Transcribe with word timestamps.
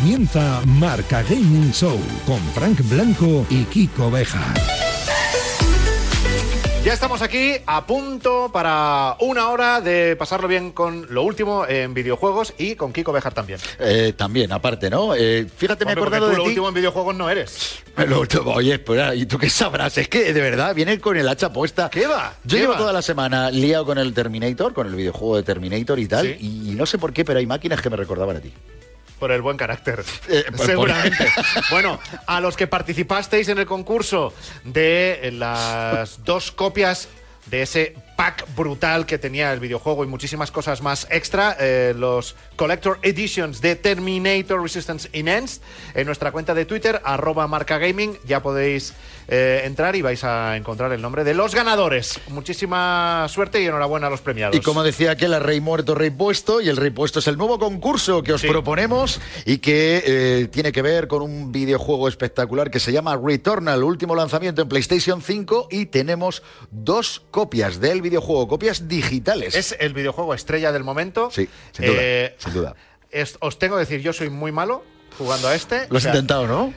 comienza 0.00 0.60
Marca 0.66 1.22
Gaming 1.22 1.70
Show 1.72 1.96
con 2.26 2.40
Frank 2.52 2.80
Blanco 2.90 3.46
y 3.48 3.62
Kiko 3.66 4.10
Beja. 4.10 4.42
Ya 6.84 6.92
estamos 6.92 7.22
aquí 7.22 7.52
a 7.64 7.86
punto 7.86 8.50
para 8.52 9.14
una 9.20 9.50
hora 9.50 9.80
de 9.80 10.16
pasarlo 10.16 10.48
bien 10.48 10.72
con 10.72 11.06
lo 11.10 11.22
último 11.22 11.64
en 11.68 11.94
videojuegos 11.94 12.54
y 12.58 12.74
con 12.74 12.92
Kiko 12.92 13.12
Bejar 13.12 13.34
también. 13.34 13.60
Eh, 13.78 14.14
también, 14.16 14.50
aparte, 14.50 14.90
¿no? 14.90 15.14
Eh, 15.14 15.46
fíjate, 15.56 15.84
me 15.84 15.92
he 15.92 15.94
acordado 15.94 16.28
de 16.28 16.38
lo 16.38 16.42
ti. 16.42 16.48
último 16.48 16.68
en 16.68 16.74
videojuegos 16.74 17.14
no 17.14 17.30
eres. 17.30 17.78
Lo 18.08 18.20
último, 18.20 18.50
oye, 18.50 18.74
espera, 18.74 19.14
¿y 19.14 19.26
tú 19.26 19.38
qué 19.38 19.48
sabrás? 19.48 19.96
Es 19.96 20.08
que 20.08 20.32
de 20.32 20.40
verdad 20.40 20.74
viene 20.74 20.98
con 20.98 21.16
el 21.16 21.28
hacha 21.28 21.52
puesta. 21.52 21.88
¿Qué 21.88 22.08
va? 22.08 22.34
Yo 22.42 22.56
¿Qué 22.56 22.62
llevo 22.62 22.72
va? 22.72 22.78
toda 22.80 22.92
la 22.92 23.00
semana 23.02 23.48
liado 23.52 23.86
con 23.86 23.96
el 23.98 24.12
Terminator, 24.12 24.74
con 24.74 24.88
el 24.88 24.94
videojuego 24.96 25.36
de 25.36 25.44
Terminator 25.44 26.00
y 26.00 26.08
tal, 26.08 26.26
Sí. 26.26 26.66
y 26.68 26.74
no 26.74 26.84
sé 26.84 26.98
por 26.98 27.12
qué, 27.12 27.24
pero 27.24 27.38
hay 27.38 27.46
máquinas 27.46 27.80
que 27.80 27.90
me 27.90 27.96
recordaban 27.96 28.36
a 28.38 28.40
ti. 28.40 28.52
Por 29.24 29.32
el 29.32 29.40
buen 29.40 29.56
carácter. 29.56 30.04
Eh, 30.28 30.44
por- 30.54 30.66
Seguramente. 30.66 31.26
bueno, 31.70 31.98
a 32.26 32.42
los 32.42 32.58
que 32.58 32.66
participasteis 32.66 33.48
en 33.48 33.56
el 33.56 33.64
concurso 33.64 34.34
de 34.64 35.30
las 35.32 36.22
dos 36.24 36.52
copias 36.52 37.08
de 37.46 37.62
ese 37.62 37.94
pack 38.16 38.46
brutal 38.56 39.06
que 39.06 39.18
tenía 39.18 39.52
el 39.52 39.60
videojuego 39.60 40.04
y 40.04 40.06
muchísimas 40.06 40.50
cosas 40.50 40.82
más 40.82 41.06
extra, 41.10 41.56
eh, 41.58 41.94
los 41.96 42.36
Collector 42.56 42.98
Editions 43.02 43.60
de 43.60 43.76
Terminator 43.76 44.62
Resistance 44.62 45.08
Enhanced, 45.12 45.60
en 45.94 46.06
nuestra 46.06 46.30
cuenta 46.32 46.54
de 46.54 46.64
Twitter, 46.64 47.00
arroba 47.04 47.46
marca 47.48 47.78
gaming, 47.78 48.16
ya 48.24 48.42
podéis 48.42 48.94
eh, 49.26 49.62
entrar 49.64 49.96
y 49.96 50.02
vais 50.02 50.22
a 50.22 50.56
encontrar 50.56 50.92
el 50.92 51.00
nombre 51.02 51.24
de 51.24 51.34
los 51.34 51.54
ganadores. 51.54 52.20
Muchísima 52.28 53.26
suerte 53.28 53.60
y 53.62 53.66
enhorabuena 53.66 54.06
a 54.06 54.10
los 54.10 54.20
premiados. 54.20 54.54
Y 54.54 54.60
como 54.60 54.82
decía 54.84 55.12
aquel, 55.12 55.34
a 55.34 55.38
rey 55.40 55.60
muerto, 55.60 55.94
rey 55.94 56.10
puesto, 56.10 56.60
y 56.60 56.68
el 56.68 56.76
rey 56.76 56.90
puesto 56.90 57.18
es 57.18 57.26
el 57.26 57.36
nuevo 57.36 57.58
concurso 57.58 58.22
que 58.22 58.32
os 58.32 58.40
Sí. 58.42 58.48
proponemos 58.48 59.20
y 59.46 59.58
que 59.58 60.02
eh, 60.06 60.48
tiene 60.52 60.70
que 60.72 60.82
ver 60.82 61.08
con 61.08 61.22
un 61.22 61.50
videojuego 61.50 62.06
espectacular 62.08 62.70
que 62.70 62.78
se 62.78 62.92
llama 62.92 63.18
Returnal, 63.20 63.82
último 63.82 64.14
lanzamiento 64.14 64.60
en 64.62 64.68
PlayStation 64.68 65.22
5 65.22 65.68
y 65.70 65.86
tenemos 65.86 66.42
dos 66.70 67.22
copias 67.30 67.80
del 67.80 68.02
videojuego, 68.04 68.46
copias 68.46 68.86
digitales. 68.86 69.56
Es 69.56 69.74
el 69.80 69.92
videojuego 69.94 70.32
estrella 70.34 70.70
del 70.70 70.84
momento. 70.84 71.30
Sí, 71.32 71.48
sin 71.72 71.86
duda, 71.86 71.96
Eh, 72.00 72.36
sin 72.38 72.52
duda. 72.54 72.74
es- 73.10 73.36
os 73.40 73.58
tengo 73.58 73.74
que 73.74 73.80
decir, 73.80 74.00
yo 74.00 74.12
soy 74.12 74.30
muy 74.30 74.52
malo 74.52 74.84
jugando 75.18 75.48
a 75.48 75.54
este. 75.56 75.88
Lo 75.88 75.94
O 75.94 75.96
has 75.96 76.02
sea, 76.04 76.12
intentado, 76.12 76.46
¿no? 76.46 76.72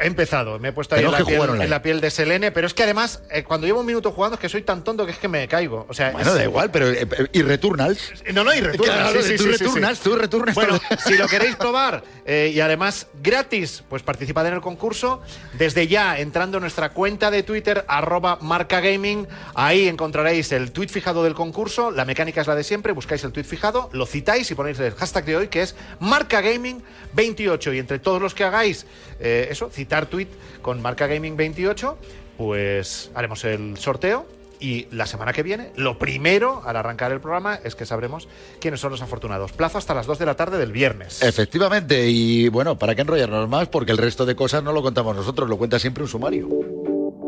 He 0.00 0.06
empezado, 0.06 0.58
me 0.58 0.68
he 0.68 0.72
puesto 0.72 0.94
ahí 0.94 1.04
en 1.04 1.10
la, 1.10 1.18
piel, 1.18 1.36
jugar 1.36 1.50
online. 1.50 1.64
en 1.64 1.70
la 1.70 1.82
piel 1.82 2.00
de 2.00 2.10
Selene, 2.10 2.50
pero 2.52 2.66
es 2.66 2.74
que 2.74 2.82
además, 2.82 3.22
eh, 3.30 3.44
cuando 3.44 3.66
llevo 3.66 3.80
un 3.80 3.86
minuto 3.86 4.12
jugando, 4.12 4.34
es 4.34 4.40
que 4.40 4.48
soy 4.48 4.62
tan 4.62 4.82
tonto 4.84 5.04
que 5.06 5.12
es 5.12 5.18
que 5.18 5.28
me 5.28 5.46
caigo. 5.48 5.86
O 5.88 5.94
sea, 5.94 6.10
Bueno, 6.10 6.30
es- 6.30 6.36
da 6.36 6.44
igual, 6.44 6.70
pero 6.70 6.88
eh, 6.90 7.06
eh, 7.10 7.26
y 7.32 7.42
Returnals. 7.42 8.12
No, 8.32 8.44
no, 8.44 8.54
y 8.54 8.60
returnas. 8.60 8.96
Claro, 8.96 9.22
sí, 9.22 9.28
sí, 9.30 9.36
tú 9.36 9.42
sí, 9.44 9.48
returnas, 9.50 10.00
tú 10.00 10.16
returnas 10.16 10.54
Bueno, 10.54 10.80
si 11.04 11.16
lo 11.16 11.26
queréis 11.28 11.56
probar 11.56 12.02
eh, 12.24 12.50
y 12.54 12.60
además 12.60 13.06
gratis, 13.22 13.82
pues 13.88 14.02
participad 14.02 14.46
en 14.46 14.54
el 14.54 14.60
concurso. 14.60 15.20
Desde 15.54 15.86
ya, 15.86 16.18
entrando 16.18 16.58
en 16.58 16.62
nuestra 16.62 16.90
cuenta 16.90 17.30
de 17.30 17.42
Twitter, 17.42 17.84
arroba 17.88 18.38
marcagaming, 18.40 19.26
ahí 19.54 19.88
encontraréis 19.88 20.52
el 20.52 20.72
tweet 20.72 20.88
fijado 20.88 21.24
del 21.24 21.34
concurso. 21.34 21.90
La 21.90 22.04
mecánica 22.04 22.40
es 22.40 22.46
la 22.46 22.54
de 22.54 22.64
siempre, 22.64 22.92
buscáis 22.92 23.22
el 23.24 23.32
tweet 23.32 23.44
fijado, 23.44 23.90
lo 23.92 24.06
citáis 24.06 24.50
y 24.50 24.54
ponéis 24.54 24.78
el 24.80 24.94
hashtag 24.94 25.24
de 25.24 25.36
hoy, 25.36 25.48
que 25.48 25.62
es 25.62 25.74
marcagaming28. 26.00 27.74
Y 27.74 27.78
entre 27.78 27.98
todos 27.98 28.20
los 28.20 28.34
que 28.34 28.44
hagáis 28.44 28.86
eh, 29.20 29.48
eso, 29.50 29.70
citar 29.72 30.06
tweet 30.06 30.28
con 30.60 30.82
marcagaming28, 30.82 31.96
pues 32.36 33.10
haremos 33.14 33.44
el 33.44 33.76
sorteo. 33.78 34.26
Y 34.60 34.86
la 34.92 35.06
semana 35.06 35.32
que 35.32 35.42
viene, 35.42 35.72
lo 35.74 35.98
primero 35.98 36.62
al 36.64 36.76
arrancar 36.76 37.10
el 37.10 37.20
programa 37.20 37.58
es 37.64 37.74
que 37.74 37.84
sabremos 37.84 38.28
quiénes 38.60 38.78
son 38.78 38.92
los 38.92 39.02
afortunados. 39.02 39.50
Plazo 39.50 39.76
hasta 39.76 39.92
las 39.92 40.06
2 40.06 40.20
de 40.20 40.26
la 40.26 40.36
tarde 40.36 40.56
del 40.56 40.70
viernes. 40.70 41.20
Efectivamente, 41.20 42.08
y 42.08 42.48
bueno, 42.48 42.78
¿para 42.78 42.94
qué 42.94 43.00
enrollarnos 43.00 43.48
más? 43.48 43.66
Porque 43.66 43.90
el 43.90 43.98
resto 43.98 44.24
de 44.24 44.36
cosas 44.36 44.62
no 44.62 44.72
lo 44.72 44.80
contamos 44.80 45.16
nosotros, 45.16 45.48
lo 45.48 45.58
cuenta 45.58 45.80
siempre 45.80 46.04
un 46.04 46.08
sumario. 46.08 46.48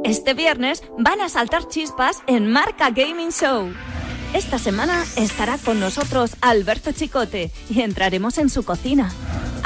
Este 0.05 0.35
viernes 0.35 0.85
van 0.97 1.21
a 1.21 1.29
saltar 1.29 1.67
chispas 1.67 2.23
en 2.29 2.53
Marca 2.53 2.91
Gaming 2.91 3.33
Show. 3.33 3.73
Esta 4.35 4.59
semana 4.59 5.05
estará 5.17 5.59
con 5.59 5.81
nosotros 5.81 6.37
Alberto 6.41 6.93
Chicote 6.93 7.51
y 7.71 7.81
entraremos 7.81 8.39
en 8.39 8.51
su 8.51 8.65
cocina. 8.65 9.11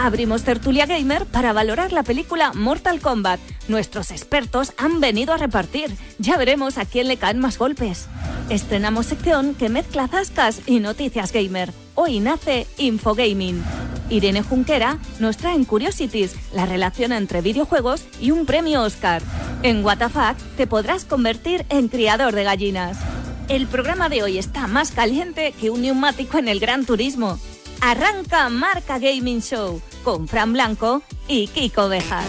Abrimos 0.00 0.44
Tertulia 0.44 0.86
Gamer 0.86 1.26
para 1.26 1.52
valorar 1.52 1.92
la 1.92 2.04
película 2.04 2.52
Mortal 2.54 3.00
Kombat. 3.00 3.40
Nuestros 3.66 4.12
expertos 4.12 4.72
han 4.78 5.00
venido 5.00 5.34
a 5.34 5.38
repartir. 5.38 5.90
Ya 6.20 6.36
veremos 6.36 6.78
a 6.78 6.84
quién 6.84 7.08
le 7.08 7.16
caen 7.16 7.40
más 7.40 7.58
golpes. 7.58 8.06
Estrenamos 8.48 9.06
sección 9.06 9.56
que 9.56 9.68
mezcla 9.68 10.06
zascas 10.06 10.60
y 10.66 10.78
noticias 10.78 11.32
gamer. 11.32 11.72
Hoy 11.96 12.20
nace 12.20 12.68
Infogaming. 12.78 13.60
Irene 14.08 14.42
Junquera 14.42 14.98
nos 15.18 15.36
trae 15.36 15.56
en 15.56 15.64
Curiosities 15.64 16.36
la 16.54 16.64
relación 16.64 17.12
entre 17.12 17.40
videojuegos 17.40 18.04
y 18.20 18.30
un 18.30 18.46
premio 18.46 18.82
Oscar. 18.82 19.20
En 19.64 19.82
WTF 19.82 20.40
te 20.56 20.68
podrás 20.68 21.06
convertir 21.06 21.66
en 21.70 21.88
criador 21.88 22.36
de 22.36 22.44
gallinas. 22.44 22.98
El 23.48 23.66
programa 23.66 24.08
de 24.08 24.22
hoy 24.22 24.38
está 24.38 24.68
más 24.68 24.92
caliente 24.92 25.52
que 25.60 25.70
un 25.70 25.82
neumático 25.82 26.38
en 26.38 26.46
el 26.46 26.60
Gran 26.60 26.86
Turismo. 26.86 27.36
Arranca 27.80 28.48
Marca 28.48 28.98
Gaming 28.98 29.40
Show 29.40 29.80
con 30.02 30.26
Fran 30.26 30.52
Blanco 30.52 31.02
y 31.28 31.46
Kiko 31.48 31.88
Bejar. 31.88 32.26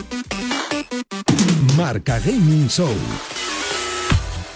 Marca 1.76 2.20
Gaming 2.20 2.68
Show. 2.68 2.94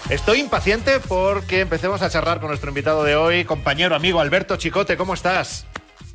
Estoy 0.08 0.40
impaciente 0.40 1.00
porque 1.00 1.60
empecemos 1.60 2.02
a 2.02 2.10
charlar 2.10 2.38
con 2.38 2.48
nuestro 2.48 2.70
invitado 2.70 3.02
de 3.04 3.16
hoy, 3.16 3.44
compañero, 3.44 3.94
amigo 3.94 4.20
Alberto 4.20 4.56
Chicote. 4.56 4.96
¿Cómo 4.96 5.14
estás? 5.14 5.66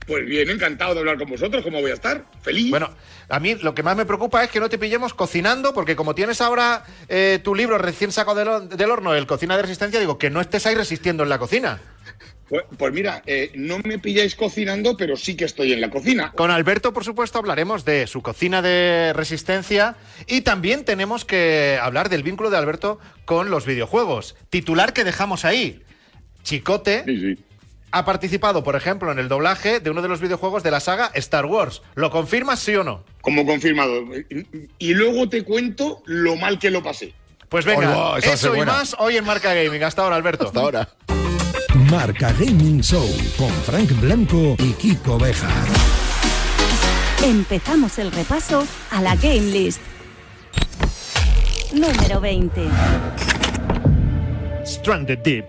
Pues 0.08 0.26
bien, 0.26 0.50
encantado 0.50 0.94
de 0.94 1.02
hablar 1.02 1.18
con 1.18 1.30
vosotros. 1.30 1.64
¿Cómo 1.64 1.82
voy 1.82 1.92
a 1.92 1.96
estar? 1.96 2.26
Feliz. 2.42 2.72
Bueno, 2.72 2.90
a 3.28 3.40
mí 3.40 3.56
lo 3.56 3.76
que 3.76 3.84
más 3.84 3.96
me 3.96 4.06
preocupa 4.06 4.44
es 4.44 4.50
que 4.50 4.60
no 4.60 4.70
te 4.70 4.78
pillemos 4.78 5.14
cocinando, 5.14 5.74
porque 5.74 5.96
como 5.96 6.16
tienes 6.16 6.42
ahora 6.42 6.84
eh, 7.10 7.40
tu 7.44 7.54
libro 7.54 7.78
recién 7.78 8.12
sacado 8.12 8.36
del, 8.36 8.70
del 8.70 8.92
horno, 8.92 9.14
el 9.14 9.28
Cocina 9.28 9.56
de 9.56 9.64
Resistencia, 9.64 10.00
digo 10.00 10.18
que 10.18 10.30
no 10.30 10.42
estés 10.42 10.66
ahí 10.66 10.76
resistiendo 10.76 11.24
en 11.24 11.30
la 11.30 11.38
cocina. 11.38 11.80
Pues, 12.50 12.64
pues 12.78 12.94
mira, 12.94 13.22
eh, 13.28 13.52
no 13.54 13.78
me 13.84 14.00
pilláis 14.00 14.36
cocinando, 14.36 14.98
pero 14.98 15.16
sí 15.16 15.36
que 15.36 15.46
estoy 15.46 15.72
en 15.72 15.82
la 15.82 15.90
cocina. 15.92 16.32
Con 16.36 16.50
Alberto, 16.50 16.92
por 16.94 17.04
supuesto, 17.04 17.38
hablaremos 17.38 17.86
de 17.86 18.08
su 18.08 18.22
cocina 18.24 18.62
de 18.64 19.14
resistencia 19.14 19.96
y 20.28 20.42
también 20.42 20.84
tenemos 20.84 21.26
que 21.26 21.78
hablar 21.82 22.10
del 22.10 22.24
vínculo 22.24 22.50
de 22.50 22.58
Alberto 22.58 23.00
con 23.26 23.52
los 23.52 23.66
videojuegos. 23.68 24.36
Titular 24.50 24.94
que 24.94 25.04
dejamos 25.04 25.46
ahí. 25.46 25.84
Chicote 26.44 27.04
Sí, 27.06 27.20
sí. 27.36 27.44
ha 27.92 28.04
participado, 28.06 28.64
por 28.64 28.76
ejemplo, 28.76 29.12
en 29.12 29.20
el 29.20 29.28
doblaje 29.28 29.80
de 29.80 29.92
uno 29.92 30.02
de 30.02 30.08
los 30.08 30.20
videojuegos 30.20 30.64
de 30.64 30.72
la 30.72 30.80
saga 30.80 31.12
Star 31.16 31.46
Wars. 31.46 31.84
¿Lo 31.96 32.10
confirmas, 32.10 32.60
sí 32.60 32.76
o 32.76 32.84
no? 32.84 33.04
Como 33.22 33.46
confirmado. 33.46 34.06
Y 34.80 34.94
luego 34.96 35.30
te 35.30 35.44
cuento 35.44 36.02
lo 36.06 36.36
mal 36.36 36.58
que 36.58 36.72
lo 36.72 36.82
pasé. 36.82 37.14
Pues 37.50 37.66
venga, 37.66 38.18
eso 38.20 38.54
y 38.54 38.58
buena. 38.58 38.74
más 38.74 38.96
hoy 39.00 39.18
en 39.18 39.26
Marca 39.26 39.54
Gaming. 39.54 39.84
Hasta 39.84 40.04
ahora, 40.04 40.16
Alberto. 40.16 40.46
Hasta 40.46 40.60
ahora. 40.60 40.90
Marca 41.92 42.32
Gaming 42.34 42.82
Show 42.82 43.08
con 43.36 43.50
Frank 43.50 44.00
Blanco 44.00 44.56
y 44.60 44.74
Kiko 44.74 45.18
Bejar. 45.18 45.50
Empezamos 47.24 47.98
el 47.98 48.12
repaso 48.12 48.64
a 48.92 49.02
la 49.02 49.16
Game 49.16 49.48
List. 49.52 49.82
Número 51.74 52.22
20. 52.22 52.62
Stranded 54.64 55.18
Deep. 55.20 55.46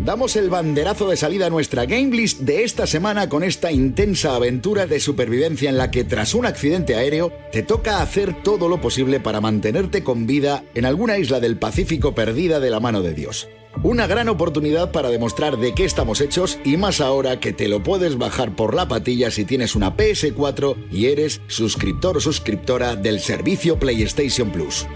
Damos 0.00 0.36
el 0.36 0.50
banderazo 0.50 1.08
de 1.08 1.16
salida 1.16 1.46
a 1.46 1.50
nuestra 1.50 1.84
game 1.84 2.16
list 2.16 2.40
de 2.40 2.64
esta 2.64 2.86
semana 2.86 3.28
con 3.28 3.42
esta 3.42 3.70
intensa 3.70 4.34
aventura 4.34 4.86
de 4.86 4.98
supervivencia 4.98 5.68
en 5.68 5.76
la 5.76 5.90
que 5.90 6.04
tras 6.04 6.34
un 6.34 6.46
accidente 6.46 6.94
aéreo 6.94 7.32
te 7.52 7.62
toca 7.62 8.00
hacer 8.02 8.42
todo 8.42 8.68
lo 8.68 8.80
posible 8.80 9.20
para 9.20 9.42
mantenerte 9.42 10.02
con 10.02 10.26
vida 10.26 10.62
en 10.74 10.86
alguna 10.86 11.18
isla 11.18 11.38
del 11.38 11.58
Pacífico 11.58 12.14
perdida 12.14 12.60
de 12.60 12.70
la 12.70 12.80
mano 12.80 13.02
de 13.02 13.12
Dios. 13.12 13.48
Una 13.82 14.06
gran 14.06 14.28
oportunidad 14.28 14.92
para 14.92 15.08
demostrar 15.08 15.56
de 15.56 15.74
qué 15.74 15.84
estamos 15.84 16.20
hechos 16.20 16.58
y 16.64 16.76
más 16.76 17.00
ahora 17.00 17.40
que 17.40 17.52
te 17.52 17.68
lo 17.68 17.82
puedes 17.82 18.18
bajar 18.18 18.54
por 18.54 18.74
la 18.74 18.88
patilla 18.88 19.30
si 19.30 19.44
tienes 19.44 19.74
una 19.74 19.96
PS4 19.96 20.76
y 20.90 21.06
eres 21.06 21.40
suscriptor 21.46 22.18
o 22.18 22.20
suscriptora 22.20 22.96
del 22.96 23.20
servicio 23.20 23.78
PlayStation 23.78 24.50
Plus. 24.50 24.86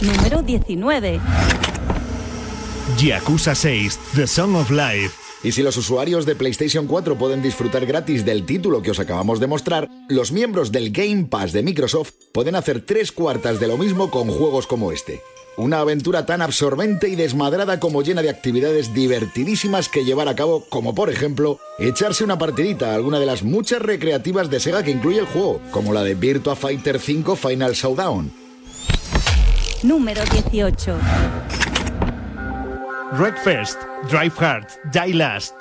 Número 0.00 0.42
19. 0.42 1.20
Yakuza 2.98 3.54
6, 3.54 3.98
The 4.14 4.26
Song 4.26 4.54
of 4.54 4.70
Life. 4.70 5.10
Y 5.44 5.52
si 5.52 5.62
los 5.62 5.76
usuarios 5.76 6.24
de 6.24 6.36
PlayStation 6.36 6.86
4 6.86 7.18
pueden 7.18 7.42
disfrutar 7.42 7.84
gratis 7.84 8.24
del 8.24 8.46
título 8.46 8.80
que 8.80 8.92
os 8.92 9.00
acabamos 9.00 9.38
de 9.40 9.48
mostrar, 9.48 9.88
los 10.08 10.32
miembros 10.32 10.72
del 10.72 10.92
Game 10.92 11.24
Pass 11.24 11.52
de 11.52 11.62
Microsoft 11.62 12.12
pueden 12.32 12.54
hacer 12.54 12.80
tres 12.86 13.12
cuartas 13.12 13.60
de 13.60 13.66
lo 13.66 13.76
mismo 13.76 14.10
con 14.10 14.28
juegos 14.28 14.66
como 14.66 14.92
este. 14.92 15.20
Una 15.56 15.80
aventura 15.80 16.24
tan 16.24 16.40
absorbente 16.40 17.08
y 17.08 17.14
desmadrada 17.14 17.78
como 17.78 18.02
llena 18.02 18.22
de 18.22 18.30
actividades 18.30 18.94
divertidísimas 18.94 19.90
que 19.90 20.04
llevar 20.04 20.28
a 20.28 20.34
cabo, 20.34 20.64
como 20.70 20.94
por 20.94 21.10
ejemplo, 21.10 21.58
echarse 21.78 22.24
una 22.24 22.38
partidita 22.38 22.90
a 22.90 22.94
alguna 22.94 23.20
de 23.20 23.26
las 23.26 23.42
muchas 23.42 23.82
recreativas 23.82 24.48
de 24.48 24.60
Sega 24.60 24.82
que 24.82 24.92
incluye 24.92 25.18
el 25.18 25.26
juego, 25.26 25.60
como 25.70 25.92
la 25.92 26.02
de 26.02 26.14
Virtua 26.14 26.56
Fighter 26.56 26.98
5 26.98 27.36
Final 27.36 27.72
Showdown. 27.72 28.32
Número 29.82 30.22
18. 30.32 30.96
Red 33.18 33.34
First, 33.44 33.78
Drive 34.10 34.32
Hard, 34.38 34.68
Die 34.90 35.12
Last. 35.12 35.54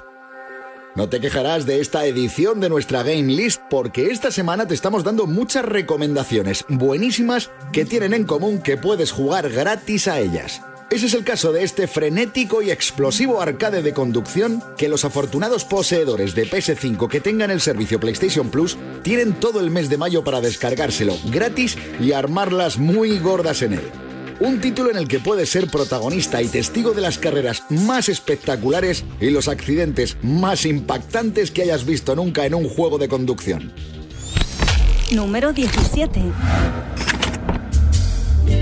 No 0.94 1.08
te 1.08 1.22
quejarás 1.22 1.66
de 1.66 1.80
esta 1.80 2.06
edición 2.06 2.60
de 2.60 2.68
nuestra 2.68 3.02
Game 3.04 3.34
List 3.34 3.62
porque 3.70 4.08
esta 4.08 4.30
semana 4.30 4.68
te 4.68 4.74
estamos 4.74 5.06
dando 5.06 5.26
muchas 5.26 5.64
recomendaciones 5.64 6.66
buenísimas 6.68 7.50
que 7.72 7.86
tienen 7.86 8.14
en 8.14 8.26
común 8.26 8.62
que 8.62 8.76
puedes 8.76 9.14
jugar 9.14 9.50
gratis 9.50 10.10
a 10.10 10.20
ellas. 10.20 10.62
Ese 10.90 11.06
es 11.06 11.14
el 11.14 11.24
caso 11.24 11.54
de 11.54 11.64
este 11.64 11.88
frenético 11.88 12.62
y 12.62 12.72
explosivo 12.72 13.42
arcade 13.42 13.82
de 13.82 13.94
conducción 13.94 14.62
que 14.78 14.90
los 14.90 15.06
afortunados 15.06 15.64
poseedores 15.64 16.36
de 16.36 16.46
PS5 16.46 17.08
que 17.08 17.22
tengan 17.22 17.52
el 17.52 17.62
servicio 17.62 17.98
PlayStation 17.98 18.50
Plus 18.50 18.78
tienen 19.02 19.32
todo 19.32 19.62
el 19.62 19.72
mes 19.72 19.90
de 19.90 19.96
mayo 19.96 20.26
para 20.26 20.42
descargárselo 20.42 21.16
gratis 21.32 21.78
y 22.02 22.12
armarlas 22.12 22.78
muy 22.78 23.18
gordas 23.20 23.62
en 23.62 23.74
él. 23.74 24.11
Un 24.42 24.60
título 24.60 24.90
en 24.90 24.98
el 24.98 25.08
que 25.08 25.20
puedes 25.20 25.52
ser 25.52 25.68
protagonista 25.68 26.42
y 26.42 26.48
testigo 26.48 26.94
de 26.94 27.02
las 27.02 27.20
carreras 27.20 27.64
más 27.70 28.10
espectaculares 28.10 29.06
y 29.20 29.30
los 29.30 29.48
accidentes 29.48 30.18
más 30.24 30.66
impactantes 30.66 31.52
que 31.52 31.62
hayas 31.62 31.86
visto 31.86 32.16
nunca 32.16 32.48
en 32.48 32.56
un 32.56 32.68
juego 32.68 32.98
de 32.98 33.08
conducción. 33.08 33.72
Número 35.12 35.54
17. 35.54 36.24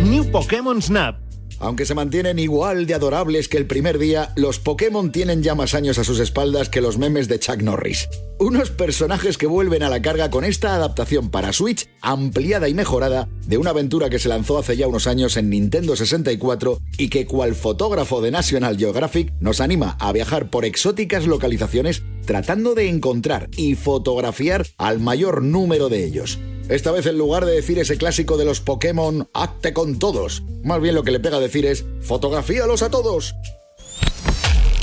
New 0.04 0.30
Pokémon 0.30 0.82
Snap. 0.82 1.29
Aunque 1.60 1.86
se 1.86 1.96
mantienen 1.96 2.40
igual 2.40 2.86
de 2.86 2.94
adorables 2.94 3.50
que 3.50 3.58
el 3.58 3.68
primer 3.68 4.00
día, 4.00 4.32
los 4.36 4.60
Pokémon 4.60 5.12
tienen 5.12 5.44
ya 5.44 5.56
más 5.56 5.74
años 5.74 5.98
a 6.00 6.04
sus 6.04 6.20
espaldas 6.20 6.70
que 6.70 6.82
los 6.82 6.98
memes 6.98 7.28
de 7.28 7.40
Chuck 7.40 7.62
Norris. 7.62 8.08
Unos 8.40 8.72
personajes 8.72 9.38
que 9.38 9.48
vuelven 9.48 9.84
a 9.84 9.90
la 9.90 10.02
carga 10.02 10.30
con 10.30 10.46
esta 10.46 10.74
adaptación 10.76 11.30
para 11.30 11.52
Switch 11.52 11.90
ampliada 12.02 12.70
y 12.70 12.74
mejorada 12.74 13.28
de 13.46 13.58
una 13.58 13.72
aventura 13.72 14.10
que 14.10 14.20
se 14.20 14.30
lanzó 14.30 14.58
hace 14.58 14.78
ya 14.78 14.88
unos 14.88 15.08
años 15.08 15.36
en 15.36 15.50
Nintendo 15.50 15.96
64 15.96 16.80
y 16.98 17.10
que 17.10 17.26
cual 17.26 17.56
fotógrafo 17.56 18.22
de 18.22 18.32
National 18.32 18.78
Geographic 18.78 19.34
nos 19.42 19.60
anima 19.60 19.98
a 20.00 20.14
viajar 20.14 20.50
por 20.50 20.64
exóticas 20.64 21.26
localizaciones 21.26 22.04
tratando 22.30 22.76
de 22.76 22.88
encontrar 22.88 23.50
y 23.58 23.74
fotografiar 23.74 24.68
al 24.78 25.00
mayor 25.00 25.42
número 25.42 25.90
de 25.90 26.06
ellos. 26.06 26.38
Esta 26.70 26.92
vez 26.92 27.08
en 27.08 27.18
lugar 27.18 27.44
de 27.44 27.54
decir 27.54 27.80
ese 27.80 27.98
clásico 27.98 28.38
de 28.38 28.46
los 28.46 28.62
Pokémon, 28.62 29.28
acte 29.34 29.74
con 29.74 29.98
todos. 29.98 30.44
Más 30.64 30.80
bien 30.80 30.94
lo 30.94 31.02
que 31.02 31.10
le 31.10 31.20
pega 31.20 31.40
decir 31.40 31.66
es, 31.66 31.86
fotografíalos 32.02 32.84
a 32.84 32.92
todos. 32.92 33.34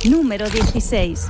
Número 0.04 0.50
16. 0.50 1.28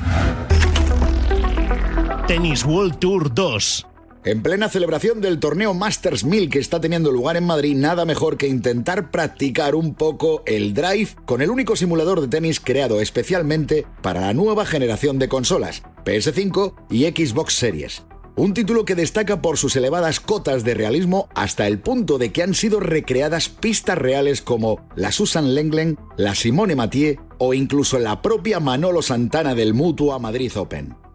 Tennis 2.26 2.64
World 2.64 2.98
Tour 2.98 3.34
2. 3.34 3.86
En 4.26 4.42
plena 4.42 4.68
celebración 4.68 5.20
del 5.20 5.38
torneo 5.38 5.72
Masters 5.72 6.24
1000 6.24 6.50
que 6.50 6.58
está 6.58 6.80
teniendo 6.80 7.12
lugar 7.12 7.36
en 7.36 7.44
Madrid, 7.44 7.76
nada 7.76 8.04
mejor 8.04 8.36
que 8.36 8.48
intentar 8.48 9.12
practicar 9.12 9.76
un 9.76 9.94
poco 9.94 10.42
el 10.46 10.74
drive 10.74 11.10
con 11.24 11.42
el 11.42 11.50
único 11.50 11.76
simulador 11.76 12.20
de 12.20 12.26
tenis 12.26 12.58
creado 12.58 13.00
especialmente 13.00 13.86
para 14.02 14.20
la 14.20 14.34
nueva 14.34 14.66
generación 14.66 15.20
de 15.20 15.28
consolas, 15.28 15.84
PS5 16.04 16.74
y 16.90 17.04
Xbox 17.04 17.54
Series. 17.54 18.02
Un 18.34 18.52
título 18.52 18.84
que 18.84 18.96
destaca 18.96 19.40
por 19.40 19.58
sus 19.58 19.76
elevadas 19.76 20.18
cotas 20.18 20.64
de 20.64 20.74
realismo 20.74 21.28
hasta 21.36 21.68
el 21.68 21.78
punto 21.78 22.18
de 22.18 22.32
que 22.32 22.42
han 22.42 22.54
sido 22.54 22.80
recreadas 22.80 23.48
pistas 23.48 23.96
reales 23.96 24.42
como 24.42 24.88
la 24.96 25.12
Susan 25.12 25.54
Lenglen, 25.54 26.00
la 26.16 26.34
Simone 26.34 26.74
Mathieu 26.74 27.14
o 27.38 27.54
incluso 27.54 28.00
la 28.00 28.22
propia 28.22 28.58
Manolo 28.58 29.02
Santana 29.02 29.54
del 29.54 29.72
Mutua 29.72 30.18
Madrid 30.18 30.50
Open. 30.56 31.05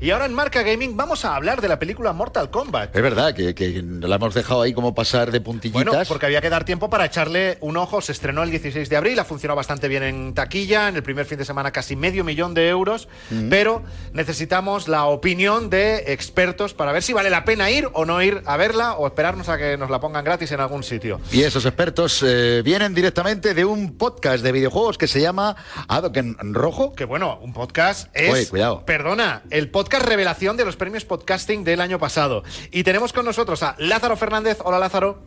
Y 0.00 0.12
ahora 0.12 0.26
en 0.26 0.34
Marca 0.34 0.62
Gaming 0.62 0.96
vamos 0.96 1.24
a 1.24 1.34
hablar 1.34 1.60
de 1.60 1.66
la 1.66 1.80
película 1.80 2.12
Mortal 2.12 2.50
Kombat. 2.50 2.94
Es 2.94 3.02
verdad 3.02 3.34
que, 3.34 3.52
que 3.52 3.82
la 3.82 4.14
hemos 4.14 4.32
dejado 4.32 4.62
ahí 4.62 4.72
como 4.72 4.94
pasar 4.94 5.32
de 5.32 5.40
puntillitas. 5.40 5.84
Bueno, 5.84 6.02
porque 6.06 6.26
había 6.26 6.40
que 6.40 6.50
dar 6.50 6.64
tiempo 6.64 6.88
para 6.88 7.04
echarle 7.04 7.58
un 7.62 7.76
ojo. 7.76 8.00
Se 8.00 8.12
estrenó 8.12 8.44
el 8.44 8.50
16 8.52 8.88
de 8.88 8.96
abril, 8.96 9.18
ha 9.18 9.24
funcionado 9.24 9.56
bastante 9.56 9.88
bien 9.88 10.04
en 10.04 10.34
taquilla, 10.34 10.86
en 10.86 10.94
el 10.94 11.02
primer 11.02 11.26
fin 11.26 11.36
de 11.36 11.44
semana 11.44 11.72
casi 11.72 11.96
medio 11.96 12.22
millón 12.22 12.54
de 12.54 12.68
euros, 12.68 13.08
pero 13.50 13.82
necesitamos 14.12 14.86
la 14.86 15.06
opinión 15.06 15.68
de 15.68 16.12
expertos 16.12 16.74
para 16.74 16.92
ver 16.92 17.02
si 17.02 17.12
vale 17.12 17.28
la 17.28 17.44
pena 17.44 17.68
ir 17.68 17.88
o 17.92 18.04
no 18.04 18.22
ir 18.22 18.42
a 18.46 18.56
verla 18.56 18.94
o 18.94 19.06
esperarnos 19.08 19.48
a 19.48 19.58
que 19.58 19.76
nos 19.76 19.90
la 19.90 19.98
pongan 19.98 20.24
gratis 20.24 20.52
en 20.52 20.60
algún 20.60 20.84
sitio. 20.84 21.20
Y 21.32 21.42
esos 21.42 21.66
expertos 21.66 22.22
eh, 22.24 22.62
vienen 22.64 22.94
directamente 22.94 23.52
de 23.52 23.64
un 23.64 23.98
podcast 23.98 24.44
de 24.44 24.52
videojuegos 24.52 24.96
que 24.96 25.08
se 25.08 25.20
llama 25.20 25.56
Adoken 25.88 26.36
Rojo. 26.54 26.92
Que 26.92 27.04
bueno, 27.04 27.40
un 27.42 27.52
podcast 27.52 28.08
es. 28.14 28.32
Oye, 28.32 28.46
cuidado. 28.46 28.84
Perdona, 28.86 29.42
el 29.50 29.68
podcast 29.68 29.87
revelación 29.96 30.56
de 30.56 30.64
los 30.64 30.76
premios 30.76 31.04
podcasting 31.04 31.64
del 31.64 31.80
año 31.80 31.98
pasado. 31.98 32.44
Y 32.70 32.82
tenemos 32.82 33.12
con 33.12 33.24
nosotros 33.24 33.62
a 33.62 33.74
Lázaro 33.78 34.16
Fernández. 34.16 34.58
Hola, 34.62 34.78
Lázaro. 34.78 35.22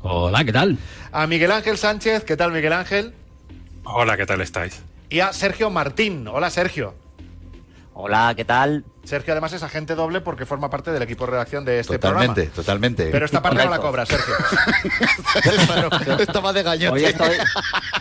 Hola, 0.00 0.44
¿qué 0.44 0.52
tal? 0.52 0.78
A 1.12 1.26
Miguel 1.26 1.52
Ángel 1.52 1.78
Sánchez. 1.78 2.24
¿Qué 2.24 2.36
tal, 2.36 2.52
Miguel 2.52 2.72
Ángel? 2.72 3.14
Hola, 3.84 4.16
¿qué 4.16 4.26
tal 4.26 4.40
estáis? 4.40 4.82
Y 5.08 5.20
a 5.20 5.32
Sergio 5.32 5.70
Martín. 5.70 6.26
Hola, 6.28 6.50
Sergio. 6.50 6.94
Hola, 7.94 8.32
¿qué 8.36 8.44
tal? 8.44 8.84
Sergio 9.08 9.32
además 9.32 9.54
es 9.54 9.62
agente 9.62 9.94
doble 9.94 10.20
porque 10.20 10.44
forma 10.44 10.68
parte 10.68 10.92
del 10.92 11.02
equipo 11.02 11.24
de 11.24 11.30
redacción 11.32 11.64
de 11.64 11.80
este 11.80 11.98
Totalmente, 11.98 12.42
programa. 12.42 12.54
totalmente. 12.54 13.08
Pero 13.10 13.24
esta 13.24 13.40
parte 13.40 13.64
no 13.64 13.70
la 13.70 13.78
cobra, 13.78 14.04
Sergio. 14.04 14.34
Esto 16.18 16.42
va 16.42 16.52
de 16.52 16.62
gallote. 16.62 16.94
Hoy 16.94 17.04
estoy. 17.06 17.36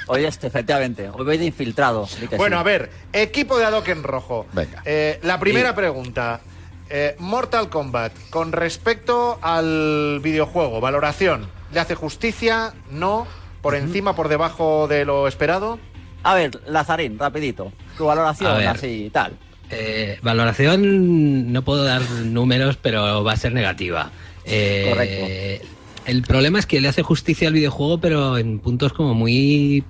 Hoy 0.08 0.26
estoy, 0.26 0.48
efectivamente. 0.50 1.10
Hoy 1.10 1.24
voy 1.24 1.38
de 1.38 1.46
infiltrado. 1.46 2.10
Bueno, 2.36 2.58
sí. 2.58 2.60
a 2.60 2.64
ver, 2.64 2.92
equipo 3.14 3.58
de 3.58 3.64
Adoc 3.64 3.88
en 3.88 4.04
rojo. 4.04 4.48
Venga. 4.52 4.82
Eh, 4.84 5.20
la 5.24 5.40
primera 5.40 5.74
pregunta. 5.74 6.42
Eh, 6.90 7.16
Mortal 7.20 7.70
Kombat, 7.70 8.12
con 8.30 8.52
respecto 8.52 9.40
al 9.42 10.20
videojuego, 10.22 10.82
valoración. 10.82 11.50
¿Le 11.72 11.80
hace 11.80 11.96
justicia? 11.96 12.74
¿No? 12.92 13.28
¿Por 13.62 13.76
encima, 13.76 14.14
por 14.14 14.28
debajo 14.28 14.90
de 14.90 15.06
lo 15.06 15.30
esperado? 15.30 15.80
A 16.24 16.36
ver, 16.36 16.60
Lazarín, 16.68 17.18
rapidito. 17.18 17.72
Tu 17.98 18.06
valoración, 18.06 18.68
así 18.68 19.06
y 19.06 19.10
tal. 19.10 19.38
Eh, 19.70 20.18
valoración, 20.22 21.52
no 21.52 21.62
puedo 21.64 21.84
dar 21.84 22.02
números, 22.24 22.78
pero 22.82 23.24
va 23.24 23.34
a 23.34 23.38
ser 23.38 23.54
negativa. 23.54 24.12
Eh, 24.46 24.88
Correcto. 24.90 25.66
El 26.06 26.22
problema 26.22 26.58
es 26.60 26.66
que 26.66 26.80
le 26.80 26.88
hace 26.88 27.04
justicia 27.04 27.50
al 27.50 27.54
videojuego, 27.54 28.00
pero 28.00 28.38
en 28.38 28.60
puntos 28.60 28.94
como 28.94 29.14
muy 29.14 29.84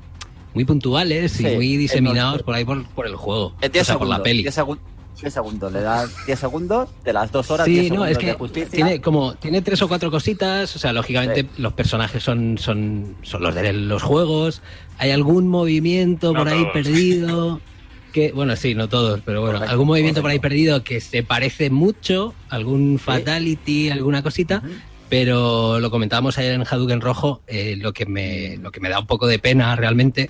muy 0.55 0.65
puntuales 0.65 1.39
y 1.39 1.43
muy 1.45 1.77
diseminados 1.77 2.41
por 2.41 2.55
ahí 2.55 2.65
por, 2.65 2.83
por 2.87 3.05
el 3.05 3.15
juego. 3.15 3.53
En 3.61 3.71
10 3.71 3.83
o 3.83 3.85
sea, 3.85 3.93
por 3.93 4.07
segundos. 4.07 4.17
la 4.17 4.23
peli. 4.23 4.41
10 4.41 4.57
segun- 4.57 4.79
10 5.21 5.33
segundos. 5.33 5.71
Le 5.71 5.81
das 5.81 6.09
10 6.25 6.39
segundos 6.39 6.89
de 7.03 7.13
las 7.13 7.31
dos 7.31 7.51
horas. 7.51 7.65
Sí, 7.65 7.73
10 7.73 7.83
no, 7.83 7.89
segundos 7.89 8.11
es 8.11 8.17
de 8.17 8.23
que 8.25 8.33
justicia. 8.33 8.69
tiene 8.71 8.99
como 9.01 9.35
tiene 9.35 9.61
tres 9.61 9.79
o 9.83 9.87
cuatro 9.87 10.09
cositas, 10.09 10.75
o 10.75 10.79
sea, 10.79 10.91
lógicamente 10.93 11.41
Sí. 11.43 11.61
los 11.61 11.73
personajes 11.73 12.23
son 12.23 12.57
son 12.57 13.15
son 13.21 13.43
los 13.43 13.53
de 13.53 13.71
los 13.73 14.01
juegos, 14.01 14.63
hay 14.97 15.11
algún 15.11 15.47
movimiento 15.47 16.33
No 16.33 16.39
por 16.39 16.47
ahí 16.49 16.61
todos. 16.61 16.73
perdido 16.73 17.61
que 18.13 18.31
bueno, 18.31 18.55
sí, 18.55 18.73
no 18.75 18.87
todos, 18.89 19.21
pero 19.25 19.41
bueno, 19.41 19.55
Correcto, 19.55 19.71
algún 19.71 19.87
movimiento 19.87 20.21
por 20.21 20.31
ahí 20.31 20.37
correcto. 20.37 20.49
perdido 20.49 20.83
que 20.83 21.01
se 21.01 21.23
parece 21.23 21.69
mucho, 21.69 22.33
algún 22.49 22.99
fatality, 22.99 23.89
alguna 23.89 24.23
cosita, 24.23 24.61
pero 25.09 25.79
lo 25.79 25.89
comentábamos 25.91 26.37
ayer 26.37 26.53
en 26.53 26.63
Hadouken 26.69 27.01
Rojo, 27.01 27.41
eh, 27.47 27.75
lo 27.77 27.93
que 27.93 28.05
me 28.05 28.57
lo 28.57 28.71
que 28.71 28.79
me 28.79 28.89
da 28.89 28.99
un 28.99 29.07
poco 29.07 29.27
de 29.27 29.39
pena 29.39 29.75
realmente 29.75 30.29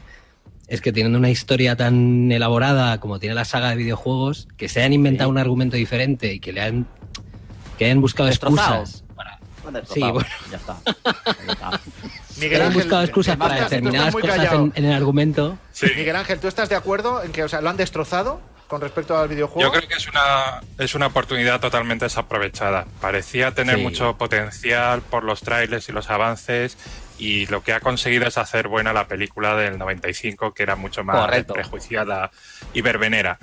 es 0.67 0.81
que 0.81 0.91
teniendo 0.91 1.17
una 1.17 1.29
historia 1.29 1.75
tan 1.77 2.29
elaborada 2.31 2.99
como 2.99 3.19
tiene 3.19 3.33
la 3.35 3.45
saga 3.45 3.69
de 3.69 3.77
videojuegos, 3.77 4.47
que 4.57 4.67
se 4.67 4.79
hayan 4.81 4.93
inventado 4.93 5.29
Sí. 5.29 5.31
un 5.31 5.37
argumento 5.37 5.77
diferente 5.77 6.33
y 6.33 6.39
que 6.39 6.51
le 6.53 6.61
han 6.61 6.87
que 7.77 7.85
hayan 7.85 8.01
buscado 8.01 8.27
Destrozado. 8.27 8.81
excusas 8.83 9.03
para. 9.15 9.39
Sí, 9.85 9.99
bueno. 10.01 10.27
Ya 10.51 10.57
está. 10.57 10.77
Ahí 11.25 11.47
está. 11.49 11.81
Miguel 12.39 12.61
Ángel, 12.61 12.81
buscado 12.83 13.03
excusas 13.03 13.37
para 13.37 13.53
te- 13.53 13.57
tú 13.59 13.63
estás 13.63 13.69
determinadas 13.81 14.13
cosas 14.15 14.53
en, 14.53 14.73
en 14.75 14.85
el 14.85 14.93
argumento. 14.93 15.57
Sí, 15.71 15.87
Miguel 15.95 16.15
Ángel, 16.15 16.39
¿tú 16.39 16.47
estás 16.47 16.69
de 16.69 16.75
acuerdo 16.75 17.23
en 17.23 17.31
que 17.31 17.43
o 17.43 17.49
sea, 17.49 17.61
lo 17.61 17.69
han 17.69 17.77
destrozado 17.77 18.39
con 18.67 18.81
respecto 18.81 19.17
al 19.17 19.27
videojuego? 19.29 19.71
yo 19.73 19.77
creo 19.77 19.87
que 19.89 19.95
es 19.95 20.07
una, 20.07 20.61
es 20.77 20.93
una 20.95 21.07
oportunidad 21.07 21.59
totalmente 21.61 22.05
desaprovechada. 22.05 22.85
Parecía 23.01 23.51
tener 23.53 23.77
Sí. 23.77 23.81
mucho 23.81 24.17
potencial 24.17 25.01
por 25.01 25.23
los 25.23 25.41
trailers 25.41 25.87
y 25.89 25.91
los 25.93 26.09
avances 26.09 26.77
y 27.19 27.47
lo 27.47 27.63
que 27.63 27.73
ha 27.73 27.79
conseguido 27.79 28.27
es 28.27 28.37
hacer 28.37 28.67
buena 28.67 28.93
la 28.93 29.07
película 29.07 29.55
del 29.55 29.77
95, 29.79 30.53
que 30.53 30.63
era 30.63 30.75
mucho 30.75 31.03
más 31.03 31.15
Correcto. 31.17 31.53
prejuiciada 31.53 32.29
y 32.73 32.81
verbenera. 32.81 33.39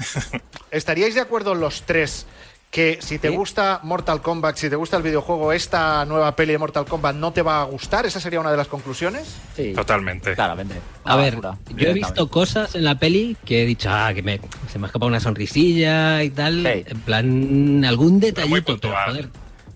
¿Estaríais 0.70 1.14
de 1.14 1.20
acuerdo 1.20 1.54
los 1.54 1.82
tres 1.82 2.26
que 2.74 2.98
si 3.00 3.20
te 3.20 3.28
Sí. 3.28 3.36
gusta 3.36 3.78
Mortal 3.84 4.20
Kombat, 4.20 4.56
si 4.56 4.68
te 4.68 4.74
gusta 4.74 4.96
el 4.96 5.04
videojuego, 5.04 5.52
esta 5.52 6.04
nueva 6.06 6.34
peli 6.34 6.50
de 6.50 6.58
Mortal 6.58 6.84
Kombat 6.84 7.14
no 7.14 7.32
te 7.32 7.40
va 7.40 7.60
a 7.60 7.64
gustar? 7.66 8.04
¿Esa 8.04 8.18
sería 8.18 8.40
una 8.40 8.50
de 8.50 8.56
las 8.56 8.66
conclusiones? 8.66 9.32
Sí, 9.54 9.72
Totalmente. 9.74 10.34
claramente. 10.34 10.74
A 11.04 11.14
Una 11.14 11.22
ver, 11.24 11.36
basura, 11.36 11.58
yo 11.76 11.88
he 11.90 11.92
visto 11.92 12.28
cosas 12.28 12.74
en 12.74 12.82
la 12.82 12.98
peli 12.98 13.36
que 13.44 13.62
he 13.62 13.64
dicho, 13.64 13.90
ah, 13.92 14.12
que 14.12 14.24
me, 14.24 14.40
se 14.72 14.80
me 14.80 14.86
ha 14.86 14.88
escapado 14.88 15.06
una 15.08 15.20
sonrisilla 15.20 16.24
y 16.24 16.30
tal. 16.30 16.66
En 16.66 17.00
plan, 17.02 17.84
algún 17.84 18.18
detallito, 18.18 18.76
pero 18.80 18.92
joder. 19.06 19.28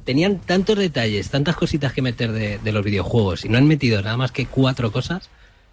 Tenían 0.05 0.41
tantos 0.41 0.77
detalles, 0.77 1.31
tantas 1.31 1.55
cositas 1.55 1.93
que 1.93 2.03
meter 2.03 2.33
de, 2.33 2.59
de 2.59 2.73
los 2.73 2.85
videojuegos 2.85 3.45
y 3.45 3.49
no 3.49 3.59
han 3.59 3.69
metido 3.69 4.03
nada 4.03 4.17
más 4.17 4.33
que 4.33 4.47
cuatro 4.47 4.91
cosas. 4.91 5.31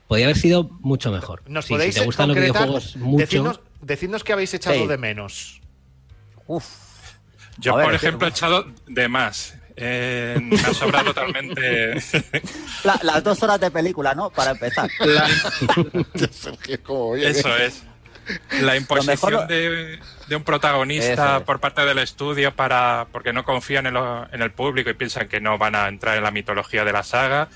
Podría 0.08 0.28
haber 0.28 0.38
sido 0.38 0.70
mucho 0.82 1.12
mejor. 1.12 1.42
¿Nos 1.48 1.66
Sí, 1.66 1.74
podéis 1.74 1.96
si 1.96 2.02
te 2.02 2.06
gustan 2.06 2.28
los 2.28 2.36
concretar? 2.38 2.68
videojuegos 2.68 2.98
mucho. 2.98 3.22
Decidnos, 3.26 3.60
decidnos 3.82 4.24
qué 4.24 4.34
habéis 4.34 4.54
echado 4.54 4.86
de 4.86 4.98
menos. 5.00 5.60
Uf. 6.46 6.85
Yo, 7.58 7.78
A 7.78 7.84
por 7.84 7.94
ejemplo, 7.94 8.28
he 8.28 8.30
echado 8.32 8.66
de 8.88 9.08
más. 9.08 9.56
Eh, 9.78 10.38
me 10.42 10.56
ha 10.60 10.74
sobrado 10.74 11.14
totalmente. 11.14 11.96
La- 12.86 13.00
las 13.04 13.24
dos 13.24 13.42
horas 13.44 13.60
de 13.60 13.70
película, 13.72 14.14
¿no? 14.16 14.30
Para 14.30 14.52
empezar. 14.52 14.90
Eso 17.38 17.58
es. 17.58 17.84
La 18.62 18.76
imposición 18.76 19.34
mejor- 19.34 19.48
de, 19.48 20.00
de 20.28 20.36
un 20.36 20.44
protagonista 20.44 21.38
es. 21.38 21.44
por 21.44 21.60
parte 21.60 21.86
del 21.86 22.00
estudio 22.00 22.56
para 22.56 23.06
porque 23.12 23.34
no 23.34 23.44
confían 23.44 23.86
en, 23.86 23.94
lo- 23.94 24.28
en 24.34 24.42
el 24.42 24.52
público 24.52 24.90
y 24.90 24.94
piensan 24.96 25.28
que 25.28 25.40
no 25.40 25.58
van 25.60 25.76
a 25.76 25.88
entrar 25.88 26.18
en 26.18 26.24
la 26.24 26.32
mitología 26.32 26.84
de 26.84 26.92
la 26.92 27.04
saga 27.04 27.50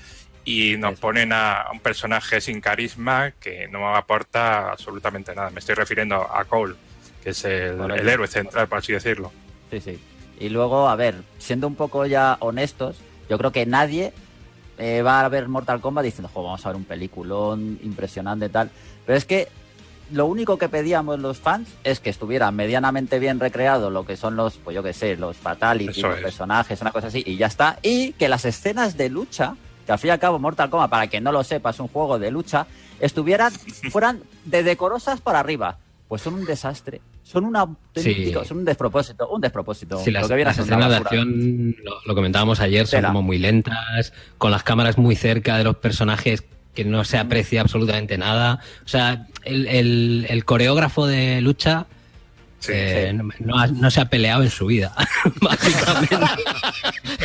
y 0.44 0.76
nos 0.76 0.98
ponen 1.00 1.32
a 1.32 1.64
un 1.72 1.80
personaje 1.80 2.40
sin 2.40 2.60
carisma 2.60 3.32
que 3.32 3.66
no 3.68 3.96
aporta 3.96 4.70
absolutamente 4.70 5.34
nada. 5.34 5.50
Me 5.50 5.58
estoy 5.58 5.74
refiriendo 5.74 6.16
a 6.32 6.44
Cole, 6.44 6.76
que 7.22 7.30
es 7.30 7.44
el 7.44 8.08
héroe 8.08 8.28
central, 8.28 8.68
por 8.68 8.78
así 8.78 8.92
decirlo. 8.92 9.32
Sí, 9.70 9.80
sí. 9.80 9.98
Y 10.38 10.48
luego, 10.48 10.88
a 10.88 10.96
ver, 10.96 11.22
siendo 11.38 11.66
un 11.66 11.74
poco 11.74 12.06
ya 12.06 12.36
honestos, 12.40 12.96
yo 13.28 13.38
creo 13.38 13.52
que 13.52 13.66
nadie 13.66 14.12
eh, 14.78 15.02
va 15.02 15.20
a 15.20 15.28
ver 15.28 15.48
Mortal 15.48 15.80
Kombat 15.80 16.04
diciendo, 16.04 16.30
"Jo, 16.32 16.42
vamos 16.42 16.64
a 16.64 16.70
ver 16.70 16.76
un 16.76 16.84
peliculón 16.84 17.78
impresionante 17.82 18.46
y 18.46 18.48
tal. 18.48 18.70
Pero 19.04 19.18
es 19.18 19.26
que 19.26 19.48
lo 20.12 20.24
único 20.26 20.56
que 20.56 20.68
pedíamos 20.70 21.18
los 21.20 21.38
fans 21.38 21.68
es 21.84 22.00
que 22.00 22.08
estuviera 22.10 22.50
medianamente 22.50 23.18
bien 23.18 23.38
recreado 23.38 23.90
lo 23.90 24.06
que 24.06 24.16
son 24.16 24.36
los, 24.36 24.56
pues 24.56 24.74
yo 24.74 24.82
qué 24.82 24.92
sé, 24.94 25.16
los 25.16 25.36
fatalities, 25.36 25.98
Eso 25.98 26.08
los 26.08 26.16
es. 26.16 26.22
personajes, 26.24 26.80
una 26.80 26.90
cosa 26.92 27.08
así, 27.08 27.22
y 27.26 27.36
ya 27.36 27.46
está. 27.46 27.78
Y 27.82 28.12
que 28.14 28.28
las 28.28 28.44
escenas 28.46 28.96
de 28.96 29.10
lucha, 29.10 29.54
que 29.86 29.92
al 29.92 29.98
fin 29.98 30.08
y 30.08 30.10
al 30.12 30.18
cabo 30.18 30.38
Mortal 30.38 30.70
Kombat, 30.70 30.90
para 30.90 31.06
quien 31.08 31.22
no 31.24 31.30
lo 31.30 31.44
sepa, 31.44 31.70
es 31.70 31.78
un 31.78 31.88
juego 31.88 32.18
de 32.18 32.30
lucha, 32.30 32.66
estuvieran, 33.00 33.52
fueran 33.90 34.20
de 34.46 34.62
decorosas 34.62 35.20
para 35.20 35.38
arriba. 35.40 35.76
Pues 36.10 36.22
son 36.22 36.34
un 36.34 36.44
desastre. 36.44 37.00
Son 37.22 37.44
un 37.44 37.54
auténtico, 37.54 38.42
Sí. 38.42 38.48
son 38.48 38.58
un 38.58 38.64
despropósito, 38.64 39.28
un 39.28 39.40
despropósito. 39.40 39.96
Sí, 40.02 40.10
las, 40.10 40.22
Lo 40.24 40.28
que 40.30 40.34
viene 40.34 40.50
las 40.50 40.58
escenas 40.58 40.90
de 40.90 40.96
acción, 40.96 41.76
lo, 41.84 42.00
lo 42.04 42.14
comentábamos 42.16 42.58
ayer, 42.58 42.84
son 42.88 42.98
Tela. 42.98 43.08
como 43.10 43.22
muy 43.22 43.38
lentas, 43.38 44.12
con 44.36 44.50
las 44.50 44.64
cámaras 44.64 44.98
muy 44.98 45.14
cerca 45.14 45.56
de 45.56 45.62
los 45.62 45.76
personajes 45.76 46.42
que 46.74 46.84
no 46.84 47.04
se 47.04 47.16
aprecia 47.16 47.60
absolutamente 47.60 48.18
nada. 48.18 48.58
O 48.84 48.88
sea, 48.88 49.28
el, 49.44 49.68
el- 49.68 50.26
el 50.28 50.44
coreógrafo 50.44 51.06
de 51.06 51.40
lucha 51.42 51.86
Sí. 52.58 52.72
eh, 52.74 53.12
no, 53.14 53.28
no 53.38 53.56
ha- 53.58 53.68
no 53.68 53.88
se 53.92 54.00
ha 54.00 54.06
peleado 54.06 54.42
en 54.42 54.50
su 54.50 54.66
vida, 54.66 54.92
básicamente. 55.40 56.16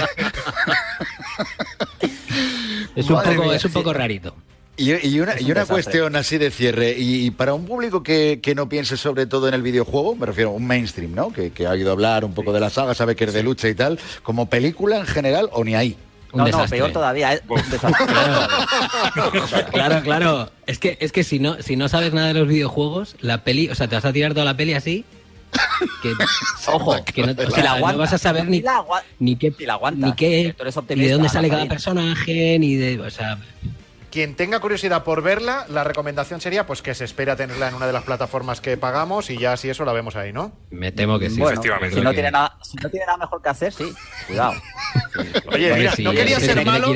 es, 2.96 3.10
un 3.10 3.15
poco, 3.18 3.30
mía, 3.44 3.56
es 3.56 3.65
un 3.65 3.72
sí. 3.72 3.77
poco 3.77 3.94
rarito. 3.94 4.36
Y, 4.77 4.91
y 5.08 5.20
una, 5.22 5.39
y 5.39 5.46
un 5.46 5.51
una 5.51 5.65
cuestión 5.65 6.15
así 6.17 6.38
de 6.38 6.51
cierre, 6.51 6.96
y, 6.98 7.25
y 7.25 7.32
para 7.32 7.53
un 7.53 7.65
público 7.65 8.03
que, 8.03 8.39
que 8.41 8.55
no 8.55 8.67
piense 8.67 8.98
sobre 8.98 9.25
todo 9.25 9.48
en 9.48 9.53
el 9.53 9.62
videojuego, 9.62 10.15
me 10.15 10.25
refiero 10.25 10.50
a 10.50 10.53
un 10.53 10.67
mainstream, 10.67 11.13
¿no? 11.15 11.32
Que, 11.32 11.51
que 11.51 11.65
ha 11.65 11.72
oído 11.72 11.91
hablar 11.94 12.25
un 12.25 12.34
poco 12.34 12.51
de 12.51 12.60
la 12.60 12.70
saga, 12.70 12.94
sabe 12.94 13.15
que 13.15 13.24
es 13.24 13.34
de 13.34 13.41
lucha 13.44 13.70
y 13.70 13.75
tal, 13.75 13.98
como 14.24 14.50
película 14.50 14.98
en 14.98 15.05
general 15.05 15.48
o 15.53 15.63
ni 15.63 15.75
ahí. 15.75 15.96
Un 16.34 16.39
No, 16.39 16.46
desastre. 16.46 16.77
no, 16.79 16.84
peor 16.86 16.91
todavía. 16.94 17.39
Desastre. 17.72 18.05
Claro, 19.72 20.01
claro. 20.03 20.50
Es 20.65 20.79
que, 20.79 20.98
es 21.00 21.12
que 21.12 21.24
si 21.24 21.39
no, 21.39 21.62
si 21.62 21.75
no 21.77 21.88
sabes 21.88 22.13
nada 22.13 22.27
de 22.29 22.34
los 22.34 22.48
videojuegos, 22.48 23.15
la 23.22 23.44
peli, 23.44 23.70
o 23.70 23.75
sea, 23.75 23.88
te 23.88 23.96
vas 23.96 24.03
a 24.05 24.12
tirar 24.13 24.34
toda 24.34 24.46
la 24.46 24.58
peli 24.58 24.74
así. 24.74 25.05
Que, 26.01 26.12
ojo, 26.67 26.96
que 27.05 27.24
no, 27.24 27.32
o 27.32 27.51
sea, 27.51 27.63
la 27.63 27.70
no 27.72 27.75
aguanta. 27.77 27.98
vas 28.00 28.13
a 28.13 28.17
saber 28.17 28.46
ni, 28.48 28.62
la 28.62 28.84
ni 29.20 29.38
qué, 29.38 29.53
si 29.58 29.65
la 29.65 29.74
aguanta. 29.74 30.08
ni 30.08 30.13
qué, 30.13 30.53
ni 30.89 31.03
de 31.03 31.12
dónde 31.13 31.29
sale 31.29 31.48
cada 31.50 31.65
personaje, 31.67 32.58
ni 32.60 32.75
de, 32.75 33.00
o 33.00 33.10
sea, 33.10 33.38
Quien 34.16 34.34
tenga 34.34 34.62
curiosidad 34.62 35.04
por 35.04 35.22
verla, 35.22 35.66
la 35.68 35.84
recomendación 35.84 36.40
sería 36.40 36.66
pues 36.66 36.82
que 36.82 36.96
se 36.96 37.04
espere 37.04 37.32
a 37.32 37.36
tenerla 37.36 37.68
en 37.68 37.76
una 37.76 37.86
de 37.86 37.92
las 37.92 38.04
plataformas 38.04 38.62
que 38.62 38.78
pagamos 38.78 39.30
y 39.30 39.38
ya 39.38 39.58
si 39.58 39.70
eso 39.70 39.84
la 39.84 39.92
vemos 39.92 40.16
ahí, 40.16 40.32
¿no? 40.32 40.54
me 40.70 40.94
temo 40.94 41.20
que 41.20 41.30
sí. 41.30 41.42
Bueno, 41.42 41.56
efectivamente. 41.56 41.98
si 41.98 42.02
no, 42.02 42.14
tiene 42.14 42.32
nada, 42.32 42.58
si 42.62 42.78
no 42.78 42.90
tiene 42.90 43.06
nada 43.08 43.18
mejor 43.18 43.42
que 43.42 43.50
hacer, 43.50 43.74
sí. 43.74 43.94
Cuidado. 44.26 44.54
Oye, 45.52 45.76
mira, 45.76 45.94
no 46.00 46.12
quería 46.14 46.38
que 46.38 46.46
ser 46.46 46.66
malo. 46.66 46.94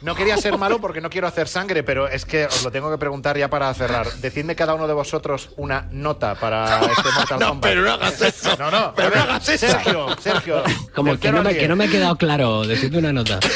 No 0.00 0.14
quería 0.14 0.38
ser 0.38 0.56
malo 0.56 0.80
porque 0.80 1.02
no 1.02 1.10
quiero 1.10 1.26
hacer 1.26 1.46
sangre, 1.46 1.82
pero 1.82 2.08
es 2.08 2.24
que 2.24 2.46
os 2.46 2.62
lo 2.62 2.70
tengo 2.70 2.90
que 2.90 2.96
preguntar 2.96 3.36
ya 3.36 3.48
para 3.48 3.72
cerrar. 3.74 4.10
Decidme 4.14 4.56
cada 4.56 4.74
uno 4.74 4.86
de 4.86 4.94
vosotros 4.94 5.50
una 5.56 5.88
nota 5.90 6.36
para 6.36 6.80
este 6.80 7.10
Mortal 7.16 7.38
No, 7.40 7.48
Kombat. 7.48 7.70
pero 7.70 7.82
no 7.82 7.92
hagas 7.92 8.22
eso. 8.22 8.56
No, 8.58 8.70
no, 8.70 8.94
Pero 8.94 9.10
ver, 9.10 9.18
no 9.18 9.24
hagas 9.24 9.48
eso. 9.48 9.66
Sergio, 9.66 10.06
Sergio. 10.20 10.62
Como 10.94 11.18
que 11.18 11.32
no, 11.32 11.42
me, 11.42 11.54
que 11.54 11.68
no 11.68 11.76
me 11.76 11.84
ha 11.84 11.88
quedado 11.88 12.16
claro, 12.16 12.66
decirme 12.66 12.98
una 12.98 13.12
nota. 13.12 13.40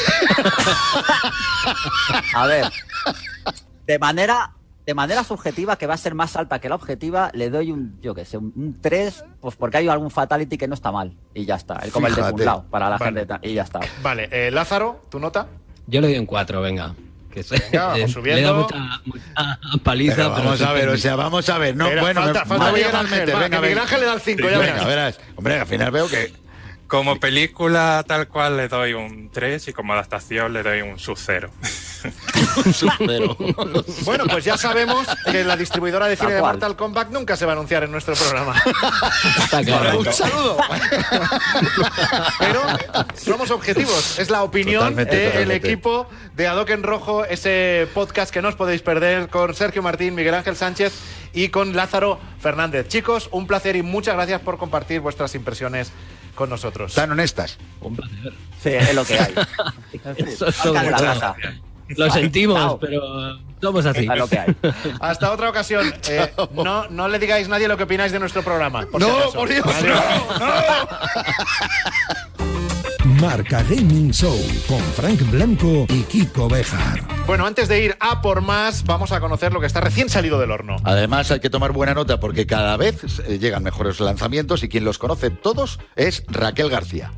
A 2.33 2.47
ver. 2.47 2.65
De 3.87 3.99
manera, 3.99 4.51
de 4.85 4.93
manera 4.93 5.23
subjetiva, 5.23 5.75
que 5.77 5.87
va 5.87 5.95
a 5.95 5.97
ser 5.97 6.13
más 6.15 6.35
alta 6.35 6.59
que 6.59 6.69
la 6.69 6.75
objetiva, 6.75 7.29
le 7.33 7.49
doy 7.49 7.71
un, 7.71 7.99
yo 8.01 8.13
qué 8.15 8.25
sé, 8.25 8.37
un 8.37 8.77
3, 8.81 9.23
pues 9.39 9.55
porque 9.55 9.77
hay 9.77 9.87
algún 9.87 10.11
fatality 10.11 10.57
que 10.57 10.67
no 10.67 10.73
está 10.75 10.91
mal. 10.91 11.13
Y 11.33 11.45
ya 11.45 11.55
está. 11.55 11.75
El, 11.83 11.91
como 11.91 12.07
el 12.07 12.13
de 12.13 12.17
Fíjate. 12.21 12.33
Punlao, 12.37 12.63
para 12.69 12.89
la 12.89 12.97
Vale. 12.97 13.25
gente. 13.27 13.47
Y 13.49 13.53
ya 13.53 13.63
está. 13.63 13.79
Vale, 14.01 14.29
eh, 14.31 14.51
Lázaro, 14.51 15.01
¿tu 15.09 15.19
nota? 15.19 15.47
Yo 15.87 15.99
le 16.01 16.07
doy 16.07 16.17
un 16.17 16.25
4, 16.25 16.61
venga. 16.61 16.93
Que 17.31 17.43
se- 17.43 17.57
Venga, 17.57 17.87
vamos 17.87 17.99
eh, 18.01 18.07
subiendo. 18.09 18.53
Le 18.55 18.61
mucha, 18.61 19.01
mucha 19.05 19.83
paliza, 19.83 20.15
Pero 20.15 20.29
pero, 20.35 20.43
vamos 20.45 20.61
a 20.61 20.73
ver, 20.73 20.89
o 20.89 20.97
sea, 20.97 21.15
vamos 21.15 21.49
a 21.49 21.57
ver. 21.57 21.75
No, 21.75 21.85
bueno, 21.85 22.21
falta, 22.21 22.39
me- 22.41 22.45
falta 22.45 22.71
Miguel 22.73 22.95
Ángel, 22.95 23.25
venga, 23.25 23.61
Miguel. 23.61 23.79
Ángel 23.79 23.99
le 24.01 24.05
da 24.05 24.13
el 24.13 24.21
5, 24.21 24.49
ya 24.49 24.57
Venga, 24.59 24.85
verás. 24.85 25.19
Hombre, 25.35 25.59
al 25.59 25.65
final 25.67 25.91
veo 25.91 26.07
que 26.09 26.33
Como 26.91 27.21
película 27.21 28.03
tal 28.05 28.27
cual 28.27 28.57
le 28.57 28.67
doy 28.67 28.91
un 28.91 29.29
3 29.31 29.69
y 29.69 29.71
como 29.71 29.93
adaptación 29.93 30.51
le 30.51 30.61
doy 30.61 30.81
un 30.81 30.99
sub 30.99 31.17
0. 31.17 31.49
supero. 32.73 33.37
Bueno, 34.03 34.25
pues 34.29 34.43
ya 34.43 34.57
sabemos 34.57 35.07
que 35.31 35.45
la 35.45 35.55
distribuidora 35.55 36.07
de 36.07 36.17
cine 36.17 36.33
de. 36.33 36.41
Mortal 36.41 36.75
Kombat 36.75 37.09
nunca 37.11 37.37
se 37.37 37.45
va 37.45 37.53
a 37.53 37.55
anunciar 37.55 37.85
en 37.85 37.91
nuestro 37.91 38.13
programa. 38.15 38.61
está 39.37 39.63
claro. 39.63 39.99
Un 39.99 40.11
saludo. 40.11 40.57
Pero 42.39 42.61
somos 43.15 43.51
objetivos. 43.51 44.19
Es 44.19 44.29
la 44.29 44.43
opinión 44.43 44.93
del 44.93 45.07
totalmente. 45.07 45.55
equipo 45.55 46.09
de 46.35 46.49
Adoc 46.49 46.71
en 46.71 46.83
Rojo, 46.83 47.23
ese 47.23 47.87
podcast 47.93 48.33
que 48.33 48.41
no 48.41 48.49
os 48.49 48.55
podéis 48.55 48.81
perder 48.81 49.29
con 49.29 49.55
Sergio 49.55 49.81
Martín, 49.81 50.13
Miguel 50.13 50.33
Ángel 50.33 50.57
Sánchez 50.57 50.91
y 51.31 51.47
con 51.47 51.73
Lázaro 51.73 52.19
Fernández. 52.41 52.89
Chicos, 52.89 53.29
un 53.31 53.47
placer 53.47 53.77
y 53.77 53.81
muchas 53.81 54.15
gracias 54.15 54.41
por 54.41 54.57
compartir 54.57 54.99
vuestras 54.99 55.33
impresiones 55.35 55.93
con 56.35 56.49
nosotros. 56.49 56.93
Tan 56.93 57.11
honestas. 57.11 57.57
Un 57.81 57.95
placer. 57.95 58.33
Sí, 58.61 58.69
es 58.69 58.93
lo 58.95 59.03
que 59.05 59.19
hay. 59.19 59.33
Eso 60.17 60.47
es 60.47 60.65
Marca 60.65 60.97
todo. 60.97 61.05
la 61.05 61.13
raza. 61.13 61.35
Lo 61.89 62.09
sentimos, 62.09 62.57
Chao. 62.57 62.79
pero 62.79 63.01
somos 63.61 63.85
así. 63.85 64.07
Es 64.09 64.17
lo 64.17 64.27
que 64.27 64.39
hay. 64.39 64.55
Hasta 65.01 65.31
otra 65.31 65.49
ocasión. 65.49 65.93
Eh, 66.09 66.31
no, 66.53 66.87
no 66.89 67.07
le 67.07 67.19
digáis 67.19 67.47
a 67.47 67.49
nadie 67.49 67.67
lo 67.67 67.75
que 67.77 67.83
opináis 67.83 68.11
de 68.11 68.19
nuestro 68.19 68.43
programa. 68.43 68.85
por 68.85 69.01
No, 69.01 69.31
por 69.33 69.49
Dios, 69.49 69.65
Adiós. 69.65 69.99
Marca 73.05 73.63
Gaming 73.63 74.11
Show 74.11 74.37
con 74.67 74.79
Frank 74.79 75.21
Blanco 75.31 75.85
y 75.89 76.03
Kiko 76.03 76.47
Bejar. 76.47 77.01
Bueno, 77.25 77.45
antes 77.45 77.67
de 77.67 77.83
ir 77.83 77.97
a 77.99 78.21
por 78.21 78.41
más, 78.41 78.83
vamos 78.83 79.11
a 79.11 79.19
conocer 79.19 79.53
lo 79.53 79.59
que 79.59 79.65
está 79.65 79.81
recién 79.81 80.09
salido 80.09 80.39
del 80.39 80.51
horno. 80.51 80.77
Además, 80.83 81.31
hay 81.31 81.39
que 81.39 81.49
tomar 81.49 81.71
buena 81.71 81.93
nota 81.93 82.19
porque 82.19 82.45
cada 82.45 82.77
vez 82.77 83.19
eh, 83.27 83.39
llegan 83.39 83.63
mejores 83.63 83.99
lanzamientos 83.99 84.63
y 84.63 84.69
quien 84.69 84.85
los 84.85 84.99
conoce 84.99 85.31
todos 85.31 85.79
es 85.95 86.23
Raquel 86.27 86.69
García. 86.69 87.11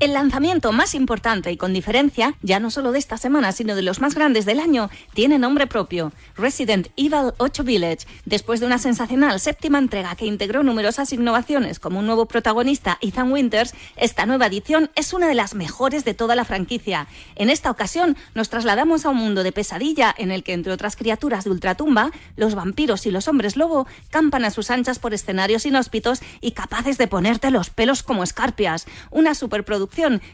El 0.00 0.12
lanzamiento 0.12 0.70
más 0.70 0.94
importante 0.94 1.50
y 1.50 1.56
con 1.56 1.72
diferencia, 1.72 2.36
ya 2.40 2.60
no 2.60 2.70
solo 2.70 2.92
de 2.92 3.00
esta 3.00 3.16
semana, 3.16 3.50
sino 3.50 3.74
de 3.74 3.82
los 3.82 4.00
más 4.00 4.14
grandes 4.14 4.46
del 4.46 4.60
año, 4.60 4.90
tiene 5.12 5.40
nombre 5.40 5.66
propio, 5.66 6.12
Resident 6.36 6.86
Evil 6.96 7.32
8 7.38 7.64
Village. 7.64 8.06
Después 8.24 8.60
de 8.60 8.66
una 8.66 8.78
sensacional 8.78 9.40
séptima 9.40 9.78
entrega 9.78 10.14
que 10.14 10.26
integró 10.26 10.62
numerosas 10.62 11.12
innovaciones 11.12 11.80
como 11.80 11.98
un 11.98 12.06
nuevo 12.06 12.26
protagonista, 12.26 12.96
Ethan 13.00 13.32
Winters, 13.32 13.74
esta 13.96 14.24
nueva 14.24 14.46
edición 14.46 14.88
es 14.94 15.12
una 15.12 15.26
de 15.26 15.34
las 15.34 15.56
mejores 15.56 16.04
de 16.04 16.14
toda 16.14 16.36
la 16.36 16.44
franquicia. 16.44 17.08
En 17.34 17.50
esta 17.50 17.68
ocasión 17.68 18.16
nos 18.36 18.50
trasladamos 18.50 19.04
a 19.04 19.08
un 19.08 19.16
mundo 19.16 19.42
de 19.42 19.50
pesadilla 19.50 20.14
en 20.16 20.30
el 20.30 20.44
que, 20.44 20.52
entre 20.52 20.72
otras 20.72 20.94
criaturas 20.94 21.42
de 21.42 21.50
ultratumba, 21.50 22.12
los 22.36 22.54
vampiros 22.54 23.04
y 23.06 23.10
los 23.10 23.26
hombres 23.26 23.56
lobo 23.56 23.88
campan 24.10 24.44
a 24.44 24.52
sus 24.52 24.70
anchas 24.70 25.00
por 25.00 25.12
escenarios 25.12 25.66
inhóspitos 25.66 26.20
y 26.40 26.52
capaces 26.52 26.98
de 26.98 27.08
ponerte 27.08 27.50
los 27.50 27.70
pelos 27.70 28.04
como 28.04 28.22
escarpias. 28.22 28.86
Una 29.10 29.34
superproducción 29.34 29.87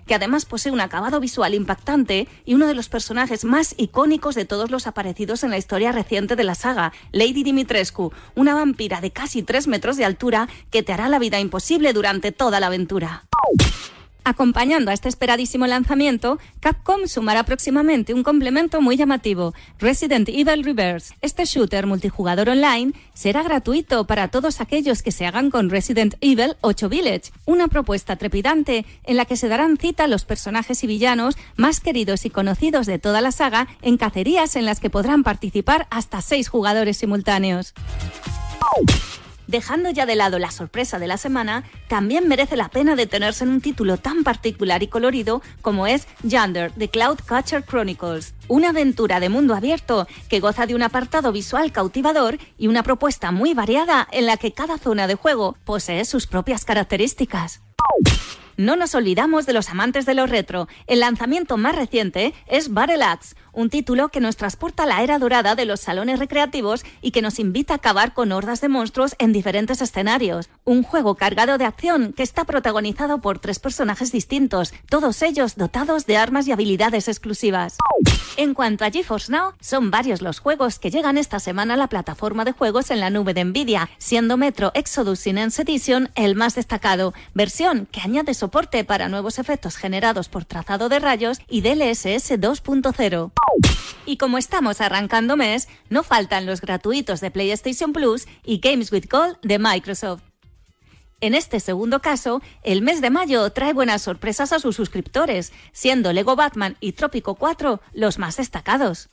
que 0.07 0.15
además 0.15 0.45
posee 0.45 0.73
un 0.73 0.81
acabado 0.81 1.21
visual 1.21 1.55
impactante 1.55 2.29
y 2.45 2.55
uno 2.55 2.67
de 2.67 2.75
los 2.75 2.89
personajes 2.89 3.45
más 3.45 3.75
icónicos 3.79 4.35
de 4.35 4.45
todos 4.45 4.71
los 4.71 4.87
aparecidos 4.87 5.45
en 5.45 5.51
la 5.51 5.59
historia 5.59 5.93
reciente 5.93 6.37
de 6.37 6.45
la 6.45 6.55
saga, 6.55 6.93
Lady 7.13 7.43
Dimitrescu, 7.43 8.13
una 8.35 8.55
vampira 8.55 9.01
de 9.01 9.11
casi 9.11 9.43
3 9.43 9.69
metros 9.69 9.97
de 9.97 10.05
altura 10.05 10.49
que 10.71 10.83
te 10.83 10.93
hará 10.93 11.09
la 11.09 11.19
vida 11.19 11.41
imposible 11.41 11.93
durante 11.93 12.33
toda 12.33 12.61
la 12.61 12.67
aventura. 12.67 13.25
Acompañando 14.27 14.91
a 14.91 14.95
este 14.95 15.11
esperadísimo 15.11 15.67
lanzamiento, 15.67 16.39
Capcom 16.61 17.07
sumará 17.07 17.45
próximamente 17.45 18.15
un 18.15 18.23
complemento 18.23 18.81
muy 18.81 18.97
llamativo, 18.97 19.53
Resident 19.79 20.31
Evil 20.31 20.65
Reverse. 20.65 21.15
Este 21.21 21.45
shooter 21.45 21.87
multijugador 21.87 22.49
online 22.49 22.95
será 23.13 23.43
gratuito 23.43 24.07
para 24.07 24.29
todos 24.29 24.63
aquellos 24.63 25.03
que 25.03 25.13
se 25.13 25.27
hagan 25.27 25.51
con 25.51 25.69
Resident 25.69 26.15
Evil 26.23 26.57
8 26.63 26.89
Village, 26.89 27.33
una 27.45 27.69
propuesta 27.69 28.17
trepidante 28.17 28.87
en 29.05 29.19
la 29.19 29.27
que 29.27 29.37
se 29.37 29.49
darán 29.49 29.77
cita 29.77 30.07
los 30.07 30.25
personajes 30.25 30.83
y 30.83 30.87
villanos 30.87 31.37
más 31.57 31.81
queridos 31.81 32.25
y 32.25 32.31
conocidos 32.31 32.87
de 32.87 32.99
toda 32.99 33.21
la 33.21 33.31
saga 33.31 33.69
en 33.83 33.99
cacerías 33.99 34.57
en 34.57 34.65
las 34.65 34.81
que 34.81 34.89
podrán 34.89 35.23
participar 35.23 35.87
hasta 35.91 36.23
seis 36.23 36.49
jugadores 36.49 36.97
simultáneos. 36.97 37.75
Dejando 39.55 39.89
ya 39.91 40.05
de 40.05 40.17
lado 40.17 40.41
la 40.41 40.51
sorpresa 40.51 40.99
de 40.99 41.07
la 41.07 41.17
semana, 41.17 41.63
también 41.87 42.27
merece 42.27 42.57
la 42.57 42.71
pena 42.71 42.97
detenerse 42.97 43.45
en 43.45 43.51
un 43.51 43.61
título 43.61 43.99
tan 43.99 44.25
particular 44.25 44.83
y 44.83 44.89
colorido 44.89 45.43
como 45.63 45.87
es 45.87 46.09
Yonder, 46.25 46.73
The 46.73 46.89
Cloud 46.89 47.21
Catcher 47.25 47.65
Chronicles. 47.65 48.35
Una 48.49 48.71
aventura 48.71 49.21
de 49.21 49.29
mundo 49.29 49.55
abierto 49.55 50.09
que 50.29 50.41
goza 50.41 50.67
de 50.67 50.75
un 50.75 50.83
apartado 50.83 51.31
visual 51.31 51.71
cautivador 51.71 52.39
y 52.59 52.67
una 52.67 52.83
propuesta 52.83 53.31
muy 53.31 53.55
variada 53.55 54.09
en 54.11 54.27
la 54.27 54.39
que 54.39 54.51
cada 54.51 54.77
zona 54.77 55.07
de 55.07 55.15
juego 55.15 55.57
posee 55.65 56.05
sus 56.05 56.27
propias 56.27 56.65
características. 56.65 57.63
No 58.57 58.77
nos 58.77 58.95
olvidamos 58.95 59.47
de 59.47 59.53
los 59.53 59.69
amantes 59.69 60.07
de 60.07 60.15
lo 60.15 60.27
retro. 60.27 60.69
El 60.87 61.01
lanzamiento 61.01 61.57
más 61.57 61.75
reciente 61.75 62.35
es 62.47 62.73
Battle 62.73 63.03
Axe, 63.03 63.35
un 63.53 63.71
título 63.71 64.09
que 64.09 64.21
nos 64.21 64.37
transporta 64.37 64.85
a 64.85 64.87
la 64.87 65.03
era 65.03 65.19
dorada 65.19 65.55
de 65.55 65.65
los 65.65 65.81
salones 65.81 66.19
recreativos 66.19 66.85
y 67.01 67.11
que 67.11 67.23
nos 67.23 67.39
invita 67.39 67.75
a 67.75 67.77
acabar 67.77 68.15
con 68.15 68.33
hordas 68.33 68.61
de 68.61 68.69
monstruos 68.69 69.17
en 69.19 69.33
diferentes 69.33 69.81
escenarios. 69.81 70.49
Un 70.65 70.83
juego 70.83 71.17
cargado 71.17 71.59
de 71.59 71.65
acción 71.65 72.13
que 72.13 72.23
está 72.23 72.45
protagonizado 72.45 73.21
por 73.21 73.39
tres 73.39 73.59
personajes 73.59 74.13
distintos, 74.13 74.73
todos 74.89 75.23
ellos 75.23 75.57
dotados 75.57 76.07
de 76.07 76.17
armas 76.17 76.47
y 76.47 76.53
habilidades 76.53 77.09
exclusivas. 77.09 77.77
En 78.37 78.55
cuanto 78.55 78.85
a 78.85 78.91
GeForce 78.91 79.31
Now, 79.31 79.53
son 79.61 79.91
varios 79.91 80.21
los 80.21 80.41
juegos 80.41 80.79
que 80.79 80.91
llegan 80.91 81.19
esta 81.19 81.39
semana 81.39 81.75
a 81.75 81.77
la 81.77 81.89
plataforma 81.89 82.45
de 82.45 82.53
juegos 82.53 82.91
en 82.91 82.99
la 83.01 83.11
nube 83.11 83.35
de 83.35 83.45
Nvidia, 83.45 83.89
siendo 83.99 84.37
Metro 84.37 84.73
Exodus 84.75 85.27
Enhanced 85.27 85.69
Edition 85.69 86.11
el 86.17 86.35
más 86.35 86.57
destacado, 86.57 87.15
versión 87.35 87.87
que 87.93 88.01
añade 88.01 88.35
soporte 88.45 88.85
para 88.85 89.09
nuevos 89.09 89.39
efectos 89.39 89.77
generados 89.77 90.29
por 90.29 90.45
trazado 90.45 90.91
de 90.91 90.99
rayos 90.99 91.39
y 91.49 91.63
DLSS 91.63 92.33
2.0. 92.33 93.33
Y 94.05 94.19
como 94.19 94.37
estamos 94.37 94.83
arrancando 94.83 95.39
mes, 95.39 95.67
no 95.89 96.03
faltan 96.03 96.45
los 96.45 96.61
gratuitos 96.61 97.23
de 97.23 97.31
PlayStation 97.31 97.95
Plus 97.95 98.27
y 98.45 98.59
Games 98.59 98.93
with 98.93 99.07
Gold 99.11 99.39
de 99.41 99.59
Microsoft. 99.59 100.21
En 101.23 101.35
este 101.35 101.59
segundo 101.59 102.03
caso, 102.03 102.43
el 102.63 102.83
mes 102.83 103.01
de 103.01 103.09
mayo 103.09 103.49
trae 103.49 103.73
buenas 103.73 104.03
sorpresas 104.03 104.53
a 104.53 104.59
sus 104.59 104.77
suscriptores, 104.77 105.51
siendo 105.73 106.13
Lego 106.13 106.37
Batman 106.37 106.77
y 106.81 106.93
Trópico 106.93 107.37
4 107.37 107.81
los 107.95 108.19
más 108.19 108.37
destacados. 108.37 109.09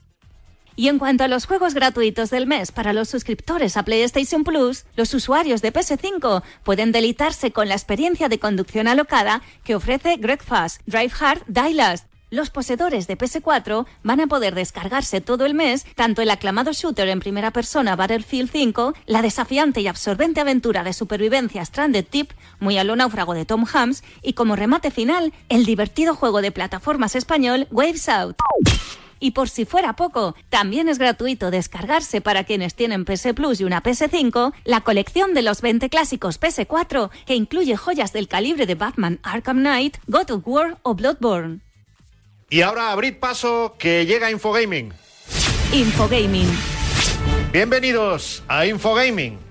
Y 0.75 0.87
en 0.87 0.99
cuanto 0.99 1.23
a 1.23 1.27
los 1.27 1.45
juegos 1.45 1.73
gratuitos 1.73 2.29
del 2.29 2.47
mes 2.47 2.71
para 2.71 2.93
los 2.93 3.09
suscriptores 3.09 3.77
a 3.77 3.83
PlayStation 3.83 4.43
Plus, 4.43 4.85
los 4.95 5.13
usuarios 5.13 5.61
de 5.61 5.73
PS5 5.73 6.43
pueden 6.63 6.91
delitarse 6.91 7.51
con 7.51 7.67
la 7.67 7.75
experiencia 7.75 8.29
de 8.29 8.39
conducción 8.39 8.87
alocada 8.87 9.41
que 9.63 9.75
ofrece 9.75 10.17
Greg 10.17 10.41
Fast, 10.41 10.81
Drive 10.85 11.13
Hard, 11.19 11.43
Die 11.47 11.73
Last, 11.73 12.11
los 12.31 12.49
poseedores 12.49 13.07
de 13.07 13.17
PS4 13.17 13.85
van 14.03 14.21
a 14.21 14.27
poder 14.27 14.55
descargarse 14.55 15.19
todo 15.19 15.45
el 15.45 15.53
mes 15.53 15.85
tanto 15.95 16.21
el 16.21 16.29
aclamado 16.29 16.71
shooter 16.71 17.09
en 17.09 17.19
primera 17.19 17.51
persona 17.51 17.97
Battlefield 17.97 18.49
5, 18.49 18.93
la 19.05 19.21
desafiante 19.21 19.81
y 19.81 19.87
absorbente 19.87 20.39
aventura 20.39 20.85
de 20.85 20.93
supervivencia 20.93 21.65
Stranded 21.65 22.05
Tip, 22.09 22.31
muy 22.61 22.77
a 22.77 22.85
lo 22.85 22.95
náufrago 22.95 23.33
de 23.33 23.43
Tom 23.43 23.65
Hanks, 23.71 24.01
y 24.21 24.31
como 24.31 24.55
remate 24.55 24.91
final, 24.91 25.33
el 25.49 25.65
divertido 25.65 26.15
juego 26.15 26.41
de 26.41 26.53
plataformas 26.53 27.17
español 27.17 27.67
Waves 27.69 28.07
Out. 28.07 28.37
Y 29.21 29.31
por 29.31 29.49
si 29.49 29.65
fuera 29.65 29.95
poco, 29.95 30.35
también 30.49 30.89
es 30.89 30.97
gratuito 30.97 31.51
descargarse 31.51 32.21
para 32.21 32.43
quienes 32.43 32.73
tienen 32.73 33.05
PS 33.05 33.33
Plus 33.35 33.61
y 33.61 33.63
una 33.63 33.83
PS5 33.83 34.51
la 34.65 34.81
colección 34.81 35.35
de 35.35 35.43
los 35.43 35.61
20 35.61 35.89
clásicos 35.89 36.41
PS4 36.41 37.11
que 37.27 37.35
incluye 37.35 37.77
joyas 37.77 38.13
del 38.13 38.27
calibre 38.27 38.65
de 38.65 38.75
Batman 38.75 39.19
Arkham 39.21 39.59
Knight, 39.59 39.97
God 40.07 40.31
of 40.31 40.41
War 40.47 40.79
o 40.81 40.95
Bloodborne. 40.95 41.59
Y 42.49 42.63
ahora 42.63 42.91
abrid 42.91 43.17
paso 43.17 43.75
que 43.77 44.07
llega 44.07 44.31
Infogaming. 44.31 44.91
Infogaming. 45.71 46.49
Bienvenidos 47.53 48.43
a 48.47 48.65
Infogaming. 48.65 49.50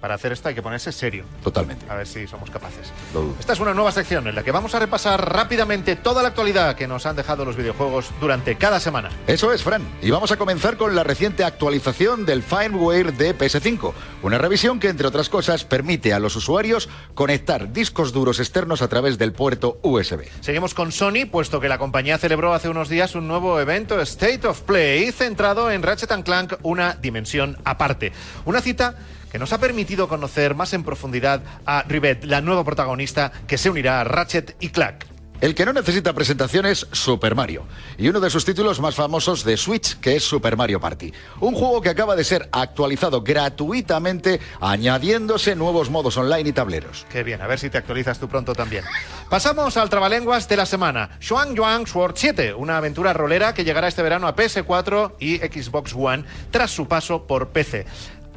Para 0.00 0.14
hacer 0.14 0.32
esto 0.32 0.48
hay 0.48 0.54
que 0.54 0.62
ponerse 0.62 0.92
serio. 0.92 1.24
Totalmente. 1.42 1.84
A 1.88 1.96
ver 1.96 2.06
si 2.06 2.26
somos 2.26 2.50
capaces. 2.50 2.92
Esta 3.40 3.52
es 3.52 3.60
una 3.60 3.74
nueva 3.74 3.90
sección 3.90 4.28
en 4.28 4.34
la 4.34 4.44
que 4.44 4.52
vamos 4.52 4.74
a 4.74 4.78
repasar 4.78 5.32
rápidamente 5.32 5.96
toda 5.96 6.22
la 6.22 6.28
actualidad 6.28 6.76
que 6.76 6.86
nos 6.86 7.04
han 7.06 7.16
dejado 7.16 7.44
los 7.44 7.56
videojuegos 7.56 8.10
durante 8.20 8.56
cada 8.56 8.78
semana. 8.78 9.10
Eso 9.26 9.52
es, 9.52 9.62
Fran. 9.62 9.82
Y 10.00 10.10
vamos 10.10 10.30
a 10.30 10.36
comenzar 10.36 10.76
con 10.76 10.94
la 10.94 11.02
reciente 11.02 11.42
actualización 11.44 12.26
del 12.26 12.42
firmware 12.42 13.12
de 13.12 13.36
PS5. 13.36 13.92
Una 14.22 14.38
revisión 14.38 14.78
que, 14.78 14.88
entre 14.88 15.08
otras 15.08 15.28
cosas, 15.28 15.64
permite 15.64 16.12
a 16.12 16.20
los 16.20 16.36
usuarios 16.36 16.88
conectar 17.14 17.72
discos 17.72 18.12
duros 18.12 18.38
externos 18.38 18.82
a 18.82 18.88
través 18.88 19.18
del 19.18 19.32
puerto 19.32 19.80
USB. 19.82 20.28
Seguimos 20.40 20.74
con 20.74 20.92
Sony, 20.92 21.26
puesto 21.30 21.60
que 21.60 21.68
la 21.68 21.78
compañía 21.78 22.18
celebró 22.18 22.54
hace 22.54 22.68
unos 22.68 22.88
días 22.88 23.14
un 23.14 23.26
nuevo 23.26 23.58
evento 23.60 24.00
State 24.00 24.46
of 24.46 24.60
Play 24.62 25.10
centrado 25.12 25.70
en 25.70 25.82
Ratchet 25.82 26.22
Clank, 26.22 26.54
una 26.62 26.94
dimensión 26.94 27.58
aparte. 27.64 28.12
Una 28.44 28.60
cita 28.60 28.96
que 29.30 29.38
nos 29.38 29.52
ha 29.52 29.58
permitido 29.58 30.08
conocer 30.08 30.54
más 30.54 30.72
en 30.72 30.84
profundidad 30.84 31.42
a 31.66 31.82
Rivet, 31.82 32.24
la 32.24 32.40
nueva 32.40 32.64
protagonista 32.64 33.32
que 33.46 33.58
se 33.58 33.70
unirá 33.70 34.00
a 34.00 34.04
Ratchet 34.04 34.56
y 34.60 34.70
Clank. 34.70 35.04
El 35.40 35.54
que 35.54 35.64
no 35.64 35.72
necesita 35.72 36.14
presentación 36.14 36.66
es 36.66 36.88
Super 36.90 37.36
Mario, 37.36 37.64
y 37.96 38.08
uno 38.08 38.18
de 38.18 38.28
sus 38.28 38.44
títulos 38.44 38.80
más 38.80 38.96
famosos 38.96 39.44
de 39.44 39.56
Switch, 39.56 40.00
que 40.00 40.16
es 40.16 40.24
Super 40.24 40.56
Mario 40.56 40.80
Party. 40.80 41.12
Un 41.38 41.54
juego 41.54 41.80
que 41.80 41.90
acaba 41.90 42.16
de 42.16 42.24
ser 42.24 42.48
actualizado 42.50 43.22
gratuitamente, 43.22 44.40
añadiéndose 44.60 45.54
nuevos 45.54 45.90
modos 45.90 46.16
online 46.16 46.48
y 46.48 46.52
tableros. 46.52 47.06
Qué 47.08 47.22
bien, 47.22 47.40
a 47.40 47.46
ver 47.46 47.60
si 47.60 47.70
te 47.70 47.78
actualizas 47.78 48.18
tú 48.18 48.26
pronto 48.26 48.52
también. 48.52 48.82
Pasamos 49.30 49.76
al 49.76 49.88
trabalenguas 49.88 50.48
de 50.48 50.56
la 50.56 50.66
semana. 50.66 51.10
Xuan 51.20 51.54
Yuan 51.54 51.86
Sword 51.86 52.14
7, 52.16 52.54
una 52.54 52.78
aventura 52.78 53.12
rolera 53.12 53.54
que 53.54 53.62
llegará 53.62 53.86
este 53.86 54.02
verano 54.02 54.26
a 54.26 54.34
PS4 54.34 55.12
y 55.20 55.36
Xbox 55.36 55.94
One 55.94 56.24
tras 56.50 56.72
su 56.72 56.88
paso 56.88 57.28
por 57.28 57.50
PC. 57.50 57.86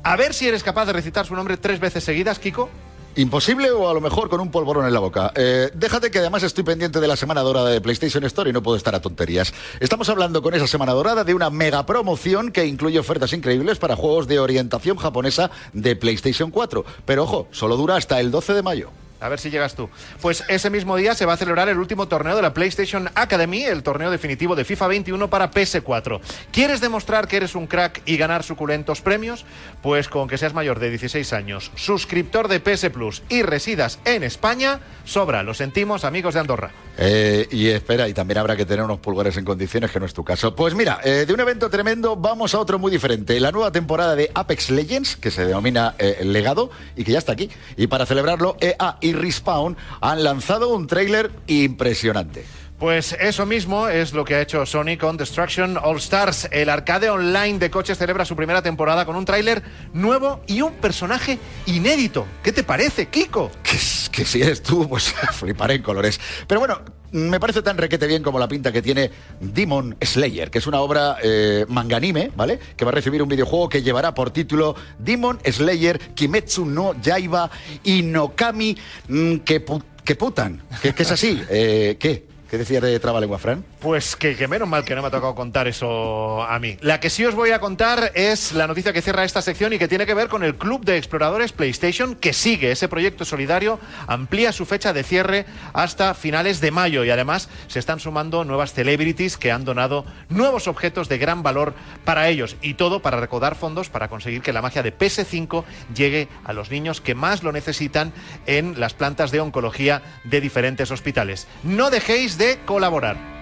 A 0.04 0.16
ver 0.16 0.34
si 0.34 0.48
eres 0.48 0.64
capaz 0.64 0.86
de 0.86 0.94
recitar 0.94 1.26
su 1.26 1.36
nombre 1.36 1.58
tres 1.58 1.80
veces 1.80 2.04
seguidas, 2.04 2.40
Kiko. 2.40 2.70
¿Imposible 3.16 3.70
o 3.72 3.90
a 3.90 3.94
lo 3.94 4.00
mejor 4.00 4.30
con 4.30 4.40
un 4.40 4.50
polvorón 4.50 4.88
en 4.88 4.94
la 4.94 5.00
boca? 5.00 5.34
Eh, 5.36 5.70
déjate 5.74 6.10
que 6.12 6.20
además 6.20 6.44
estoy 6.44 6.64
pendiente 6.64 7.02
de 7.02 7.08
la 7.08 7.18
semana 7.18 7.42
dorada 7.42 7.70
de 7.70 7.82
PlayStation 7.82 8.24
Store 8.24 8.50
y 8.50 8.54
no 8.54 8.64
puedo 8.64 8.78
estar 8.78 8.96
a 8.96 9.02
tonterías. 9.02 9.54
Estamos 9.82 10.08
hablando 10.08 10.42
con 10.42 10.54
esa 10.54 10.66
semana 10.66 10.94
dorada 10.94 11.26
de 11.26 11.34
una 11.34 11.50
mega 11.50 11.86
promoción 11.86 12.52
que 12.52 12.66
incluye 12.66 12.98
ofertas 12.98 13.34
increíbles 13.34 13.80
para 13.80 13.98
juegos 13.98 14.28
de 14.28 14.40
orientación 14.40 14.96
japonesa 14.96 15.52
de 15.74 15.98
PlayStation 15.98 16.52
4. 16.52 16.86
Pero 17.06 17.24
ojo, 17.24 17.48
solo 17.52 17.76
dura 17.76 17.98
hasta 17.98 18.20
el 18.22 18.32
12 18.32 18.54
de 18.54 18.64
mayo. 18.64 18.92
A 19.22 19.30
ver 19.30 19.40
si 19.40 19.52
llegas 19.52 19.76
tú. 19.76 19.90
Pues 20.20 20.44
ese 20.48 20.70
mismo 20.70 20.96
día 20.96 21.14
se 21.14 21.26
va 21.26 21.34
a 21.34 21.38
celebrar 21.38 21.70
el 21.70 21.78
último 21.78 22.08
torneo 22.08 22.36
de 22.36 22.42
la 22.42 22.54
PlayStation 22.54 23.10
Academy, 23.14 23.64
el 23.64 23.84
torneo 23.84 24.10
definitivo 24.10 24.56
de 24.56 24.66
FIFA 24.66 24.88
21 24.88 25.30
para 25.30 25.52
PS4. 25.52 26.20
¿Quieres 26.52 26.82
demostrar 26.82 27.28
que 27.28 27.38
eres 27.38 27.54
un 27.54 27.68
crack 27.68 28.02
y 28.06 28.18
ganar 28.18 28.44
suculentos 28.44 29.02
premios? 29.02 29.46
Pues 29.84 30.10
con 30.10 30.28
que 30.28 30.38
seas 30.38 30.54
mayor 30.54 30.80
de 30.80 30.90
16 30.90 31.34
años, 31.34 31.72
suscriptor 31.76 32.48
de 32.48 32.60
PS 32.60 32.90
Plus 32.90 33.22
y 33.30 33.44
residas 33.44 34.00
en 34.06 34.24
España, 34.24 34.80
sobra. 35.06 35.44
Lo 35.44 35.54
sentimos, 35.54 36.04
amigos 36.04 36.34
de 36.34 36.40
Andorra. 36.40 36.72
Eh, 36.98 37.48
y 37.52 37.68
espera, 37.68 38.08
y 38.08 38.14
también 38.14 38.40
habrá 38.40 38.56
que 38.56 38.66
tener 38.66 38.84
unos 38.84 39.00
pulgares 39.00 39.38
en 39.38 39.46
condiciones, 39.46 39.92
que 39.92 40.00
no 40.00 40.06
es 40.06 40.14
tu 40.14 40.24
caso. 40.24 40.56
Pues 40.56 40.76
mira, 40.76 41.00
eh, 41.04 41.26
de 41.28 41.34
un 41.34 41.40
evento 41.40 41.70
tremendo 41.70 42.16
vamos 42.16 42.54
a 42.54 42.60
otro 42.60 42.80
muy 42.80 42.92
diferente. 42.92 43.40
La 43.40 43.52
nueva 43.52 43.72
temporada 43.72 44.16
de 44.16 44.32
Apex 44.34 44.72
Legends, 44.72 45.16
que 45.16 45.32
se 45.32 45.46
denomina 45.46 45.96
eh, 46.00 46.20
Legado 46.24 46.70
y 46.96 47.04
que 47.04 47.12
ya 47.12 47.20
está 47.20 47.34
aquí. 47.34 47.50
Y 47.78 47.88
para 47.88 48.06
celebrarlo, 48.06 48.58
EA 48.60 48.98
y 49.02 49.11
Respawn 49.14 49.78
han 50.02 50.24
lanzado 50.24 50.70
un 50.70 50.88
tráiler 50.88 51.32
impresionante. 51.48 52.46
Pues 52.82 53.16
eso 53.20 53.46
mismo 53.46 53.90
es 53.90 54.12
lo 54.12 54.26
que 54.26 54.34
ha 54.34 54.42
hecho 54.42 54.66
Sony 54.66 54.98
con 55.00 55.16
Destruction 55.16 55.78
All 55.78 55.98
Stars. 55.98 56.50
El 56.52 56.68
arcade 56.68 57.12
online 57.12 57.60
de 57.60 57.70
coches 57.70 58.00
celebra 58.00 58.26
su 58.26 58.36
primera 58.36 58.64
temporada 58.64 59.06
con 59.06 59.16
un 59.16 59.24
tráiler 59.24 59.62
nuevo 59.94 60.42
y 60.48 60.64
un 60.64 60.74
personaje 60.74 61.38
inédito. 61.68 62.26
¿Qué 62.42 62.52
te 62.52 62.64
parece, 62.64 63.08
Kiko? 63.10 63.52
Que, 63.62 63.78
que 64.12 64.26
si 64.26 64.42
eres 64.42 64.64
tú, 64.64 64.90
pues 64.90 65.14
fliparé 65.34 65.76
en 65.76 65.84
colores. 65.84 66.20
Pero 66.48 66.60
bueno, 66.60 66.82
me 67.12 67.40
parece 67.40 67.62
tan 67.62 67.78
requete 67.78 68.08
bien 68.08 68.24
como 68.24 68.40
la 68.40 68.48
pinta 68.48 68.72
que 68.72 68.82
tiene 68.82 69.12
Demon 69.40 69.96
Slayer, 70.02 70.50
que 70.50 70.60
es 70.60 70.68
una 70.68 70.80
obra 70.82 71.18
eh, 71.22 71.66
manganime, 71.68 72.32
¿vale? 72.36 72.60
Que 72.78 72.86
va 72.86 72.92
a 72.92 72.96
recibir 72.96 73.22
un 73.22 73.30
videojuego 73.30 73.70
que 73.70 73.82
llevará 73.82 74.14
por 74.14 74.32
título 74.32 74.76
Demon 75.00 75.40
Slayer 75.46 76.00
Kimetsu 76.14 76.66
no 76.66 77.00
Yaiba 77.02 77.50
Inokami 77.84 78.78
mm, 79.08 79.36
que, 79.38 79.66
pu- 79.66 79.84
que 80.04 80.16
putan. 80.16 80.62
Que, 80.82 80.94
que 80.94 81.04
es 81.04 81.12
así. 81.12 81.42
Eh, 81.50 81.98
¿Qué? 82.00 82.26
¿Qué 82.50 82.58
decías 82.58 82.82
de 82.84 83.00
Trabalengua, 83.00 83.38
Fran? 83.40 83.64
Pues 83.82 84.16
que, 84.16 84.48
menos 84.48 84.70
mal 84.70 84.86
que 84.86 84.94
no 84.94 85.02
me 85.02 85.08
ha 85.08 85.12
tocado 85.12 85.34
contar 85.34 85.68
eso 85.68 86.44
a 86.44 86.60
mí. 86.60 86.78
La 86.82 87.00
que 87.00 87.10
sí 87.10 87.26
os 87.26 87.34
voy 87.34 87.50
a 87.50 87.60
contar 87.60 88.12
es 88.14 88.52
la 88.52 88.68
noticia 88.68 88.94
que 88.94 89.02
cierra 89.02 89.24
esta 89.24 89.42
sección 89.42 89.74
y 89.74 89.80
que 89.80 89.88
tiene 89.88 90.06
que 90.06 90.14
ver 90.14 90.28
con 90.28 90.44
el 90.44 90.54
Club 90.54 90.86
de 90.86 90.98
Exploradores 90.98 91.52
PlayStation 91.52 92.14
que 92.14 92.32
sigue 92.32 92.72
ese 92.72 92.88
proyecto 92.88 93.26
solidario, 93.26 93.80
amplía 94.06 94.52
su 94.52 94.68
fecha 94.68 94.94
de 94.94 95.02
cierre 95.02 95.48
hasta 95.74 96.14
finales 96.14 96.62
de 96.62 96.70
mayo 96.70 97.04
y 97.04 97.10
además 97.10 97.50
se 97.66 97.80
están 97.80 98.00
sumando 98.00 98.46
nuevas 98.46 98.72
celebrities 98.72 99.36
que 99.36 99.52
han 99.52 99.66
donado 99.66 100.06
nuevos 100.30 100.68
objetos 100.68 101.10
de 101.10 101.18
gran 101.18 101.42
valor 101.42 101.74
para 102.06 102.30
ellos 102.30 102.58
y 102.62 102.76
todo 102.76 103.02
para 103.02 103.20
recaudar 103.20 103.56
fondos 103.56 103.90
para 103.90 104.10
conseguir 104.10 104.44
que 104.44 104.54
la 104.54 104.62
magia 104.62 104.84
de 104.84 104.96
PS5 104.96 105.64
llegue 105.96 106.28
a 106.44 106.54
los 106.54 106.70
niños 106.70 107.02
que 107.02 107.16
más 107.16 107.42
lo 107.42 107.52
necesitan 107.52 108.14
en 108.46 108.80
las 108.80 108.94
plantas 108.94 109.32
de 109.32 109.40
oncología 109.40 110.04
de 110.24 110.40
diferentes 110.40 110.92
hospitales. 110.92 111.48
No 111.64 111.90
dejéis 111.90 112.38
de 112.38 112.60
colaborar. 112.64 113.41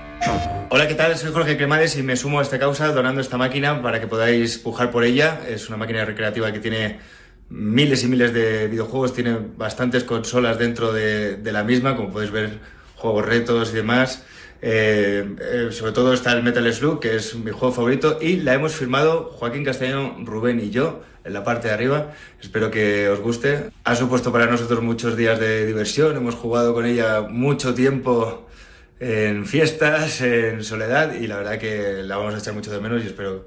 Hola, 0.69 0.87
¿qué 0.87 0.95
tal? 0.95 1.17
Soy 1.17 1.31
Jorge 1.31 1.55
Cremades 1.55 1.97
y 1.97 2.03
me 2.03 2.15
sumo 2.15 2.39
a 2.39 2.41
esta 2.41 2.59
causa 2.59 2.89
donando 2.89 3.21
esta 3.21 3.37
máquina 3.37 3.81
para 3.81 3.99
que 3.99 4.07
podáis 4.07 4.57
pujar 4.57 4.91
por 4.91 5.03
ella. 5.03 5.41
Es 5.47 5.69
una 5.69 5.77
máquina 5.77 6.03
recreativa 6.03 6.51
que 6.51 6.59
tiene 6.59 6.99
miles 7.49 8.03
y 8.03 8.07
miles 8.07 8.33
de 8.33 8.67
videojuegos, 8.67 9.13
tiene 9.13 9.37
bastantes 9.57 10.03
consolas 10.03 10.59
dentro 10.59 10.91
de, 10.91 11.39
la 11.43 11.63
misma, 11.63 11.95
como 11.95 12.11
podéis 12.11 12.31
ver, 12.31 12.59
juegos 12.95 13.25
retos 13.25 13.71
y 13.71 13.75
demás. 13.77 14.23
Eh, 14.61 15.35
eh, 15.39 15.69
sobre 15.71 15.93
todo 15.93 16.13
está 16.13 16.33
el 16.33 16.43
Metal 16.43 16.71
Slug, 16.73 16.99
que 16.99 17.15
es 17.15 17.35
mi 17.35 17.51
juego 17.51 17.71
favorito, 17.71 18.17
y 18.21 18.37
la 18.37 18.53
hemos 18.53 18.73
firmado 18.73 19.31
Joaquín 19.39 19.63
Castellano, 19.63 20.17
Rubén 20.25 20.59
y 20.59 20.69
yo, 20.69 21.01
en 21.23 21.33
la 21.33 21.43
parte 21.45 21.69
de 21.69 21.73
arriba. 21.73 22.13
Espero 22.41 22.69
que 22.69 23.07
os 23.07 23.21
guste. 23.21 23.71
Ha 23.85 23.95
supuesto 23.95 24.33
para 24.33 24.47
nosotros 24.47 24.83
muchos 24.83 25.15
días 25.15 25.39
de 25.39 25.65
diversión, 25.65 26.17
hemos 26.17 26.35
jugado 26.35 26.73
con 26.73 26.85
ella 26.85 27.21
mucho 27.21 27.73
tiempo 27.73 28.48
en 28.99 29.45
fiestas, 29.45 30.21
en 30.21 30.63
soledad, 30.63 31.13
y 31.13 31.27
la 31.27 31.37
verdad 31.37 31.57
que 31.57 32.03
la 32.03 32.17
vamos 32.17 32.35
a 32.35 32.39
echar 32.39 32.53
mucho 32.53 32.71
de 32.71 32.79
menos 32.79 33.03
y 33.03 33.07
espero 33.07 33.45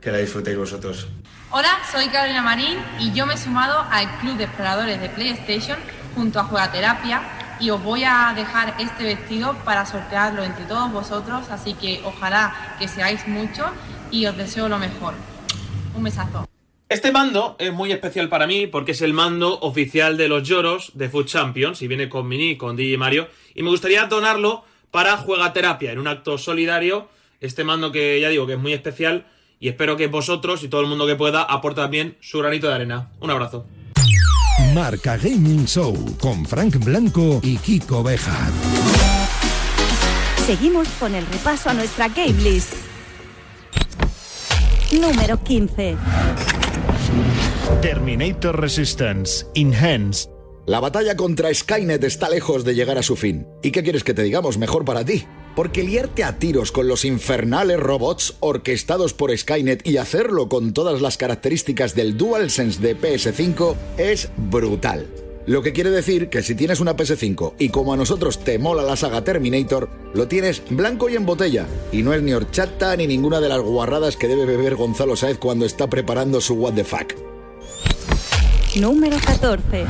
que 0.00 0.12
la 0.12 0.18
disfrutéis 0.18 0.56
vosotros. 0.56 1.08
Hola, 1.50 1.80
soy 1.90 2.08
Carolina 2.08 2.40
Marín 2.40 2.78
y 2.98 3.12
yo 3.12 3.26
me 3.26 3.34
he 3.34 3.36
sumado 3.36 3.84
al 3.90 4.08
Club 4.20 4.36
de 4.36 4.44
Exploradores 4.44 5.00
de 5.00 5.08
PlayStation 5.08 5.78
junto 6.14 6.40
a 6.40 6.44
Juegaterapia 6.44 7.22
y 7.60 7.70
os 7.70 7.82
voy 7.82 8.04
a 8.04 8.32
dejar 8.34 8.74
este 8.78 9.04
vestido 9.04 9.54
para 9.64 9.84
sortearlo 9.84 10.44
entre 10.44 10.64
todos 10.64 10.90
vosotros, 10.92 11.50
así 11.50 11.74
que 11.74 12.00
ojalá 12.04 12.76
que 12.78 12.88
seáis 12.88 13.26
muchos 13.26 13.66
y 14.10 14.26
os 14.26 14.36
deseo 14.36 14.68
lo 14.68 14.78
mejor. 14.78 15.14
Un 15.94 16.04
besazo. 16.04 16.48
Este 16.88 17.10
mando 17.10 17.56
es 17.58 17.72
muy 17.72 17.90
especial 17.90 18.28
para 18.28 18.46
mí 18.46 18.66
porque 18.66 18.92
es 18.92 19.02
el 19.02 19.14
mando 19.14 19.58
oficial 19.60 20.16
de 20.16 20.28
los 20.28 20.46
lloros 20.46 20.92
de 20.94 21.08
Food 21.08 21.26
Champions 21.26 21.82
y 21.82 21.88
viene 21.88 22.08
con 22.08 22.28
Mini, 22.28 22.56
con 22.56 22.76
DJ 22.76 22.98
Mario 22.98 23.28
y 23.54 23.62
me 23.62 23.70
gustaría 23.70 24.06
donarlo 24.06 24.64
para 24.92 25.16
Juegaterapia 25.16 25.90
en 25.90 25.98
un 25.98 26.06
acto 26.06 26.38
solidario. 26.38 27.08
Este 27.40 27.64
mando 27.64 27.90
que 27.90 28.20
ya 28.20 28.28
digo 28.28 28.46
que 28.46 28.52
es 28.52 28.58
muy 28.60 28.72
especial 28.72 29.26
y 29.58 29.68
espero 29.68 29.96
que 29.96 30.06
vosotros 30.06 30.62
y 30.62 30.68
todo 30.68 30.82
el 30.82 30.86
mundo 30.86 31.08
que 31.08 31.16
pueda 31.16 31.42
aporte 31.42 31.80
también 31.80 32.16
su 32.20 32.38
granito 32.38 32.68
de 32.68 32.74
arena. 32.74 33.10
Un 33.18 33.30
abrazo. 33.30 33.66
Marca 34.74 35.16
Gaming 35.16 35.66
Show 35.66 36.16
con 36.20 36.46
Frank 36.46 36.76
Blanco 36.84 37.40
y 37.42 37.56
Kiko 37.56 38.04
Bejar. 38.04 38.52
Seguimos 40.46 40.88
con 41.00 41.14
el 41.14 41.26
repaso 41.26 41.70
a 41.70 41.74
nuestra 41.74 42.08
game 42.08 42.40
list. 42.42 42.74
Número 44.92 45.42
15. 45.42 45.96
Terminator 47.80 48.60
Resistance 48.60 49.46
Enhanced. 49.54 50.41
La 50.64 50.78
batalla 50.78 51.16
contra 51.16 51.52
Skynet 51.52 52.04
está 52.04 52.30
lejos 52.30 52.64
de 52.64 52.76
llegar 52.76 52.96
a 52.96 53.02
su 53.02 53.16
fin. 53.16 53.48
¿Y 53.64 53.72
qué 53.72 53.82
quieres 53.82 54.04
que 54.04 54.14
te 54.14 54.22
digamos 54.22 54.58
mejor 54.58 54.84
para 54.84 55.04
ti? 55.04 55.24
Porque 55.56 55.82
liarte 55.82 56.22
a 56.22 56.38
tiros 56.38 56.70
con 56.70 56.86
los 56.86 57.04
infernales 57.04 57.80
robots 57.80 58.36
orquestados 58.38 59.12
por 59.12 59.36
Skynet 59.36 59.84
y 59.84 59.96
hacerlo 59.96 60.48
con 60.48 60.72
todas 60.72 61.02
las 61.02 61.18
características 61.18 61.96
del 61.96 62.16
DualSense 62.16 62.80
de 62.80 62.96
PS5 62.96 63.74
es 63.98 64.30
brutal. 64.36 65.08
Lo 65.46 65.62
que 65.62 65.72
quiere 65.72 65.90
decir 65.90 66.28
que 66.28 66.42
si 66.42 66.54
tienes 66.54 66.78
una 66.78 66.96
PS5 66.96 67.54
y 67.58 67.70
como 67.70 67.92
a 67.92 67.96
nosotros 67.96 68.38
te 68.44 68.60
mola 68.60 68.84
la 68.84 68.94
saga 68.94 69.24
Terminator, 69.24 69.90
lo 70.14 70.28
tienes 70.28 70.62
blanco 70.70 71.08
y 71.08 71.16
en 71.16 71.26
botella. 71.26 71.66
Y 71.90 72.04
no 72.04 72.14
es 72.14 72.22
ni 72.22 72.34
horchata 72.34 72.94
ni 72.94 73.08
ninguna 73.08 73.40
de 73.40 73.48
las 73.48 73.60
guarradas 73.60 74.16
que 74.16 74.28
debe 74.28 74.46
beber 74.46 74.76
Gonzalo 74.76 75.16
Saez 75.16 75.38
cuando 75.38 75.66
está 75.66 75.90
preparando 75.90 76.40
su 76.40 76.54
What 76.54 76.74
the 76.74 76.84
Fuck. 76.84 77.31
Número 78.80 79.18
14. 79.18 79.84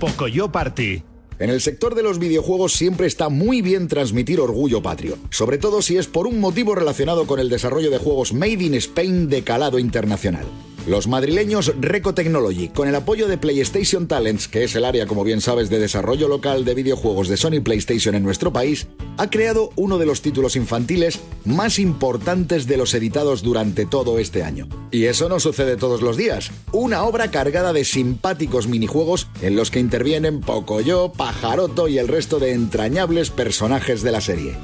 Pocoyo 0.00 0.50
Party. 0.50 1.02
En 1.38 1.50
el 1.50 1.60
sector 1.60 1.94
de 1.94 2.02
los 2.02 2.18
videojuegos 2.18 2.72
siempre 2.72 3.06
está 3.06 3.28
muy 3.28 3.60
bien 3.60 3.88
transmitir 3.88 4.40
orgullo 4.40 4.82
patrio, 4.82 5.18
sobre 5.30 5.58
todo 5.58 5.82
si 5.82 5.98
es 5.98 6.06
por 6.06 6.26
un 6.26 6.40
motivo 6.40 6.74
relacionado 6.74 7.26
con 7.26 7.40
el 7.40 7.50
desarrollo 7.50 7.90
de 7.90 7.98
juegos 7.98 8.32
Made 8.32 8.64
in 8.64 8.74
Spain 8.74 9.28
de 9.28 9.42
calado 9.42 9.78
internacional. 9.78 10.46
Los 10.86 11.06
madrileños 11.06 11.72
Reco 11.78 12.12
Technology, 12.12 12.68
con 12.68 12.88
el 12.88 12.96
apoyo 12.96 13.28
de 13.28 13.38
PlayStation 13.38 14.08
Talents, 14.08 14.48
que 14.48 14.64
es 14.64 14.74
el 14.74 14.84
área, 14.84 15.06
como 15.06 15.22
bien 15.22 15.40
sabes, 15.40 15.70
de 15.70 15.78
desarrollo 15.78 16.26
local 16.26 16.64
de 16.64 16.74
videojuegos 16.74 17.28
de 17.28 17.36
Sony 17.36 17.60
PlayStation 17.62 18.16
en 18.16 18.24
nuestro 18.24 18.52
país, 18.52 18.88
ha 19.16 19.30
creado 19.30 19.70
uno 19.76 19.98
de 19.98 20.06
los 20.06 20.22
títulos 20.22 20.56
infantiles 20.56 21.20
más 21.44 21.78
importantes 21.78 22.66
de 22.66 22.76
los 22.76 22.94
editados 22.94 23.42
durante 23.42 23.86
todo 23.86 24.18
este 24.18 24.42
año. 24.42 24.66
Y 24.90 25.04
eso 25.04 25.28
no 25.28 25.38
sucede 25.38 25.76
todos 25.76 26.02
los 26.02 26.16
días. 26.16 26.50
Una 26.72 27.04
obra 27.04 27.30
cargada 27.30 27.72
de 27.72 27.84
simpáticos 27.84 28.66
minijuegos 28.66 29.28
en 29.40 29.54
los 29.54 29.70
que 29.70 29.78
intervienen 29.78 30.40
Pocoyo, 30.40 31.12
Pajaroto 31.12 31.86
y 31.86 31.98
el 31.98 32.08
resto 32.08 32.40
de 32.40 32.54
entrañables 32.54 33.30
personajes 33.30 34.02
de 34.02 34.10
la 34.10 34.20
serie. 34.20 34.56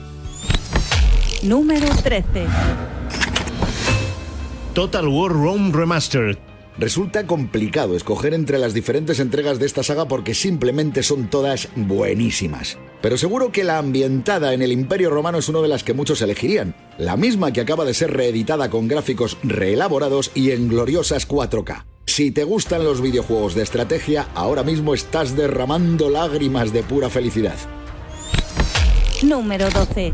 Número 1.45 1.87
13. 2.03 2.47
Total 4.79 5.09
War 5.09 5.33
Rome 5.33 5.73
Remastered. 5.73 6.39
Resulta 6.79 7.27
complicado 7.27 7.97
escoger 7.97 8.33
entre 8.33 8.61
las 8.61 8.75
diferentes 8.75 9.19
entregas 9.19 9.59
de 9.59 9.67
esta 9.67 9.83
saga 9.83 10.07
porque 10.07 10.35
simplemente 10.35 11.03
son 11.03 11.29
todas 11.29 11.69
buenísimas. 11.75 12.79
Pero 13.01 13.17
seguro 13.19 13.51
que 13.51 13.65
la 13.65 13.79
ambientada 13.79 14.55
en 14.55 14.63
el 14.63 14.71
Imperio 14.71 15.11
Romano 15.11 15.39
es 15.39 15.49
una 15.49 15.59
de 15.63 15.67
las 15.67 15.83
que 15.83 15.95
muchos 15.95 16.23
elegirían, 16.23 16.77
la 16.97 17.17
misma 17.17 17.53
que 17.53 17.61
acaba 17.61 17.85
de 17.85 17.93
ser 17.93 18.13
reeditada 18.13 18.71
con 18.71 18.87
gráficos 18.87 19.37
reelaborados 19.43 20.31
y 20.37 20.53
en 20.53 20.69
gloriosas 20.69 21.27
4K. 21.27 21.85
Si 22.07 22.31
te 22.31 22.45
gustan 22.45 22.85
los 22.85 23.01
videojuegos 23.01 23.57
de 23.57 23.65
estrategia, 23.65 24.29
ahora 24.37 24.63
mismo 24.63 24.95
estás 24.95 25.37
derramando 25.37 26.09
lágrimas 26.09 26.73
de 26.73 26.85
pura 26.85 27.11
felicidad. 27.11 27.57
Número 29.25 29.71
12. 29.71 30.13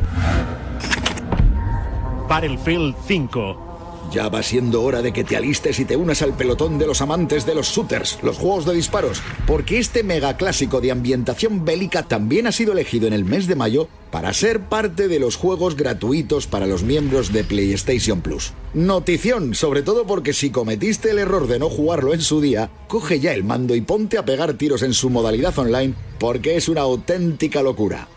Battlefield 2.27 2.95
5. 3.07 3.74
Ya 4.13 4.29
va 4.29 4.43
siendo 4.43 4.83
hora 4.83 5.03
de 5.03 5.13
que 5.13 5.25
te 5.25 5.37
alistes 5.37 5.81
y 5.81 5.85
te 5.85 5.97
unas 5.97 6.23
al 6.23 6.37
pelotón 6.37 6.79
de 6.79 6.87
los 6.87 7.01
amantes 7.01 7.47
de 7.47 7.55
los 7.55 7.69
shooters, 7.69 8.19
los 8.23 8.39
juegos 8.39 8.65
de 8.65 8.75
disparos, 8.75 9.23
porque 9.47 9.79
este 9.79 10.03
mega 10.03 10.37
clásico 10.37 10.81
de 10.81 10.93
ambientación 10.93 11.65
bélica 11.65 12.03
también 12.05 12.47
ha 12.47 12.53
sido 12.53 12.73
elegido 12.73 13.07
en 13.07 13.13
el 13.13 13.25
mes 13.25 13.47
de 13.47 13.57
mayo 13.57 13.89
para 14.11 14.33
ser 14.33 14.61
parte 14.61 15.09
de 15.09 15.19
los 15.19 15.37
juegos 15.37 15.77
gratuitos 15.77 16.47
para 16.47 16.67
los 16.67 16.85
miembros 16.85 17.33
de 17.33 17.43
PlayStation 17.43 18.21
Plus. 18.21 18.53
Notición, 18.73 19.55
sobre 19.55 19.83
todo 19.83 20.07
porque 20.07 20.33
si 20.33 20.51
cometiste 20.51 21.11
el 21.11 21.19
error 21.19 21.49
de 21.49 21.59
no 21.59 21.69
jugarlo 21.69 22.15
en 22.15 22.21
su 22.21 22.41
día, 22.41 22.71
coge 22.87 23.19
ya 23.19 23.33
el 23.33 23.43
mando 23.43 23.75
y 23.75 23.81
ponte 23.81 24.19
a 24.19 24.25
pegar 24.25 24.55
tiros 24.55 24.83
en 24.83 24.95
su 24.95 25.11
modalidad 25.11 25.59
online 25.59 25.95
porque 26.19 26.57
es 26.57 26.69
una 26.69 26.83
auténtica 26.83 27.63
locura. 27.63 28.09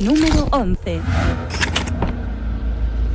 Número 0.00 0.46
11. 0.52 1.00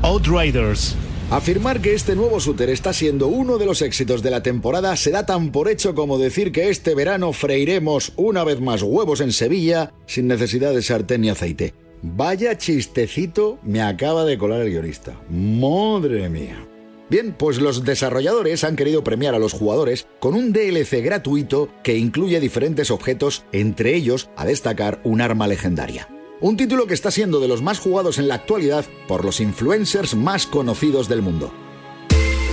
Outriders. 0.04 0.96
Afirmar 1.30 1.80
que 1.80 1.94
este 1.94 2.16
nuevo 2.16 2.40
shooter 2.40 2.72
está 2.72 2.92
siendo 2.92 3.28
uno 3.28 3.60
de 3.60 3.68
los 3.68 3.84
éxitos 3.84 4.24
de 4.24 4.32
la 4.32 4.42
temporada 4.42 4.96
se 4.96 5.12
da 5.12 5.28
tan 5.28 5.52
por 5.52 5.70
hecho 5.70 5.94
como 5.94 6.18
decir 6.18 6.52
que 6.52 6.70
este 6.70 6.96
verano 6.96 7.34
freiremos 7.34 8.12
una 8.16 8.44
vez 8.44 8.60
más 8.60 8.82
huevos 8.82 9.22
en 9.22 9.32
Sevilla 9.32 9.94
sin 10.08 10.28
necesidad 10.28 10.74
de 10.74 10.82
sartén 10.82 11.22
ni 11.22 11.30
aceite. 11.30 11.76
Vaya 12.02 12.58
chistecito 12.58 13.60
me 13.62 13.84
acaba 13.84 14.26
de 14.26 14.40
colar 14.40 14.62
el 14.62 14.72
guionista. 14.72 15.22
Madre 15.30 16.30
mía. 16.30 16.68
Bien, 17.10 17.36
pues 17.38 17.60
los 17.60 17.86
desarrolladores 17.86 18.64
han 18.64 18.76
querido 18.76 19.04
premiar 19.04 19.36
a 19.36 19.40
los 19.40 19.54
jugadores 19.54 20.08
con 20.20 20.34
un 20.34 20.52
DLC 20.52 21.04
gratuito 21.04 21.70
que 21.84 21.98
incluye 21.98 22.40
diferentes 22.40 22.90
objetos, 22.90 23.44
entre 23.52 23.96
ellos 23.96 24.30
a 24.36 24.46
destacar 24.46 25.00
un 25.04 25.22
arma 25.22 25.48
legendaria. 25.48 26.08
Un 26.42 26.58
título 26.58 26.88
que 26.88 26.94
está 26.96 27.12
siendo 27.12 27.40
de 27.40 27.48
los 27.48 27.62
más 27.62 27.80
jugados 27.80 28.18
en 28.18 28.28
la 28.28 28.36
actualidad 28.36 28.86
por 29.08 29.24
los 29.24 29.40
influencers 29.40 30.16
más 30.16 30.48
conocidos 30.48 31.08
del 31.08 31.22
mundo. 31.22 31.54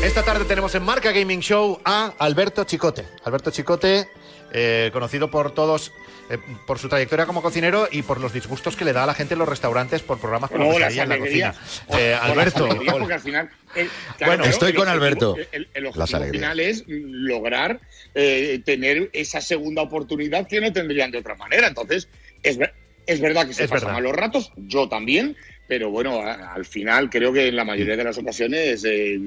Esta 0.04 0.22
tarde 0.22 0.44
tenemos 0.44 0.74
en 0.74 0.82
Marca 0.82 1.10
Gaming 1.10 1.40
Show 1.40 1.80
a 1.84 2.12
Alberto 2.18 2.64
Chicote. 2.64 3.04
Alberto 3.24 3.50
Chicote, 3.50 4.08
eh, 4.52 4.90
conocido 4.92 5.30
por 5.30 5.52
todos 5.54 5.92
eh, 6.30 6.36
por 6.66 6.78
su 6.78 6.88
trayectoria 6.90 7.24
como 7.24 7.40
cocinero 7.40 7.88
y 7.90 8.02
por 8.02 8.20
los 8.20 8.32
disgustos 8.34 8.76
que 8.76 8.84
le 8.84 8.92
da 8.92 9.04
a 9.04 9.06
la 9.06 9.14
gente 9.14 9.32
en 9.34 9.38
los 9.38 9.48
restaurantes 9.48 10.02
por 10.02 10.18
programas 10.18 10.50
como 10.50 10.70
Pesadilla 10.74 11.02
en 11.04 11.08
la 11.08 11.18
cocina. 11.18 11.54
Eh, 11.98 12.14
Alberto, 12.20 12.66
las 12.66 12.70
alegrías, 12.76 12.92
hola. 12.94 12.98
porque 13.00 13.14
al 13.14 13.20
final, 13.20 13.50
el- 13.74 13.90
Bueno, 14.26 14.44
estoy 14.44 14.70
el 14.70 14.76
con 14.76 14.88
objetivo- 14.88 14.92
Alberto. 14.92 15.36
El, 15.52 15.68
el 15.72 15.84
Las 15.84 15.96
objetivo 16.14 16.32
final 16.32 16.60
es 16.60 16.84
lograr 16.86 17.80
eh, 18.14 18.60
tener 18.66 19.08
esa 19.14 19.40
segunda 19.40 19.80
oportunidad 19.82 20.46
que 20.46 20.60
no 20.60 20.70
tendrían 20.74 21.10
de 21.10 21.18
otra 21.18 21.34
manera. 21.36 21.66
Entonces, 21.66 22.08
es, 22.42 22.58
es 23.08 23.20
verdad 23.20 23.46
que 23.46 23.54
se 23.54 23.64
Es 23.64 23.70
pasan 23.70 23.88
verdad. 23.88 24.00
malos 24.02 24.12
ratos, 24.16 24.52
yo 24.56 24.88
también, 24.88 25.36
pero 25.66 25.90
bueno, 25.90 26.20
al 26.22 26.64
final 26.64 27.10
creo 27.10 27.32
que 27.32 27.48
en 27.48 27.56
la 27.56 27.64
mayoría 27.64 27.96
de 27.96 28.04
las 28.04 28.18
ocasiones, 28.18 28.84
eh, 28.84 29.18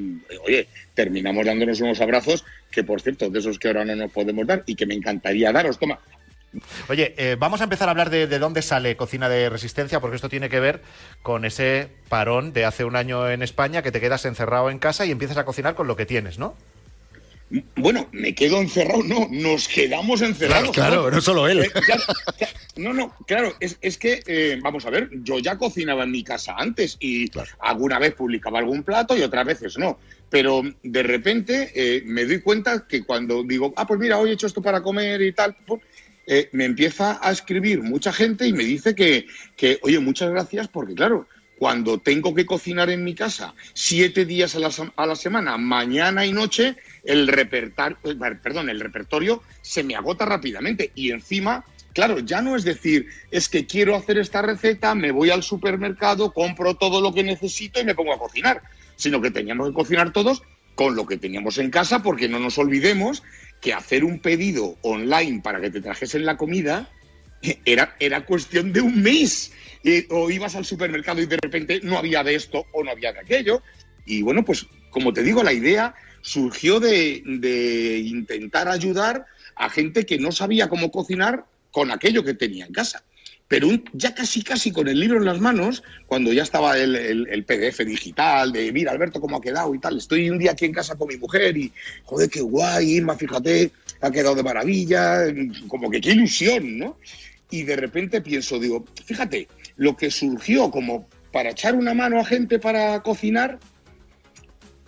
oye, 0.45 0.67
terminamos 0.93 1.45
dándonos 1.45 1.81
unos 1.81 1.99
abrazos 1.99 2.45
que, 2.71 2.83
por 2.83 3.01
cierto, 3.01 3.29
de 3.29 3.39
esos 3.39 3.59
que 3.59 3.67
ahora 3.67 3.83
no 3.85 3.95
nos 3.95 4.11
podemos 4.11 4.47
dar 4.47 4.63
y 4.65 4.75
que 4.75 4.85
me 4.85 4.93
encantaría 4.95 5.51
daros. 5.51 5.77
Toma, 5.77 5.99
Oye, 6.89 7.13
eh, 7.17 7.37
vamos 7.39 7.61
a 7.61 7.63
empezar 7.63 7.87
a 7.87 7.91
hablar 7.91 8.09
de, 8.09 8.27
de 8.27 8.37
dónde 8.37 8.61
sale 8.61 8.97
Cocina 8.97 9.29
de 9.29 9.49
Resistencia, 9.49 10.01
porque 10.01 10.17
esto 10.17 10.27
tiene 10.27 10.49
que 10.49 10.59
ver 10.59 10.81
con 11.21 11.45
ese 11.45 11.87
parón 12.09 12.51
de 12.51 12.65
hace 12.65 12.83
un 12.83 12.97
año 12.97 13.29
en 13.29 13.41
España 13.41 13.81
que 13.81 13.91
te 13.93 14.01
quedas 14.01 14.25
encerrado 14.25 14.69
en 14.69 14.77
casa 14.77 15.05
y 15.05 15.11
empiezas 15.11 15.37
a 15.37 15.45
cocinar 15.45 15.75
con 15.75 15.87
lo 15.87 15.95
que 15.95 16.05
tienes, 16.05 16.39
¿no? 16.39 16.57
Bueno, 17.75 18.07
me 18.13 18.33
quedo 18.33 18.61
encerrado, 18.61 19.03
no, 19.03 19.27
nos 19.29 19.67
quedamos 19.67 20.21
encerrados. 20.21 20.71
Claro, 20.71 21.01
claro, 21.01 21.11
no 21.11 21.21
solo 21.21 21.47
él. 21.47 21.63
Eh, 21.63 21.71
claro, 21.85 22.03
no, 22.77 22.93
no, 22.93 23.15
claro, 23.27 23.53
es, 23.59 23.77
es 23.81 23.97
que, 23.97 24.23
eh, 24.25 24.57
vamos 24.61 24.85
a 24.85 24.89
ver, 24.89 25.09
yo 25.23 25.39
ya 25.39 25.57
cocinaba 25.57 26.03
en 26.03 26.11
mi 26.11 26.23
casa 26.23 26.55
antes 26.57 26.95
y 26.99 27.29
alguna 27.59 27.99
vez 27.99 28.13
publicaba 28.13 28.59
algún 28.59 28.83
plato 28.83 29.17
y 29.17 29.21
otras 29.21 29.45
veces 29.45 29.77
no. 29.77 29.99
Pero 30.29 30.61
de 30.81 31.03
repente 31.03 31.71
eh, 31.75 32.03
me 32.05 32.25
doy 32.25 32.39
cuenta 32.39 32.87
que 32.87 33.03
cuando 33.03 33.43
digo, 33.43 33.73
ah, 33.75 33.85
pues 33.85 33.99
mira, 33.99 34.17
hoy 34.17 34.29
he 34.29 34.33
hecho 34.33 34.47
esto 34.47 34.61
para 34.61 34.81
comer 34.81 35.21
y 35.21 35.33
tal, 35.33 35.55
pues, 35.65 35.81
me 36.53 36.63
empieza 36.63 37.19
a 37.21 37.31
escribir 37.31 37.81
mucha 37.81 38.13
gente 38.13 38.47
y 38.47 38.53
me 38.53 38.63
dice 38.63 38.95
que, 38.95 39.25
que, 39.57 39.79
oye, 39.81 39.99
muchas 39.99 40.29
gracias 40.29 40.69
porque, 40.69 40.95
claro, 40.95 41.27
cuando 41.61 41.99
tengo 41.99 42.33
que 42.33 42.47
cocinar 42.47 42.89
en 42.89 43.03
mi 43.03 43.13
casa 43.13 43.53
siete 43.75 44.25
días 44.25 44.55
a 44.55 45.05
la, 45.05 45.15
semana, 45.15 45.59
mañana 45.59 46.25
y 46.25 46.33
noche, 46.33 46.75
el 47.03 47.27
repertar, 47.27 47.97
eh, 48.03 48.15
perdón, 48.41 48.71
el 48.71 48.79
repertorio 48.79 49.43
se 49.61 49.83
me 49.83 49.95
agota 49.95 50.25
rápidamente. 50.25 50.91
Y 50.95 51.11
encima, 51.11 51.63
claro, 51.93 52.17
ya 52.17 52.41
no 52.41 52.55
es 52.55 52.63
decir, 52.63 53.05
es 53.29 53.47
que 53.47 53.67
quiero 53.67 53.95
hacer 53.95 54.17
esta 54.17 54.41
receta, 54.41 54.95
me 54.95 55.11
voy 55.11 55.29
al 55.29 55.43
supermercado, 55.43 56.33
compro 56.33 56.77
todo 56.77 56.99
lo 56.99 57.13
que 57.13 57.21
necesito 57.21 57.79
y 57.79 57.85
me 57.85 57.93
pongo 57.93 58.15
a 58.15 58.17
cocinar, 58.17 58.63
sino 58.95 59.21
que 59.21 59.29
teníamos 59.29 59.67
que 59.67 59.75
cocinar 59.75 60.11
todos 60.13 60.41
con 60.73 60.95
lo 60.95 61.05
que 61.05 61.17
teníamos 61.17 61.59
en 61.59 61.69
casa, 61.69 62.01
porque 62.01 62.27
no 62.27 62.39
nos 62.39 62.57
olvidemos 62.57 63.21
que 63.61 63.75
hacer 63.75 64.03
un 64.03 64.17
pedido 64.17 64.79
online 64.81 65.41
para 65.43 65.61
que 65.61 65.69
te 65.69 65.79
trajesen 65.79 66.25
la 66.25 66.37
comida 66.37 66.89
era, 67.65 67.95
era 67.99 68.25
cuestión 68.25 68.71
de 68.73 68.81
un 68.81 69.01
mes. 69.01 69.51
Eh, 69.83 70.05
o 70.11 70.29
ibas 70.29 70.55
al 70.55 70.63
supermercado 70.63 71.21
y 71.21 71.25
de 71.25 71.37
repente 71.37 71.79
no 71.81 71.97
había 71.97 72.23
de 72.23 72.35
esto 72.35 72.65
o 72.71 72.83
no 72.83 72.91
había 72.91 73.13
de 73.13 73.19
aquello. 73.19 73.63
Y 74.05 74.21
bueno, 74.21 74.45
pues 74.45 74.67
como 74.91 75.11
te 75.11 75.23
digo, 75.23 75.41
la 75.43 75.53
idea 75.53 75.95
surgió 76.21 76.79
de, 76.79 77.23
de 77.25 77.97
intentar 77.99 78.67
ayudar 78.67 79.25
a 79.55 79.69
gente 79.69 80.05
que 80.05 80.19
no 80.19 80.31
sabía 80.31 80.69
cómo 80.69 80.91
cocinar 80.91 81.45
con 81.71 81.89
aquello 81.89 82.23
que 82.23 82.35
tenía 82.35 82.65
en 82.65 82.73
casa. 82.73 83.03
Pero 83.47 83.67
ya 83.93 84.13
casi, 84.15 84.43
casi 84.43 84.71
con 84.71 84.87
el 84.87 84.99
libro 84.99 85.17
en 85.17 85.25
las 85.25 85.41
manos, 85.41 85.83
cuando 86.05 86.31
ya 86.31 86.43
estaba 86.43 86.77
el, 86.77 86.95
el- 86.95 87.43
PDF 87.43 87.79
digital, 87.83 88.51
de 88.53 88.71
mira, 88.71 88.91
Alberto, 88.91 89.19
cómo 89.19 89.37
ha 89.37 89.41
quedado 89.41 89.73
y 89.75 89.79
tal. 89.79 89.97
Estoy 89.97 90.29
un 90.29 90.37
día 90.37 90.51
aquí 90.51 90.65
en 90.65 90.73
casa 90.73 90.95
con 90.95 91.07
mi 91.09 91.17
mujer 91.17 91.57
y, 91.57 91.71
joder, 92.05 92.29
qué 92.29 92.39
guay, 92.41 92.91
Irma, 92.91 93.17
fíjate, 93.17 93.71
ha 93.99 94.09
quedado 94.11 94.35
de 94.35 94.43
maravilla, 94.43 95.23
como 95.67 95.89
que 95.89 95.99
qué 95.99 96.11
ilusión, 96.11 96.77
¿no? 96.77 96.97
Y 97.51 97.63
de 97.63 97.75
repente 97.75 98.21
pienso, 98.21 98.59
digo, 98.59 98.85
fíjate, 99.05 99.47
lo 99.75 99.95
que 99.95 100.09
surgió 100.09 100.71
como 100.71 101.07
para 101.31 101.51
echar 101.51 101.75
una 101.75 101.93
mano 101.93 102.19
a 102.19 102.25
gente 102.25 102.57
para 102.57 103.03
cocinar, 103.03 103.59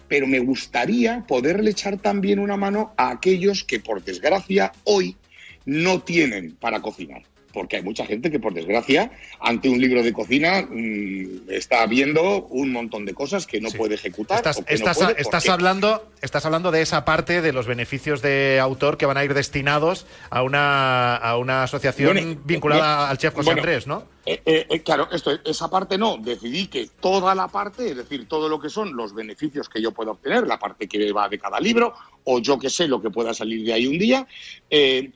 pero 0.07 0.25
me 0.27 0.39
gustaría 0.39 1.23
poderle 1.27 1.71
echar 1.71 1.97
también 1.97 2.39
una 2.39 2.57
mano 2.57 2.93
a 2.97 3.11
aquellos 3.11 3.63
que 3.63 3.79
por 3.79 4.03
desgracia 4.03 4.71
hoy 4.85 5.17
no 5.65 6.01
tienen 6.01 6.55
para 6.55 6.81
cocinar. 6.81 7.23
Porque 7.53 7.77
hay 7.77 7.83
mucha 7.83 8.05
gente 8.05 8.31
que 8.31 8.39
por 8.39 8.53
desgracia 8.53 9.11
ante 9.39 9.69
un 9.69 9.79
libro 9.79 10.03
de 10.03 10.11
cocina 10.11 10.67
mm, 10.69 11.49
está 11.49 11.85
viendo 11.85 12.47
un 12.47 12.71
montón 12.71 13.05
de 13.05 13.13
cosas 13.13 13.45
que 13.45 13.61
no 13.61 13.69
puede 13.69 13.95
ejecutar. 13.95 14.37
Estás, 14.37 14.57
o 14.57 14.65
que 14.65 14.73
no 14.73 14.77
estás- 14.77 14.97
puede 14.97 15.21
estás 15.21 15.47
hablando, 15.49 16.09
estás 16.21 16.45
hablando 16.45 16.71
de 16.71 16.81
esa 16.81 17.05
parte 17.05 17.41
de 17.41 17.53
los 17.53 17.67
beneficios 17.67 18.21
de 18.21 18.59
autor 18.59 18.97
que 18.97 19.05
van 19.05 19.17
a 19.17 19.23
ir 19.23 19.33
destinados 19.33 20.05
a 20.29 20.41
una, 20.43 21.15
a 21.15 21.37
una 21.37 21.63
asociación 21.63 22.13
Bueno, 22.15 22.41
vinculada 22.43 22.95
bueno, 22.97 23.11
al 23.11 23.17
chef 23.17 23.33
José 23.33 23.45
bueno, 23.45 23.61
Andrés, 23.61 23.87
¿no? 23.87 24.12
Eh, 24.25 24.41
eh, 24.45 24.65
eh, 24.69 24.81
claro, 24.81 25.09
esto, 25.11 25.31
esa 25.43 25.69
parte 25.69 25.97
no. 25.97 26.17
Decidí 26.17 26.67
que 26.67 26.89
toda 26.99 27.35
la 27.35 27.47
parte, 27.47 27.89
es 27.89 27.97
decir, 27.97 28.27
todo 28.27 28.47
lo 28.47 28.59
que 28.59 28.69
son 28.69 28.95
los 28.95 29.13
beneficios 29.13 29.67
que 29.67 29.81
yo 29.81 29.91
pueda 29.91 30.11
obtener, 30.11 30.47
la 30.47 30.57
parte 30.57 30.87
que 30.87 31.11
va 31.11 31.27
de 31.27 31.39
cada 31.39 31.59
libro, 31.59 31.93
o 32.23 32.39
yo 32.39 32.57
que 32.57 32.69
sé 32.69 32.87
lo 32.87 33.01
que 33.01 33.09
pueda 33.09 33.33
salir 33.33 33.65
de 33.65 33.73
ahí 33.73 33.87
un 33.87 33.97
día, 33.97 34.25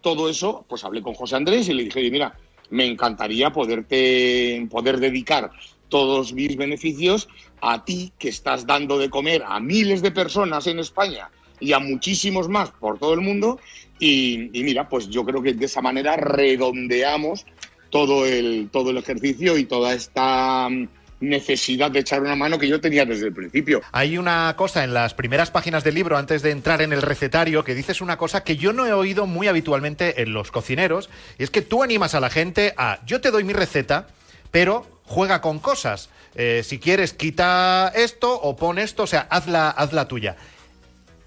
todo 0.01 0.29
eso, 0.29 0.65
pues 0.67 0.83
hablé 0.83 1.01
con 1.01 1.13
José 1.13 1.37
Andrés 1.37 1.69
y 1.69 1.73
le 1.73 1.85
dije, 1.85 1.99
"Oye, 1.99 2.11
mira, 2.11 2.37
me 2.69 2.85
encantaría 2.85 3.49
poderte, 3.51 4.67
poder 4.69 4.99
dedicar 4.99 5.51
todos 5.87 6.33
mis 6.33 6.57
beneficios 6.57 7.29
a 7.61 7.85
ti 7.85 8.11
que 8.19 8.27
estás 8.27 8.65
dando 8.65 8.97
de 8.97 9.09
comer 9.09 9.43
a 9.47 9.59
miles 9.61 10.01
de 10.01 10.11
personas 10.11 10.67
en 10.67 10.79
España 10.79 11.29
y 11.61 11.71
a 11.71 11.79
muchísimos 11.79 12.49
más 12.49 12.71
por 12.71 12.99
todo 12.99 13.13
el 13.13 13.21
mundo. 13.21 13.59
Y 13.99 14.49
mira, 14.53 14.87
pues 14.89 15.09
yo 15.09 15.23
creo 15.23 15.41
que 15.41 15.53
de 15.53 15.65
esa 15.65 15.81
manera 15.81 16.17
redondeamos 16.17 17.45
todo 17.89 18.25
el, 18.25 18.69
todo 18.71 18.91
el 18.91 18.97
ejercicio 18.97 19.57
y 19.57 19.65
toda 19.65 19.93
esta 19.93 20.69
mm, 20.69 20.87
necesidad 21.19 21.91
de 21.91 21.99
echar 21.99 22.21
una 22.21 22.35
mano 22.35 22.59
que 22.59 22.67
yo 22.67 22.79
tenía 22.79 23.05
desde 23.05 23.27
el 23.27 23.33
principio. 23.33 23.81
Hay 23.91 24.17
una 24.17 24.53
cosa 24.55 24.83
en 24.83 24.93
las 24.93 25.13
primeras 25.13 25.51
páginas 25.51 25.83
del 25.83 25.95
libro, 25.95 26.17
antes 26.17 26.41
de 26.41 26.51
entrar 26.51 26.81
en 26.81 26.93
el 26.93 27.01
recetario, 27.01 27.63
que 27.63 27.75
dices 27.75 28.01
una 28.01 28.17
cosa 28.17 28.43
que 28.43 28.57
yo 28.57 28.73
no 28.73 28.85
he 28.85 28.93
oído 28.93 29.25
muy 29.25 29.47
habitualmente 29.47 30.21
en 30.21 30.33
los 30.33 30.51
cocineros, 30.51 31.09
y 31.39 31.43
es 31.43 31.49
que 31.49 31.61
tú 31.61 31.83
animas 31.83 32.15
a 32.15 32.19
la 32.19 32.29
gente 32.29 32.73
a, 32.77 32.99
yo 33.05 33.21
te 33.21 33.31
doy 33.31 33.43
mi 33.43 33.53
receta, 33.53 34.07
pero 34.51 34.85
juega 35.03 35.41
con 35.41 35.59
cosas. 35.59 36.09
Eh, 36.35 36.61
si 36.63 36.79
quieres, 36.79 37.13
quita 37.13 37.91
esto 37.95 38.33
o 38.33 38.55
pon 38.55 38.77
esto, 38.77 39.03
o 39.03 39.07
sea, 39.07 39.21
hazla, 39.29 39.69
hazla 39.69 40.07
tuya. 40.07 40.35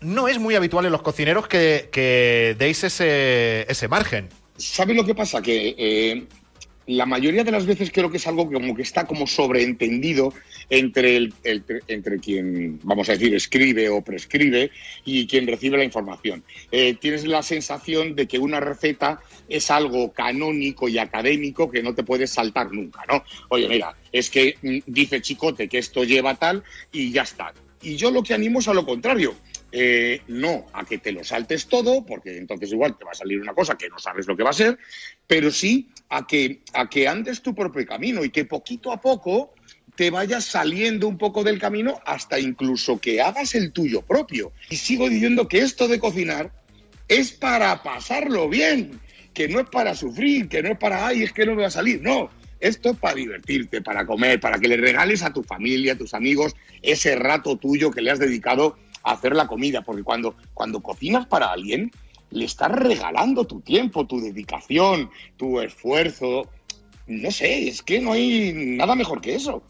No 0.01 0.29
es 0.29 0.38
muy 0.38 0.55
habitual 0.55 0.87
en 0.87 0.92
los 0.92 1.03
cocineros 1.03 1.46
que, 1.49 1.90
que 1.92 2.57
deis 2.59 2.85
ese, 2.85 3.66
ese 3.68 3.88
margen. 3.88 4.29
¿Sabes 4.57 4.96
lo 4.96 5.05
que 5.05 5.14
pasa? 5.14 5.42
Que 5.42 5.75
eh, 5.77 6.27
la 6.90 7.07
mayoría 7.07 7.44
de 7.44 7.53
las 7.53 7.66
veces 7.66 7.90
creo 7.92 8.11
que 8.11 8.16
es 8.16 8.26
algo 8.26 8.48
que 8.48 8.55
como 8.55 8.74
que 8.74 8.83
está 8.83 9.07
como 9.07 9.26
sobreentendido 9.29 10.35
entre, 10.68 11.16
el, 11.16 11.35
entre 11.87 12.18
quien, 12.18 12.81
vamos 12.83 13.09
a 13.09 13.12
decir, 13.12 13.33
escribe 13.33 13.88
o 13.88 14.03
prescribe 14.03 14.72
y 15.05 15.29
quien 15.29 15.46
recibe 15.46 15.79
la 15.79 15.85
información. 15.85 16.42
Eh, 16.72 16.94
tienes 16.94 17.24
la 17.26 17.42
sensación 17.42 18.16
de 18.16 18.26
que 18.26 18.40
una 18.40 18.59
receta 18.59 19.20
es 19.48 19.70
algo 19.70 20.12
canónico 20.12 20.88
y 20.88 20.98
académico 20.98 21.70
que 21.70 21.83
no 21.83 21.94
te 21.94 22.03
puedes 22.03 22.31
saltar 22.31 22.72
nunca, 22.72 23.05
¿no? 23.09 23.22
Oye, 23.50 23.68
mira, 23.68 23.94
es 24.11 24.29
que 24.29 24.57
mm, 24.61 24.79
dice 24.87 25.20
Chicote 25.20 25.68
que 25.68 25.79
esto 25.79 26.03
lleva 26.03 26.35
tal 26.35 26.64
y 26.90 27.12
ya 27.12 27.22
está. 27.22 27.55
Y 27.83 27.96
yo 27.96 28.11
lo 28.11 28.24
que 28.24 28.35
animo 28.35 28.59
es 28.59 28.68
a 28.68 28.74
lo 28.74 28.85
contrario. 28.85 29.35
Eh, 29.72 30.22
no 30.26 30.66
a 30.72 30.85
que 30.85 30.98
te 30.98 31.12
lo 31.12 31.22
saltes 31.22 31.68
todo, 31.68 32.04
porque 32.04 32.37
entonces 32.37 32.72
igual 32.72 32.98
te 32.98 33.04
va 33.04 33.12
a 33.12 33.14
salir 33.14 33.40
una 33.40 33.54
cosa 33.54 33.78
que 33.78 33.88
no 33.88 34.00
sabes 34.00 34.26
lo 34.26 34.37
que 34.37 34.42
va 34.42 34.50
a 34.50 34.54
ser, 34.54 34.78
pero 35.28 35.52
sí 35.52 35.90
a 36.09 36.26
que, 36.26 36.62
a 36.72 36.88
que 36.88 37.06
andes 37.06 37.40
tu 37.40 37.54
propio 37.54 37.87
camino 37.87 38.24
y 38.24 38.30
que 38.30 38.44
poquito 38.44 38.90
a 38.90 39.00
poco 39.00 39.54
te 39.94 40.11
vayas 40.11 40.44
saliendo 40.44 41.06
un 41.06 41.18
poco 41.18 41.44
del 41.44 41.61
camino 41.61 42.00
hasta 42.04 42.40
incluso 42.40 42.98
que 42.98 43.20
hagas 43.20 43.54
el 43.54 43.70
tuyo 43.70 44.02
propio. 44.02 44.52
Y 44.70 44.76
sigo 44.76 45.09
diciendo 45.09 45.46
que 45.46 45.59
esto 45.59 45.87
de 45.87 46.00
cocinar 46.00 46.50
es 47.06 47.33
para 47.33 47.83
pasarlo 47.83 48.48
bien, 48.48 49.00
que 49.35 49.46
no 49.46 49.61
es 49.61 49.68
para 49.68 49.94
sufrir, 49.94 50.48
que 50.48 50.62
no 50.62 50.70
es 50.70 50.78
para, 50.78 51.06
ay, 51.06 51.22
es 51.22 51.33
que 51.33 51.46
no 51.46 51.54
me 51.54 51.62
va 51.62 51.68
a 51.68 51.72
salir, 51.72 52.00
no. 52.02 52.30
Esto 52.61 52.90
es 52.90 52.96
para 52.96 53.14
divertirte, 53.14 53.83
para 53.83 54.06
comer, 54.06 54.40
para 54.40 54.59
que 54.59 54.68
le 54.68 54.76
regales 54.76 55.22
a 55.22 55.33
tu 55.33 55.42
familia, 55.42 55.94
a 55.94 55.98
tus 55.98 56.14
amigos, 56.14 56.56
ese 56.83 57.14
rato 57.16 57.56
tuyo 57.56 57.90
que 57.90 58.02
le 58.02 58.11
has 58.11 58.18
dedicado 58.18 58.76
hacer 59.02 59.34
la 59.34 59.46
comida. 59.46 59.82
Porque 59.82 60.02
cuando, 60.02 60.34
cuando 60.54 60.80
cocinas 60.80 61.26
para 61.26 61.52
alguien, 61.52 61.90
le 62.30 62.44
estás 62.44 62.70
regalando 62.72 63.44
tu 63.44 63.60
tiempo, 63.60 64.06
tu 64.06 64.20
dedicación, 64.20 65.10
tu 65.36 65.60
esfuerzo. 65.60 66.48
No 67.06 67.30
sé, 67.30 67.68
es 67.68 67.82
que 67.82 68.00
no 68.00 68.12
hay 68.12 68.52
nada 68.54 68.94
mejor 68.94 69.20
que 69.20 69.34
eso. 69.34 69.62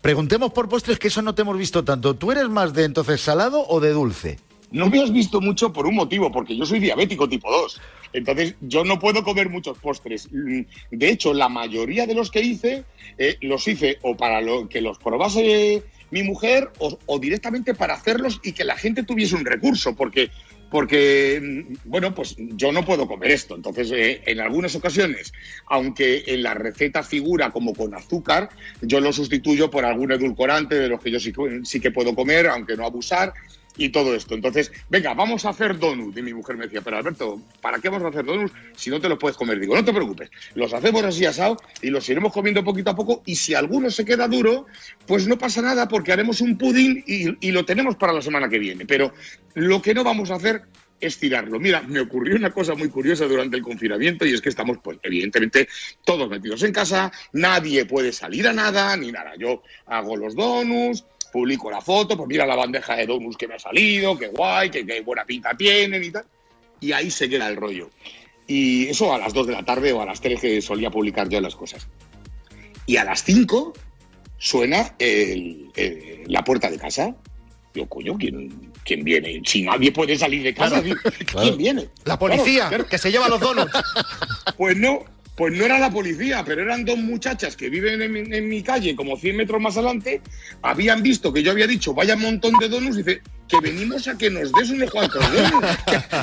Preguntemos 0.00 0.52
por 0.52 0.68
postres, 0.68 0.98
que 0.98 1.08
eso 1.08 1.22
no 1.22 1.34
te 1.34 1.42
hemos 1.42 1.56
visto 1.56 1.84
tanto. 1.84 2.14
¿Tú 2.14 2.30
eres 2.32 2.48
más 2.48 2.74
de 2.74 2.84
entonces 2.84 3.20
salado 3.20 3.66
o 3.66 3.80
de 3.80 3.90
dulce? 3.90 4.38
No 4.70 4.88
me 4.88 5.02
has 5.02 5.12
visto 5.12 5.40
mucho 5.40 5.72
por 5.72 5.86
un 5.86 5.94
motivo, 5.94 6.32
porque 6.32 6.56
yo 6.56 6.64
soy 6.64 6.80
diabético 6.80 7.28
tipo 7.28 7.50
2. 7.50 7.80
Entonces, 8.14 8.54
yo 8.60 8.84
no 8.84 8.98
puedo 8.98 9.22
comer 9.22 9.48
muchos 9.48 9.78
postres. 9.78 10.28
Mm, 10.32 10.62
De 10.90 11.10
hecho, 11.10 11.32
la 11.32 11.48
mayoría 11.48 12.06
de 12.06 12.14
los 12.14 12.30
que 12.30 12.40
hice, 12.40 12.84
eh, 13.18 13.36
los 13.42 13.66
hice 13.68 13.98
o 14.02 14.16
para 14.16 14.40
lo, 14.40 14.68
que 14.68 14.80
los 14.80 14.98
probase 14.98 15.82
mi 16.12 16.22
mujer 16.22 16.70
o, 16.78 17.18
directamente 17.18 17.74
para 17.74 17.94
hacerlos 17.94 18.38
y 18.44 18.52
que 18.52 18.64
la 18.64 18.76
gente 18.76 19.02
tuviese 19.02 19.34
un 19.34 19.46
recurso, 19.46 19.96
porque, 19.96 20.30
porque 20.70 21.40
mm, 21.42 21.88
bueno, 21.88 22.14
pues 22.14 22.36
yo 22.38 22.70
no 22.70 22.84
puedo 22.84 23.08
comer 23.08 23.30
esto. 23.30 23.56
Entonces, 23.56 23.90
eh, 23.92 24.22
en 24.26 24.38
algunas 24.40 24.76
ocasiones, 24.76 25.32
aunque 25.66 26.22
en 26.26 26.42
la 26.42 26.52
receta 26.52 27.02
figura 27.02 27.50
como 27.50 27.74
con 27.74 27.94
azúcar, 27.94 28.50
yo 28.82 29.00
lo 29.00 29.12
sustituyo 29.12 29.70
por 29.70 29.86
algún 29.86 30.12
edulcorante 30.12 30.74
de 30.74 30.88
los 30.88 31.00
que 31.00 31.10
yo 31.10 31.18
sí, 31.18 31.32
sí 31.64 31.80
que 31.80 31.90
puedo 31.90 32.14
comer, 32.14 32.46
aunque 32.46 32.76
no 32.76 32.84
abusar 32.84 33.32
y 33.76 33.88
todo 33.88 34.14
esto. 34.14 34.34
Entonces, 34.34 34.72
venga, 34.88 35.14
vamos 35.14 35.44
a 35.44 35.50
hacer 35.50 35.78
donuts. 35.78 36.16
Y 36.16 36.22
mi 36.22 36.34
mujer 36.34 36.56
me 36.56 36.64
decía, 36.64 36.80
pero 36.80 36.96
Alberto, 36.98 37.40
¿para 37.60 37.78
qué 37.78 37.88
vamos 37.88 38.06
a 38.06 38.08
hacer 38.08 38.24
donuts 38.24 38.52
si 38.76 38.90
no 38.90 39.00
te 39.00 39.08
los 39.08 39.18
puedes 39.18 39.36
comer? 39.36 39.58
Digo, 39.58 39.74
no 39.74 39.84
te 39.84 39.92
preocupes, 39.92 40.30
los 40.54 40.72
hacemos 40.72 41.02
así 41.04 41.24
asado 41.24 41.56
y 41.80 41.90
los 41.90 42.08
iremos 42.08 42.32
comiendo 42.32 42.64
poquito 42.64 42.90
a 42.90 42.96
poco 42.96 43.22
y 43.26 43.36
si 43.36 43.54
alguno 43.54 43.90
se 43.90 44.04
queda 44.04 44.28
duro, 44.28 44.66
pues 45.06 45.26
no 45.26 45.38
pasa 45.38 45.62
nada 45.62 45.88
porque 45.88 46.12
haremos 46.12 46.40
un 46.40 46.58
pudding 46.58 47.04
y, 47.06 47.52
lo 47.52 47.64
tenemos 47.66 47.96
para 47.96 48.14
la 48.14 48.22
semana 48.22 48.48
que 48.48 48.58
viene. 48.58 48.86
Pero 48.86 49.12
lo 49.54 49.82
que 49.82 49.92
no 49.92 50.02
vamos 50.02 50.30
a 50.30 50.36
hacer 50.36 50.62
es 50.98 51.18
tirarlo. 51.18 51.58
Mira, 51.58 51.82
me 51.82 52.00
ocurrió 52.00 52.36
una 52.36 52.50
cosa 52.50 52.74
muy 52.74 52.88
curiosa 52.88 53.26
durante 53.26 53.56
el 53.56 53.62
confinamiento 53.62 54.24
y 54.24 54.32
es 54.32 54.40
que 54.40 54.48
estamos, 54.48 54.78
pues, 54.82 54.98
evidentemente, 55.02 55.68
todos 56.04 56.30
metidos 56.30 56.62
en 56.62 56.72
casa, 56.72 57.12
nadie 57.32 57.84
puede 57.84 58.12
salir 58.12 58.46
a 58.46 58.52
nada, 58.52 58.96
ni 58.96 59.10
nada. 59.10 59.32
Yo 59.36 59.62
hago 59.86 60.16
los 60.16 60.34
donuts, 60.36 61.04
publico 61.32 61.70
la 61.70 61.80
foto, 61.80 62.16
pues 62.16 62.28
mira 62.28 62.46
la 62.46 62.54
bandeja 62.56 62.94
de 62.94 63.06
donuts 63.06 63.36
que 63.36 63.48
me 63.48 63.54
ha 63.54 63.58
salido, 63.58 64.18
qué 64.18 64.28
guay, 64.28 64.70
qué, 64.70 64.84
qué 64.86 65.00
buena 65.00 65.24
pinta 65.24 65.56
tienen 65.56 66.04
y 66.04 66.10
tal. 66.10 66.24
Y 66.80 66.92
ahí 66.92 67.10
se 67.10 67.28
queda 67.28 67.48
el 67.48 67.56
rollo. 67.56 67.88
Y 68.46 68.88
eso 68.88 69.12
a 69.14 69.18
las 69.18 69.32
2 69.32 69.46
de 69.46 69.52
la 69.54 69.64
tarde 69.64 69.92
o 69.92 70.02
a 70.02 70.06
las 70.06 70.20
3 70.20 70.40
que 70.40 70.60
solía 70.60 70.90
publicar 70.90 71.28
yo 71.28 71.40
las 71.40 71.54
cosas. 71.56 71.86
Y 72.86 72.96
a 72.96 73.04
las 73.04 73.22
5 73.24 73.72
suena 74.36 74.94
el- 74.98 75.70
el- 75.76 76.24
la 76.26 76.42
puerta 76.44 76.70
de 76.70 76.78
casa. 76.78 77.14
Yo, 77.74 77.86
coño, 77.88 78.18
¿quién, 78.18 78.70
quién 78.84 79.02
viene? 79.02 79.40
Si 79.46 79.62
nadie 79.62 79.92
puede 79.92 80.16
salir 80.18 80.42
de 80.42 80.52
casa, 80.52 80.82
Claro, 80.82 81.00
¿quién 81.16 81.24
claro. 81.26 81.56
viene? 81.56 81.88
La 82.04 82.18
policía, 82.18 82.68
Claro, 82.68 82.86
que 82.86 82.98
se 82.98 83.10
lleva 83.10 83.28
los 83.28 83.40
donuts. 83.40 83.72
Pues 84.58 84.76
no, 84.76 85.04
pues 85.36 85.54
no 85.54 85.64
era 85.64 85.78
la 85.78 85.90
policía, 85.90 86.44
pero 86.44 86.62
eran 86.62 86.84
dos 86.84 86.98
muchachas 86.98 87.56
que 87.56 87.70
viven 87.70 88.02
en, 88.02 88.12
mi- 88.12 88.36
en 88.36 88.48
mi 88.48 88.62
calle, 88.62 88.94
como 88.94 89.16
100 89.16 89.36
metros 89.36 89.60
más 89.60 89.76
adelante, 89.76 90.20
habían 90.62 91.02
visto 91.02 91.32
que 91.32 91.42
yo 91.42 91.50
había 91.52 91.66
dicho, 91.66 91.94
vaya 91.94 92.16
montón 92.16 92.52
de 92.60 92.68
donuts, 92.68 92.96
y 92.98 93.02
dice, 93.02 93.22
que 93.48 93.60
venimos 93.60 94.06
a 94.08 94.16
que 94.16 94.30
nos 94.30 94.52
des 94.52 94.70
unos 94.70 94.90
cuantos 94.90 95.22
donuts. 95.32 95.66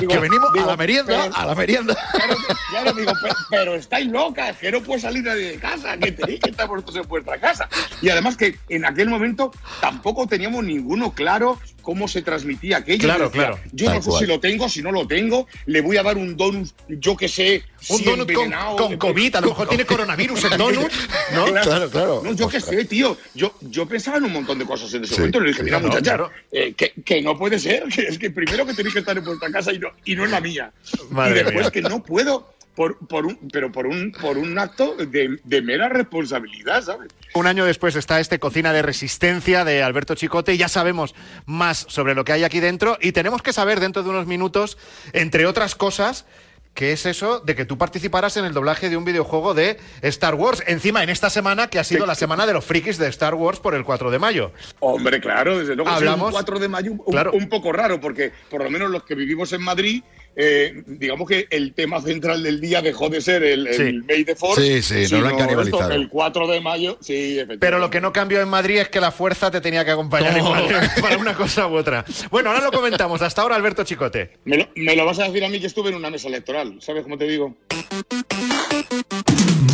Que 0.00 0.18
venimos 0.18 0.50
a 0.62 0.66
la 0.66 0.76
merienda, 0.76 1.06
pero- 1.24 1.36
a 1.36 1.46
la 1.46 1.54
merienda. 1.54 1.96
Claro, 2.12 2.36
claro, 2.70 2.92
digo, 2.94 3.12
pero, 3.22 3.34
pero 3.50 3.74
estáis 3.74 4.06
locas, 4.10 4.56
que 4.56 4.70
no 4.72 4.80
puede 4.82 5.00
salir 5.00 5.24
nadie 5.24 5.52
de 5.52 5.58
casa, 5.58 5.96
que 5.98 6.12
tenéis 6.12 6.40
que 6.40 6.50
estar 6.50 6.66
vosotros 6.68 6.96
en 6.96 7.08
vuestra 7.08 7.38
casa. 7.38 7.68
Y 8.02 8.08
además 8.08 8.36
que 8.36 8.56
en 8.68 8.84
aquel 8.84 9.08
momento 9.08 9.50
tampoco 9.80 10.26
teníamos 10.26 10.64
ninguno 10.64 11.12
claro 11.12 11.58
cómo 11.80 12.08
se 12.08 12.22
transmitía 12.22 12.78
aquello. 12.78 13.04
Claro, 13.04 13.24
decía, 13.26 13.46
claro. 13.48 13.58
Yo 13.72 13.86
Tal 13.86 13.94
no 13.96 14.02
sé 14.02 14.08
cual. 14.10 14.20
si 14.20 14.26
lo 14.26 14.40
tengo, 14.40 14.68
si 14.68 14.82
no 14.82 14.92
lo 14.92 15.06
tengo, 15.06 15.46
le 15.66 15.80
voy 15.80 15.96
a 15.96 16.02
dar 16.02 16.16
un 16.16 16.36
donut, 16.36 16.68
yo 16.88 17.16
que 17.16 17.28
sé, 17.28 17.62
Un 17.88 17.98
si 17.98 18.04
donut 18.04 18.32
con, 18.32 18.50
con 18.76 18.96
COVID, 18.96 19.36
a 19.36 19.40
lo 19.40 19.48
mejor 19.48 19.68
tiene 19.68 19.84
coronavirus 19.84 20.44
el 20.44 20.50
donut, 20.58 20.92
¿no? 21.34 21.44
Claro, 21.46 21.90
claro. 21.90 22.20
No, 22.24 22.32
yo 22.34 22.48
qué 22.48 22.60
sé, 22.60 22.84
tío. 22.84 23.16
Yo, 23.34 23.54
yo 23.60 23.86
pensaba 23.86 24.18
en 24.18 24.24
un 24.24 24.32
montón 24.32 24.58
de 24.58 24.64
cosas 24.66 24.92
en 24.94 25.04
ese 25.04 25.14
Sí, 25.14 25.20
momento. 25.20 25.40
Le 25.40 25.48
dije, 25.48 25.62
mira, 25.62 25.78
claro, 25.78 25.92
muchacha, 25.94 26.16
claro. 26.16 26.30
eh, 26.52 26.74
que, 26.76 26.92
que 27.04 27.22
no 27.22 27.38
puede 27.38 27.58
ser, 27.58 27.84
que 27.88 28.02
es 28.02 28.18
que 28.18 28.30
primero 28.30 28.66
que 28.66 28.74
tenéis 28.74 28.92
que 28.94 29.00
estar 29.00 29.16
en 29.16 29.24
vuestra 29.24 29.50
casa 29.50 29.72
y 29.72 29.78
no, 29.78 29.88
y 30.04 30.14
no 30.14 30.24
en 30.24 30.30
la 30.30 30.40
mía. 30.40 30.72
Madre 31.10 31.32
y 31.40 31.44
después 31.44 31.64
mía. 31.64 31.70
que 31.70 31.82
no 31.82 32.02
puedo, 32.02 32.52
por, 32.74 32.98
por 33.06 33.26
un, 33.26 33.36
pero 33.52 33.70
por 33.72 33.86
un, 33.86 34.12
por 34.12 34.38
un 34.38 34.58
acto 34.58 34.94
de, 34.96 35.38
de 35.44 35.62
mera 35.62 35.88
responsabilidad, 35.88 36.82
¿sabes? 36.82 37.08
Un 37.34 37.46
año 37.46 37.64
después 37.64 37.96
está 37.96 38.20
este 38.20 38.38
Cocina 38.38 38.72
de 38.72 38.82
Resistencia 38.82 39.64
de 39.64 39.82
Alberto 39.82 40.14
Chicote 40.14 40.54
y 40.54 40.58
ya 40.58 40.68
sabemos 40.68 41.14
más 41.46 41.84
sobre 41.88 42.14
lo 42.14 42.24
que 42.24 42.32
hay 42.32 42.44
aquí 42.44 42.60
dentro 42.60 42.96
y 43.00 43.12
tenemos 43.12 43.42
que 43.42 43.52
saber 43.52 43.80
dentro 43.80 44.02
de 44.02 44.10
unos 44.10 44.26
minutos, 44.26 44.78
entre 45.12 45.46
otras 45.46 45.74
cosas, 45.74 46.26
qué 46.74 46.92
es 46.92 47.04
eso 47.04 47.40
de 47.40 47.56
que 47.56 47.64
tú 47.64 47.76
participaras 47.78 48.36
en 48.36 48.44
el 48.44 48.52
doblaje 48.54 48.88
de 48.88 48.96
un 48.96 49.04
videojuego 49.04 49.54
de 49.54 49.78
Star 50.02 50.36
Wars. 50.36 50.62
Encima, 50.66 51.02
en 51.02 51.10
esta 51.10 51.28
semana 51.28 51.68
que 51.68 51.80
ha 51.80 51.84
sido 51.84 52.06
la 52.06 52.14
semana 52.14 52.46
de 52.46 52.52
los 52.52 52.64
frikis 52.64 52.96
de 52.96 53.08
Star 53.08 53.34
Wars 53.34 53.58
por 53.58 53.74
el 53.74 53.84
4 53.84 54.10
de 54.12 54.18
mayo. 54.20 54.52
Hombre, 54.78 55.20
claro, 55.20 55.58
desde 55.58 55.74
luego. 55.74 55.90
Hablamos- 55.90 56.28
un 56.28 56.32
4 56.32 56.58
de 56.60 56.68
mayo 56.68 56.92
un, 56.92 56.98
Claro. 57.12 57.32
un 57.32 57.48
poco 57.48 57.72
raro, 57.72 58.00
porque 58.00 58.32
por 58.48 58.62
lo 58.62 58.70
menos 58.70 58.88
los 58.90 59.02
que 59.02 59.16
vivimos 59.16 59.52
en 59.52 59.62
Madrid, 59.62 60.02
eh, 60.36 60.82
digamos 60.86 61.28
que 61.28 61.46
el 61.50 61.74
tema 61.74 62.00
central 62.00 62.42
del 62.42 62.60
día 62.60 62.80
dejó 62.82 63.08
de 63.08 63.20
ser 63.20 63.42
el, 63.42 63.66
el 63.66 63.74
Sí. 63.74 63.92
May 64.08 64.24
the 64.24 64.34
Fourth, 64.36 64.58
Sí, 64.60 64.82
sí, 64.82 65.04
no 65.12 65.20
lo 65.20 65.28
han 65.28 65.38
canibalizado. 65.38 65.82
esto, 65.82 65.94
el 65.94 66.08
4 66.08 66.46
de 66.48 66.60
mayo, 66.60 66.98
sí, 67.00 67.14
efectivamente. 67.34 67.58
Pero 67.58 67.78
lo 67.78 67.90
que 67.90 68.00
no 68.00 68.12
cambió 68.12 68.40
en 68.40 68.48
Madrid 68.48 68.78
es 68.78 68.88
que 68.88 69.00
la 69.00 69.10
fuerza 69.12 69.50
te 69.50 69.60
tenía 69.60 69.84
que 69.84 69.90
acompañar 69.90 70.36
igual, 70.36 70.64
para 71.00 71.16
una 71.18 71.34
cosa 71.34 71.66
u 71.66 71.74
otra. 71.76 72.04
Bueno, 72.30 72.50
ahora 72.50 72.62
lo 72.62 72.72
comentamos. 72.72 73.22
Hasta 73.22 73.42
ahora, 73.42 73.56
Alberto 73.56 73.84
Chicote. 73.84 74.38
Me 74.44 74.56
lo, 74.58 74.68
me 74.76 74.96
lo 74.96 75.04
vas 75.04 75.18
a 75.18 75.24
decir 75.24 75.44
a 75.44 75.48
mí 75.48 75.60
que 75.60 75.66
estuve 75.66 75.90
en 75.90 75.96
una 75.96 76.10
mesa 76.10 76.28
electoral, 76.28 76.76
¿sabes 76.80 77.02
cómo 77.02 77.18
te 77.18 77.26
digo? 77.26 77.56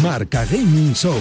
Marca 0.02 0.44
Gaming 0.44 0.94
Show. 0.94 1.18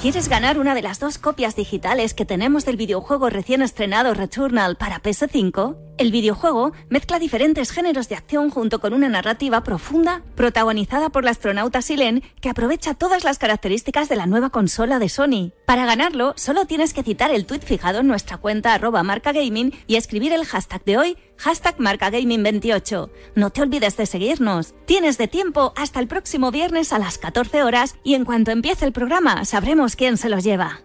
¿Quieres 0.00 0.30
ganar 0.30 0.58
una 0.58 0.74
de 0.74 0.80
las 0.80 0.98
dos 0.98 1.18
copias 1.18 1.56
digitales 1.56 2.14
que 2.14 2.24
tenemos 2.24 2.64
del 2.64 2.78
videojuego 2.78 3.28
recién 3.28 3.60
estrenado 3.60 4.14
Returnal 4.14 4.76
para 4.76 5.02
PS5? 5.02 5.76
El 5.98 6.10
videojuego 6.10 6.72
mezcla 6.88 7.18
diferentes 7.18 7.70
géneros 7.70 8.08
de 8.08 8.14
acción 8.14 8.48
junto 8.48 8.80
con 8.80 8.94
una 8.94 9.10
narrativa 9.10 9.62
profunda 9.62 10.22
protagonizada 10.36 11.10
por 11.10 11.24
la 11.24 11.32
astronauta 11.32 11.82
Silen 11.82 12.22
que 12.40 12.48
aprovecha 12.48 12.94
todas 12.94 13.24
las 13.24 13.36
características 13.36 14.08
de 14.08 14.16
la 14.16 14.24
nueva 14.24 14.48
consola 14.48 14.98
de 14.98 15.10
Sony. 15.10 15.52
Para 15.66 15.84
ganarlo, 15.84 16.32
solo 16.38 16.64
tienes 16.64 16.94
que 16.94 17.02
citar 17.02 17.30
el 17.30 17.44
tuit 17.44 17.62
fijado 17.62 17.98
en 17.98 18.06
nuestra 18.06 18.38
cuenta 18.38 18.72
arroba 18.72 19.02
marcagaming 19.02 19.74
y 19.86 19.96
escribir 19.96 20.32
el 20.32 20.46
hashtag 20.46 20.82
de 20.84 20.96
hoy, 20.96 21.18
hashtag 21.40 21.76
marcagaming28. 21.78 23.10
No 23.34 23.50
te 23.50 23.62
olvides 23.62 23.96
de 23.96 24.06
seguirnos. 24.06 24.74
Tienes 24.86 25.18
de 25.18 25.28
tiempo 25.28 25.72
hasta 25.76 25.98
el 26.00 26.06
próximo 26.06 26.50
viernes 26.50 26.92
a 26.92 26.98
las 26.98 27.18
14 27.18 27.62
horas 27.62 27.96
y 28.04 28.14
en 28.14 28.24
cuanto 28.24 28.50
empiece 28.50 28.84
el 28.84 28.92
programa 28.92 29.44
sabremos 29.44 29.96
quién 29.96 30.16
se 30.16 30.28
los 30.28 30.44
lleva. 30.44 30.80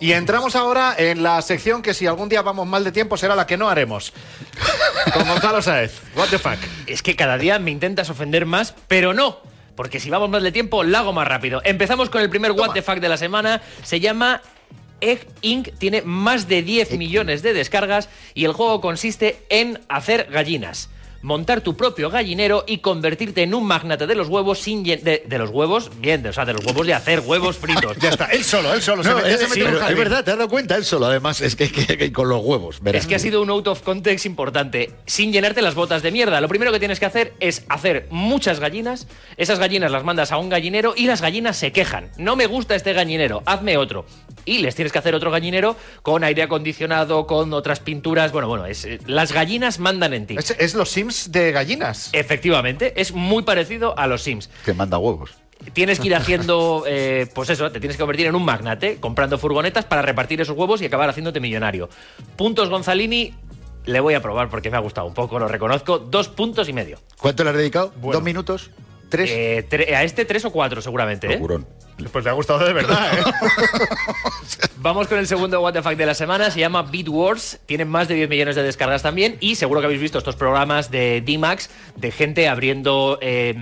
Y 0.00 0.14
entramos 0.14 0.56
ahora 0.56 0.96
en 0.98 1.22
la 1.22 1.40
sección 1.42 1.80
que 1.80 1.94
si 1.94 2.08
algún 2.08 2.28
día 2.28 2.42
vamos 2.42 2.66
mal 2.66 2.82
de 2.82 2.90
tiempo 2.90 3.16
será 3.16 3.36
la 3.36 3.46
que 3.46 3.56
no 3.56 3.68
haremos. 3.68 4.12
Con 5.14 5.28
Gonzalo 5.28 5.62
Saez. 5.62 6.00
What 6.16 6.26
the 6.30 6.38
fuck. 6.38 6.58
Es 6.88 7.04
que 7.04 7.14
cada 7.14 7.38
día 7.38 7.60
me 7.60 7.70
intentas 7.70 8.10
ofender 8.10 8.44
más, 8.44 8.74
pero 8.88 9.14
no. 9.14 9.38
Porque 9.76 10.00
si 10.00 10.10
vamos 10.10 10.28
más 10.28 10.42
de 10.42 10.50
tiempo, 10.50 10.82
lo 10.82 10.98
hago 10.98 11.12
más 11.12 11.28
rápido. 11.28 11.62
Empezamos 11.64 12.10
con 12.10 12.20
el 12.20 12.30
primer 12.30 12.50
What 12.50 12.72
the 12.72 12.82
fuck 12.82 12.96
de 12.96 13.08
la 13.08 13.16
semana. 13.16 13.62
Se 13.84 14.00
llama 14.00 14.42
Egg 15.02 15.26
Inc. 15.42 15.76
Tiene 15.76 16.00
más 16.00 16.48
de 16.48 16.62
10 16.62 16.96
millones 16.96 17.42
de 17.42 17.52
descargas 17.52 18.08
y 18.32 18.46
el 18.46 18.54
juego 18.54 18.80
consiste 18.80 19.36
en 19.50 19.80
hacer 19.88 20.28
gallinas. 20.30 20.88
Montar 21.22 21.60
tu 21.60 21.76
propio 21.76 22.10
gallinero 22.10 22.64
y 22.66 22.78
convertirte 22.78 23.42
en 23.42 23.54
un 23.54 23.64
magnate 23.66 24.06
de 24.06 24.14
los 24.14 24.28
huevos 24.28 24.58
sin 24.58 24.82
de, 24.82 25.22
de 25.26 25.38
los 25.38 25.50
huevos, 25.50 25.90
bien, 26.00 26.22
de, 26.22 26.30
o 26.30 26.32
sea, 26.32 26.44
de 26.44 26.52
los 26.52 26.64
huevos 26.64 26.86
de 26.86 26.94
hacer 26.94 27.20
huevos 27.20 27.56
fritos. 27.56 27.96
Ya 28.00 28.10
está, 28.10 28.24
él 28.26 28.42
solo, 28.42 28.74
él 28.74 28.82
solo. 28.82 29.02
No, 29.02 29.10
se, 29.10 29.14
me- 29.14 29.22
ya 29.30 29.34
es, 29.36 29.40
se 29.48 29.94
verdad, 29.94 30.24
te 30.24 30.32
has 30.32 30.36
dado 30.38 30.48
cuenta 30.48 30.76
él 30.76 30.84
solo, 30.84 31.06
además, 31.06 31.40
es 31.40 31.54
que, 31.56 31.70
que- 31.70 31.96
que 31.96 32.12
con 32.12 32.28
los 32.28 32.42
huevos, 32.44 32.80
verás. 32.80 33.02
Es 33.02 33.06
que 33.08 33.14
ha 33.14 33.18
sido 33.18 33.40
un 33.42 33.50
out 33.50 33.68
of 33.68 33.82
context 33.82 34.26
importante. 34.26 34.90
Sin 35.06 35.32
llenarte 35.32 35.62
las 35.62 35.74
botas 35.74 36.02
de 36.02 36.10
mierda. 36.10 36.40
Lo 36.40 36.48
primero 36.48 36.72
que 36.72 36.78
tienes 36.80 36.98
que 36.98 37.06
hacer 37.06 37.34
es 37.40 37.64
hacer 37.68 38.06
muchas 38.10 38.58
gallinas. 38.58 39.06
Esas 39.36 39.58
gallinas 39.60 39.90
las 39.92 40.02
mandas 40.04 40.32
a 40.32 40.38
un 40.38 40.48
gallinero 40.48 40.94
y 40.96 41.06
las 41.06 41.20
gallinas 41.22 41.56
se 41.56 41.70
quejan. 41.72 42.10
No 42.18 42.34
me 42.34 42.46
gusta 42.46 42.74
este 42.74 42.92
gallinero, 42.92 43.42
hazme 43.46 43.76
otro. 43.76 44.04
Y 44.44 44.58
les 44.58 44.74
tienes 44.74 44.90
que 44.92 44.98
hacer 44.98 45.14
otro 45.14 45.30
gallinero 45.30 45.76
con 46.02 46.24
aire 46.24 46.42
acondicionado, 46.42 47.26
con 47.28 47.52
otras 47.52 47.78
pinturas. 47.78 48.32
Bueno, 48.32 48.48
bueno, 48.48 48.66
es, 48.66 48.84
eh, 48.84 48.98
las 49.06 49.32
gallinas 49.32 49.78
mandan 49.78 50.14
en 50.14 50.26
ti. 50.26 50.36
Es, 50.36 50.50
es 50.58 50.74
los 50.74 50.90
Sims 50.90 51.11
de 51.30 51.52
gallinas. 51.52 52.10
Efectivamente, 52.12 52.94
es 53.00 53.12
muy 53.12 53.42
parecido 53.42 53.98
a 53.98 54.06
los 54.06 54.22
Sims. 54.22 54.50
Que 54.64 54.74
manda 54.74 54.98
huevos. 54.98 55.30
Tienes 55.72 56.00
que 56.00 56.08
ir 56.08 56.14
haciendo, 56.16 56.84
eh, 56.86 57.26
pues 57.34 57.50
eso, 57.50 57.70
te 57.70 57.80
tienes 57.80 57.96
que 57.96 58.02
convertir 58.02 58.26
en 58.26 58.34
un 58.34 58.44
magnate, 58.44 58.98
comprando 58.98 59.38
furgonetas 59.38 59.84
para 59.84 60.02
repartir 60.02 60.40
esos 60.40 60.56
huevos 60.56 60.82
y 60.82 60.86
acabar 60.86 61.08
haciéndote 61.08 61.40
millonario. 61.40 61.88
Puntos 62.36 62.68
Gonzalini, 62.68 63.34
le 63.84 64.00
voy 64.00 64.14
a 64.14 64.22
probar 64.22 64.48
porque 64.48 64.70
me 64.70 64.76
ha 64.76 64.80
gustado 64.80 65.06
un 65.06 65.14
poco, 65.14 65.38
lo 65.38 65.48
reconozco. 65.48 65.98
Dos 65.98 66.28
puntos 66.28 66.68
y 66.68 66.72
medio. 66.72 66.98
¿Cuánto 67.18 67.44
le 67.44 67.50
has 67.50 67.56
dedicado? 67.56 67.92
¿Dos 68.00 68.22
minutos? 68.22 68.70
¿Tres? 69.12 69.30
Eh, 69.30 69.64
tre- 69.70 69.94
a 69.94 70.02
este 70.02 70.24
tres 70.24 70.44
o 70.44 70.50
cuatro 70.50 70.82
seguramente, 70.82 71.26
¿eh? 71.32 71.38
Pues 72.10 72.24
le 72.24 72.30
ha 72.30 72.34
gustado 72.34 72.64
de 72.66 72.72
verdad, 72.72 73.18
¿eh? 73.18 73.22
Vamos 74.78 75.06
con 75.06 75.18
el 75.18 75.26
segundo 75.26 75.60
What 75.60 75.74
the 75.74 75.82
Fuck 75.82 75.92
de 75.94 76.06
la 76.06 76.14
semana, 76.14 76.50
se 76.50 76.58
llama 76.60 76.82
Beat 76.82 77.08
Wars, 77.08 77.60
tiene 77.66 77.84
más 77.84 78.08
de 78.08 78.14
10 78.14 78.28
millones 78.28 78.56
de 78.56 78.62
descargas 78.62 79.02
también 79.02 79.36
y 79.38 79.54
seguro 79.54 79.80
que 79.80 79.86
habéis 79.86 80.00
visto 80.00 80.18
estos 80.18 80.34
programas 80.34 80.90
de 80.90 81.20
D-Max 81.24 81.70
de 81.96 82.10
gente 82.10 82.48
abriendo 82.48 83.18
eh, 83.20 83.54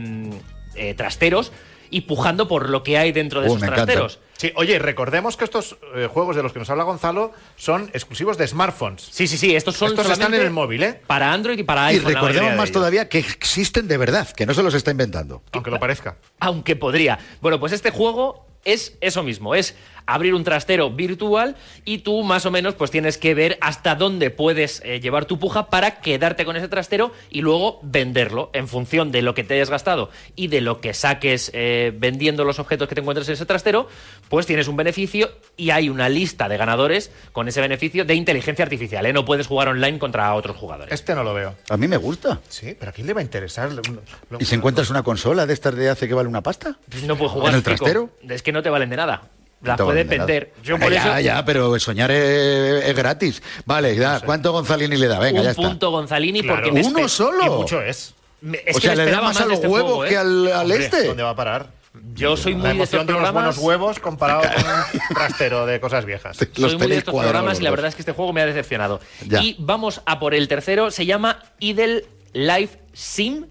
eh, 0.77 0.95
trasteros 0.95 1.53
y 1.91 2.03
pujando 2.03 2.47
por 2.49 2.71
lo 2.71 2.83
que 2.83 2.97
hay 2.99 3.13
dentro 3.13 3.41
de 3.41 3.49
Uh, 3.49 3.57
encanta. 3.57 3.75
trasteros. 3.77 4.19
Sí, 4.39 4.53
oye, 4.57 4.79
recordemos 4.79 5.37
que 5.37 5.45
estos 5.45 5.77
eh, 5.95 6.09
juegos 6.11 6.35
de 6.37 6.43
los 6.43 6.53
que 6.53 6.59
nos 6.59 6.71
habla 6.71 6.85
Gonzalo 6.85 7.33
son 7.57 7.91
exclusivos 7.93 8.39
de 8.39 8.47
smartphones. 8.47 9.03
Sí, 9.11 9.27
sí, 9.29 9.37
sí, 9.37 9.55
estos 9.55 9.77
son 9.77 9.91
Estos 9.91 10.09
están 10.11 10.33
en 10.33 10.41
el 10.41 10.51
móvil, 10.51 10.83
¿eh? 10.83 11.01
Para 11.07 11.33
Android 11.33 11.59
y 11.59 11.63
para 11.63 11.93
Y 11.93 11.97
iPhone. 11.97 12.13
la 12.15 12.21
recordemos 12.21 12.57
más 12.57 12.73
todavía 12.73 13.09
que 13.09 13.19
existen 13.19 13.87
de 13.89 13.97
verdad, 13.99 14.29
que 14.31 14.47
no 14.47 14.55
se 14.55 14.63
los 14.63 14.73
está 14.75 14.91
inventando. 14.91 15.43
Aunque 15.53 15.71
lo 15.71 15.79
parezca. 15.79 16.17
Aunque 16.39 16.75
podría. 16.77 17.19
Bueno, 17.43 17.61
pues 17.61 17.73
este 17.73 17.91
juego 17.91 18.47
es 18.65 18.97
eso 19.01 19.23
mismo, 19.23 19.55
es 19.55 19.75
abrir 20.15 20.35
un 20.35 20.45
trastero 20.45 20.91
virtual 20.91 21.57
y 21.85 21.99
tú 21.99 22.23
más 22.23 22.47
o 22.47 22.51
menos 22.51 22.75
pues 22.75 22.91
tienes 22.91 23.19
que 23.19 23.35
ver 23.35 23.59
hasta 23.61 23.95
dónde 23.95 24.31
puedes 24.31 24.83
eh, 24.85 25.01
llevar 25.01 25.25
tu 25.25 25.39
puja 25.39 25.69
para 25.71 26.01
quedarte 26.01 26.45
con 26.45 26.57
ese 26.57 26.69
trastero 26.69 27.13
y 27.31 27.41
luego 27.43 27.81
venderlo 27.83 28.51
en 28.53 28.69
función 28.69 29.13
de 29.13 29.23
lo 29.23 29.35
que 29.35 29.45
te 29.45 29.55
hayas 29.55 29.71
gastado 29.71 30.11
y 30.37 30.49
de 30.49 30.61
lo 30.61 30.81
que 30.81 30.95
saques 30.95 31.51
eh, 31.55 31.93
vendiendo 31.97 32.45
los 32.45 32.59
objetos 32.59 32.89
que 32.89 32.95
te 32.95 33.01
encuentres 33.01 33.29
en 33.29 33.35
ese 33.35 33.47
trastero, 33.47 33.89
pues 34.29 34.47
tienes 34.47 34.69
un 34.69 34.77
beneficio 34.77 35.31
y 35.57 35.71
hay 35.71 35.89
una 35.89 36.09
lista 36.09 36.49
de 36.49 36.57
ganadores 36.57 37.11
con 37.33 37.49
ese 37.49 37.61
beneficio 37.61 38.05
de 38.05 38.15
inteligencia 38.15 38.65
artificial. 38.65 39.05
¿eh? 39.07 39.13
No 39.13 39.25
puedes 39.25 39.47
jugar 39.47 39.69
online 39.69 39.99
contra 39.99 40.35
otros 40.35 40.57
jugadores. 40.57 40.93
Este 40.95 41.15
no 41.15 41.23
lo 41.25 41.35
veo. 41.35 41.55
A 41.69 41.77
mí 41.77 41.89
me 41.89 41.97
gusta. 41.97 42.41
Sí, 42.49 42.77
pero 42.79 42.91
¿a 42.91 42.93
quién 42.93 43.07
le 43.07 43.13
va 43.15 43.21
a 43.21 43.25
interesar? 43.25 43.73
Lo- 43.73 43.83
lo- 44.31 44.39
¿Y 44.41 44.45
si 44.45 44.55
encuentras 44.55 44.91
una 44.91 45.03
consola 45.03 45.47
de 45.47 45.53
estas 45.55 45.75
de 45.77 45.89
hace 45.91 46.09
que 46.09 46.15
vale 46.15 46.29
una 46.29 46.43
pasta? 46.43 46.77
Pues 46.91 47.05
no 47.05 47.17
puedes 47.17 47.33
jugar 47.33 47.51
¿En 47.51 47.57
el 47.57 47.63
trastero? 47.63 48.11
Es 48.29 48.43
que 48.43 48.53
no 48.53 48.63
te 48.63 48.71
valen 48.71 48.91
de 48.91 48.97
nada. 48.97 49.23
Las 49.63 49.81
puedes 49.81 50.09
vender. 50.09 50.53
Yo 50.63 50.75
Venga, 50.75 50.87
por 50.87 50.93
ya, 50.95 51.03
eso 51.19 51.21
ya, 51.21 51.45
pero 51.45 51.79
soñar 51.79 52.11
es, 52.11 52.85
es 52.87 52.97
gratis. 52.97 53.43
Vale, 53.67 53.95
ya, 53.95 54.21
¿cuánto 54.21 54.53
Gonzalini 54.53 54.97
le 54.97 55.07
da? 55.07 55.19
Venga, 55.19 55.41
un 55.41 55.45
ya 55.45 55.51
está. 55.51 55.63
punto 55.63 55.91
Gonzalini 55.91 56.41
Claro. 56.43 56.57
porque 56.57 56.73
me 56.73 56.87
¿Uno 56.87 56.99
espe- 57.01 57.09
solo? 57.09 57.45
Y 57.45 57.51
mucho 57.51 57.83
es. 57.83 58.15
o 58.43 58.51
que 58.53 58.81
sea, 58.81 58.95
le 58.95 59.03
da 59.03 59.05
esperaba 59.05 59.27
más 59.29 59.37
a 59.39 59.43
de 59.43 59.49
los 59.51 59.55
este 59.57 59.69
huevos 59.69 59.91
juego, 59.93 60.05
¿eh? 60.07 60.09
que 60.09 60.17
al, 60.17 60.47
al 60.53 60.61
Hombre, 60.73 60.85
este. 60.85 61.05
¿Dónde 61.09 61.23
va 61.23 61.31
a 61.31 61.37
parar? 61.37 61.67
Yo 62.15 62.37
soy 62.37 62.55
muy 62.55 62.69
La 62.69 62.75
de 62.75 62.83
estos 62.85 62.91
de 62.93 62.97
unos 62.99 63.07
programas. 63.17 63.35
buenos 63.35 63.59
huevos 63.59 63.99
comparado 63.99 64.43
con 64.43 64.51
un 64.51 65.15
trastero 65.15 65.67
de 65.67 65.81
cosas 65.81 66.05
viejas. 66.07 66.37
Soy 66.55 66.77
muy 66.79 66.87
de 66.87 66.97
estos 66.99 67.13
programas 67.15 67.59
y 67.61 67.63
la 67.65 67.71
verdad 67.71 67.89
es 67.89 67.97
que 67.97 68.03
este 68.03 68.13
juego 68.13 68.33
me 68.33 68.41
ha 68.41 68.47
decepcionado. 68.47 69.01
Ya. 69.27 69.43
Y 69.43 69.57
vamos 69.59 70.01
a 70.07 70.21
por 70.21 70.33
el 70.35 70.47
tercero, 70.49 70.91
se 70.93 71.05
llama 71.05 71.43
Idle 71.59 72.05
Life 72.33 72.79
Sim 72.93 73.47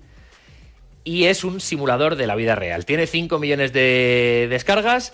y 1.04 1.26
es 1.26 1.44
un 1.44 1.60
simulador 1.60 2.16
de 2.16 2.28
la 2.28 2.36
vida 2.36 2.56
real. 2.56 2.86
Tiene 2.86 3.08
5 3.08 3.40
millones 3.40 3.74
de 3.74 4.48
descargas. 4.50 5.12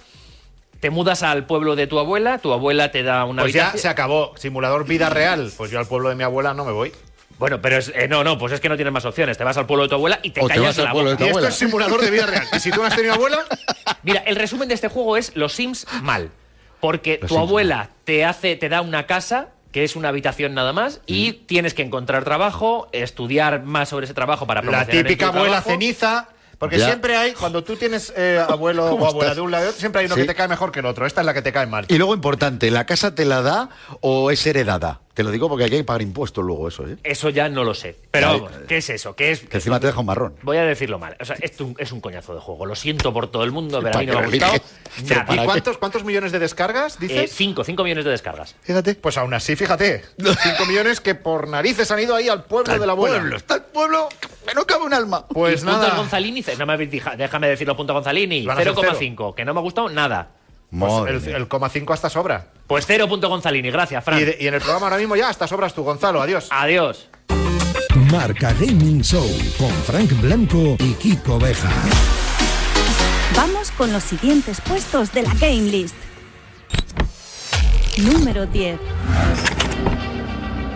Te 0.86 0.92
mudas 0.92 1.24
al 1.24 1.48
pueblo 1.48 1.76
de 1.76 1.88
tu 1.88 1.98
abuela, 1.98 2.38
tu 2.38 2.54
abuela 2.54 2.92
te 2.92 3.02
da 3.02 3.26
una 3.26 3.42
Pues 3.42 3.56
ya 3.56 3.72
se 3.76 3.88
acabó. 3.88 4.34
Simulador 4.38 4.86
vida 4.86 5.10
real. 5.10 5.52
Pues 5.58 5.72
yo 5.72 5.80
al 5.80 5.88
pueblo 5.88 6.10
de 6.10 6.16
mi 6.16 6.22
abuela 6.22 6.54
no 6.54 6.64
me 6.64 6.72
voy. 6.72 6.92
Bueno, 7.40 7.60
pero 7.60 7.78
es, 7.78 7.92
eh, 7.96 8.08
no, 8.08 8.24
no, 8.24 8.38
pues 8.38 8.54
es 8.54 8.60
que 8.60 8.70
no 8.70 8.76
tienes 8.76 8.94
más 8.94 9.04
opciones. 9.04 9.36
Te 9.36 9.44
vas 9.44 9.58
al 9.58 9.66
pueblo 9.66 9.86
de 9.86 9.90
tu 9.90 9.96
abuela 9.96 10.20
y 10.22 10.30
te 10.30 10.42
O 10.42 10.48
te 10.48 10.54
callas 10.54 10.68
vas 10.68 10.78
al 10.78 10.86
la 10.86 10.92
pueblo 10.92 11.10
boca. 11.10 11.18
de 11.18 11.18
tu 11.18 11.24
Y 11.24 11.28
esto 11.30 11.38
abuela. 11.40 11.50
es 11.50 11.56
simulador 11.56 12.02
de 12.02 12.12
vida 12.12 12.26
real. 12.28 12.48
¿Y 12.56 12.60
si 12.60 12.70
tú 12.70 12.82
no 12.82 12.86
has 12.86 12.96
tenido 12.96 13.16
abuela? 13.16 13.40
Mira, 14.04 14.20
el 14.28 14.36
resumen 14.36 14.68
de 14.68 14.76
este 14.76 14.88
juego 14.88 15.18
es 15.18 15.36
los 15.36 15.54
Sims 15.54 15.88
mal. 16.04 16.30
Porque 16.82 17.18
Los 17.20 17.30
tu 17.30 17.34
Sims 17.34 17.48
abuela 17.48 17.90
te 18.04 18.24
hace, 18.24 18.56
te 18.56 18.70
da 18.70 18.82
una 18.82 19.08
casa 19.08 19.48
que 19.72 19.84
es 19.86 19.96
una 19.96 20.10
habitación 20.10 20.54
nada 20.54 20.72
más 20.72 21.02
y 21.08 21.34
tienes 21.34 21.74
que 21.74 21.82
encontrar 21.82 22.24
trabajo, 22.26 22.90
estudiar 22.92 23.64
más 23.64 23.90
sobre 23.90 24.06
ese 24.06 24.14
trabajo 24.14 24.46
para 24.46 24.62
La 24.62 24.86
típica 24.86 25.32
tu 25.32 25.38
abuela 25.38 25.62
trabajo. 25.64 25.70
ceniza. 25.72 26.28
Porque 26.66 26.80
Ya. 26.80 26.86
siempre 26.88 27.16
hay, 27.16 27.34
cuando 27.34 27.64
tú 27.64 27.76
tienes 27.76 28.14
eh, 28.16 28.44
abuelo 28.48 28.88
¿Cómo 28.90 29.06
o 29.06 29.08
abuela 29.10 29.26
estás? 29.32 29.36
de 29.38 29.42
un 29.42 29.52
lado 29.52 29.66
y 29.66 29.68
otro, 29.70 29.80
siempre 29.80 30.00
hay 30.02 30.06
uno 30.08 30.16
Sí. 30.16 30.22
que 30.22 30.28
te 30.28 30.36
cae 30.36 30.48
mejor 30.48 30.72
que 30.72 30.80
el 30.80 30.86
otro. 30.86 31.06
Esta 31.06 31.22
es 31.22 31.26
la 31.26 31.34
que 31.34 31.42
te 31.42 31.52
cae 31.52 31.68
mal. 31.68 31.86
Y 31.88 31.98
luego, 31.98 32.14
importante, 32.14 32.70
¿la 32.72 32.86
casa 32.86 33.16
te 33.16 33.26
la 33.26 33.42
da 33.42 33.70
o 34.02 34.32
es 34.32 34.46
heredada? 34.46 35.02
Te 35.14 35.24
lo 35.24 35.32
digo 35.32 35.48
porque 35.48 35.64
aquí 35.64 35.76
hay 35.76 35.80
que 35.80 35.86
pagar 35.86 36.02
impuestos 36.02 36.44
luego, 36.44 36.68
eso, 36.68 36.86
¿eh? 36.86 36.98
Eso 37.02 37.30
ya 37.30 37.48
no 37.48 37.64
lo 37.64 37.74
sé. 37.74 37.96
Pero 38.12 38.28
vamos, 38.28 38.52
¿qué 38.68 38.78
es 38.78 38.90
eso? 38.90 39.16
¿Qué 39.16 39.32
es? 39.32 39.40
Que 39.40 39.58
encima 39.58 39.80
te 39.80 39.88
deja 39.88 40.02
un 40.02 40.08
marrón. 40.08 40.36
Voy 40.42 40.58
a 40.58 40.66
decirlo 40.66 41.00
mal. 41.00 41.16
O 41.22 41.24
sea, 41.24 41.38
esto 41.40 41.64
un- 41.68 41.76
es 41.80 41.94
un 41.94 42.02
coñazo 42.02 42.34
de 42.36 42.42
juego. 42.42 42.66
Lo 42.66 42.76
siento 42.76 43.14
por 43.14 43.32
todo 43.32 43.46
el 43.46 43.52
mundo, 43.52 43.80
pero 43.82 43.98
a 43.98 44.02
mí 44.02 44.08
¿Para 44.08 44.22
no 44.24 44.28
me 44.30 44.38
ha 44.38 44.50
gustado. 44.50 44.64
Nada. 45.26 45.36
¿Y 45.42 45.46
cuántos, 45.46 45.78
cuántos 45.78 46.04
millones 46.04 46.34
de 46.34 46.40
descargas, 46.40 46.96
Eh, 46.96 46.98
dices? 47.00 47.32
cinco, 47.34 47.64
cinco 47.64 47.84
millones 47.86 48.04
de 48.04 48.12
descargas. 48.12 48.56
Fíjate. 48.62 48.96
Pues 48.96 49.18
aún 49.18 49.34
así, 49.34 49.56
fíjate. 49.56 50.04
Cinco 50.18 50.66
millones 50.68 51.00
que 51.00 51.16
por 51.16 51.48
narices 51.48 51.90
han 51.92 52.02
ido 52.02 52.14
ahí 52.14 52.28
al 52.28 52.44
pueblo 52.44 52.78
de 52.78 52.86
la 52.86 52.92
abuela. 52.92 53.18
pueblo, 53.20 53.38
está 53.38 53.56
el 53.56 53.62
pueblo, 53.64 54.10
que 54.46 54.54
no 54.54 54.66
cabe 54.66 54.84
un 54.84 54.85
alma. 54.96 55.28
Pues 55.28 55.62
Y 55.62 55.66
puntos 55.66 55.82
nada. 55.84 55.96
Gonzalini, 55.96 56.44
no 56.58 56.66
me 56.66 56.78
déjame 56.78 57.48
decirlo, 57.48 57.76
punto 57.78 57.94
Gonzalini, 57.94 58.46
Van 58.46 58.58
a 58.58 58.64
ser 58.64 58.74
0,5, 58.74 59.36
que 59.36 59.46
no 59.46 59.54
me 59.54 59.60
ha 59.60 59.64
gustado 59.64 59.90
nada. 59.90 60.30
Pues 60.78 61.26
el, 61.28 61.36
el 61.36 61.48
coma 61.48 61.70
cinco 61.70 61.94
hasta 61.94 62.10
sobra. 62.10 62.48
Pues 62.68 62.86
0 62.88 63.08
punto 63.08 63.30
Gonzalini, 63.30 63.70
gracias, 63.70 64.04
Fran. 64.04 64.20
Y, 64.20 64.24
de- 64.26 64.38
y 64.42 64.48
en 64.48 64.56
el 64.56 64.60
programa 64.62 64.88
ahora 64.88 64.98
mismo 64.98 65.16
ya 65.16 65.30
hasta 65.30 65.48
sobras 65.48 65.74
tú, 65.74 65.84
Gonzalo. 65.84 66.22
Adiós. 66.22 66.48
Adiós. 66.52 67.08
Marca 68.12 68.52
Gaming 68.54 69.02
Show 69.02 69.26
con 69.58 69.70
Frank 69.72 70.12
Blanco 70.22 70.76
y 70.80 70.94
Kiko 70.94 71.40
Beja. 71.40 71.70
Vamos 73.36 73.72
con 73.72 73.92
los 73.94 74.04
siguientes 74.04 74.60
puestos 74.62 75.12
de 75.14 75.24
la 75.24 75.34
Game 75.36 75.70
List. 75.70 75.96
Número 77.98 78.46
10. 78.46 78.78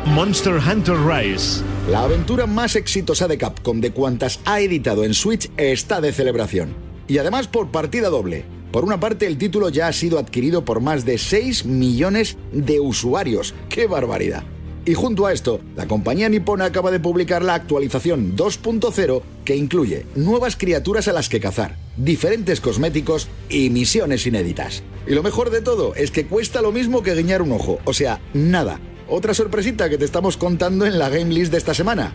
Monster 0.06 0.54
Hunter 0.56 0.96
Rise. 0.96 1.64
La 1.90 2.04
aventura 2.04 2.46
más 2.46 2.76
exitosa 2.76 3.28
de 3.28 3.40
Capcom 3.40 3.82
de 3.82 3.90
cuantas 3.90 4.42
ha 4.46 4.62
editado 4.62 5.04
en 5.04 5.16
Switch 5.16 5.50
está 5.58 6.02
de 6.02 6.14
celebración. 6.14 6.76
Y 7.08 7.18
además 7.18 7.48
por 7.48 7.72
partida 7.72 8.10
doble. 8.10 8.46
Por 8.72 8.86
una 8.86 9.00
parte, 9.00 9.26
el 9.26 9.40
título 9.40 9.70
ya 9.70 9.88
ha 9.88 9.94
sido 9.94 10.20
adquirido 10.20 10.64
por 10.64 10.82
más 10.82 11.04
de 11.04 11.18
6 11.18 11.66
millones 11.66 12.38
de 12.52 12.80
usuarios. 12.80 13.56
¡Qué 13.70 13.88
barbaridad! 13.88 14.44
Y 14.86 14.94
junto 14.94 15.26
a 15.26 15.34
esto, 15.34 15.62
la 15.76 15.88
compañía 15.88 16.30
nipona 16.30 16.66
acaba 16.66 16.92
de 16.92 17.00
publicar 17.00 17.42
la 17.42 17.56
actualización 17.56 18.38
2.0 18.38 19.24
que 19.44 19.56
incluye 19.56 20.06
nuevas 20.14 20.58
criaturas 20.58 21.08
a 21.08 21.14
las 21.14 21.28
que 21.28 21.40
cazar, 21.40 21.76
diferentes 21.98 22.62
cosméticos 22.62 23.30
y 23.50 23.72
misiones 23.72 24.28
inéditas. 24.28 24.84
Y 25.08 25.16
lo 25.16 25.24
mejor 25.24 25.50
de 25.50 25.64
todo 25.64 25.96
es 25.96 26.12
que 26.12 26.28
cuesta 26.28 26.62
lo 26.62 26.72
mismo 26.72 27.02
que 27.02 27.16
guiñar 27.16 27.42
un 27.42 27.52
ojo, 27.52 27.80
o 27.84 27.94
sea, 27.94 28.22
nada. 28.36 28.80
Otra 29.12 29.34
sorpresita 29.34 29.90
que 29.90 29.98
te 29.98 30.06
estamos 30.06 30.38
contando 30.38 30.86
en 30.86 31.00
la 31.00 31.10
game 31.10 31.34
list 31.34 31.52
de 31.52 31.58
esta 31.58 31.74
semana. 31.74 32.14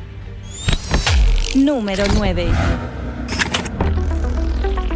Número 1.57 2.05
9. 2.15 2.47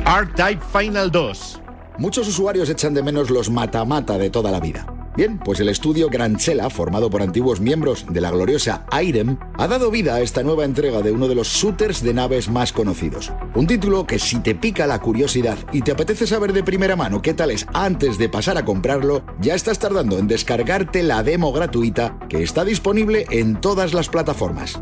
R-Type 0.06 0.62
Final 0.72 1.10
2. 1.10 1.60
Muchos 1.98 2.28
usuarios 2.28 2.70
echan 2.70 2.94
de 2.94 3.02
menos 3.02 3.30
los 3.30 3.50
mata-mata 3.50 4.16
de 4.16 4.30
toda 4.30 4.52
la 4.52 4.60
vida. 4.60 4.97
Bien, 5.18 5.36
pues 5.36 5.58
el 5.58 5.68
estudio 5.68 6.10
Granchela, 6.10 6.70
formado 6.70 7.10
por 7.10 7.22
antiguos 7.22 7.60
miembros 7.60 8.06
de 8.08 8.20
la 8.20 8.30
gloriosa 8.30 8.86
IREM, 8.92 9.36
ha 9.58 9.66
dado 9.66 9.90
vida 9.90 10.14
a 10.14 10.20
esta 10.20 10.44
nueva 10.44 10.64
entrega 10.64 11.02
de 11.02 11.10
uno 11.10 11.26
de 11.26 11.34
los 11.34 11.48
shooters 11.48 12.04
de 12.04 12.14
naves 12.14 12.48
más 12.48 12.72
conocidos. 12.72 13.32
Un 13.56 13.66
título 13.66 14.06
que 14.06 14.20
si 14.20 14.38
te 14.38 14.54
pica 14.54 14.86
la 14.86 15.00
curiosidad 15.00 15.58
y 15.72 15.82
te 15.82 15.90
apetece 15.90 16.24
saber 16.28 16.52
de 16.52 16.62
primera 16.62 16.94
mano 16.94 17.20
qué 17.20 17.34
tal 17.34 17.50
es 17.50 17.66
antes 17.74 18.16
de 18.16 18.28
pasar 18.28 18.58
a 18.58 18.64
comprarlo, 18.64 19.24
ya 19.40 19.56
estás 19.56 19.80
tardando 19.80 20.18
en 20.18 20.28
descargarte 20.28 21.02
la 21.02 21.24
demo 21.24 21.52
gratuita 21.52 22.16
que 22.28 22.44
está 22.44 22.64
disponible 22.64 23.26
en 23.32 23.60
todas 23.60 23.94
las 23.94 24.08
plataformas. 24.08 24.80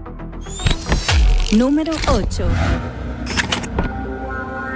Número 1.50 1.94
8. 2.12 2.44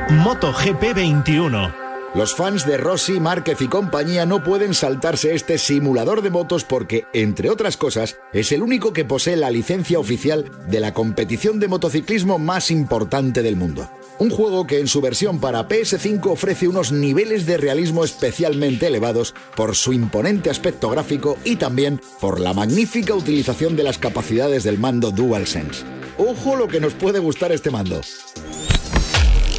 MotoGP 0.09 0.95
21. 0.95 1.90
Los 2.13 2.35
fans 2.35 2.67
de 2.67 2.77
Rossi, 2.77 3.21
Márquez 3.21 3.61
y 3.61 3.69
compañía 3.69 4.27
no 4.27 4.43
pueden 4.43 4.75
saltarse 4.75 5.33
este 5.33 5.59
simulador 5.59 6.23
de 6.23 6.31
motos 6.31 6.65
porque, 6.65 7.05
entre 7.13 7.51
otras 7.51 7.77
cosas, 7.77 8.19
es 8.33 8.51
el 8.51 8.63
único 8.63 8.93
que 8.93 9.05
posee 9.05 9.37
la 9.37 9.49
licencia 9.53 10.01
oficial 10.01 10.51
de 10.67 10.81
la 10.81 10.93
competición 10.93 11.61
de 11.61 11.69
motociclismo 11.69 12.41
más 12.41 12.73
importante 12.73 13.43
del 13.43 13.55
mundo. 13.55 13.89
Un 14.19 14.31
juego 14.31 14.67
que 14.67 14.81
en 14.81 14.89
su 14.89 15.01
versión 15.01 15.39
para 15.39 15.69
PS5 15.69 16.33
ofrece 16.33 16.67
unos 16.67 16.91
niveles 16.91 17.47
de 17.47 17.59
realismo 17.59 18.05
especialmente 18.05 18.89
elevados 18.89 19.33
por 19.55 19.77
su 19.77 19.93
imponente 19.93 20.51
aspecto 20.51 20.91
gráfico 20.91 21.39
y 21.45 21.57
también 21.57 22.01
por 22.21 22.41
la 22.41 22.53
magnífica 22.53 23.15
utilización 23.15 23.77
de 23.77 23.85
las 23.85 23.99
capacidades 23.99 24.65
del 24.65 24.81
mando 24.81 25.13
DualSense. 25.13 25.85
Ojo 26.19 26.57
lo 26.57 26.67
que 26.67 26.81
nos 26.81 26.95
puede 26.95 27.21
gustar 27.21 27.53
este 27.53 27.71
mando. 27.71 28.01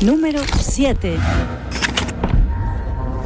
Número 0.01 0.41
7. 0.59 1.17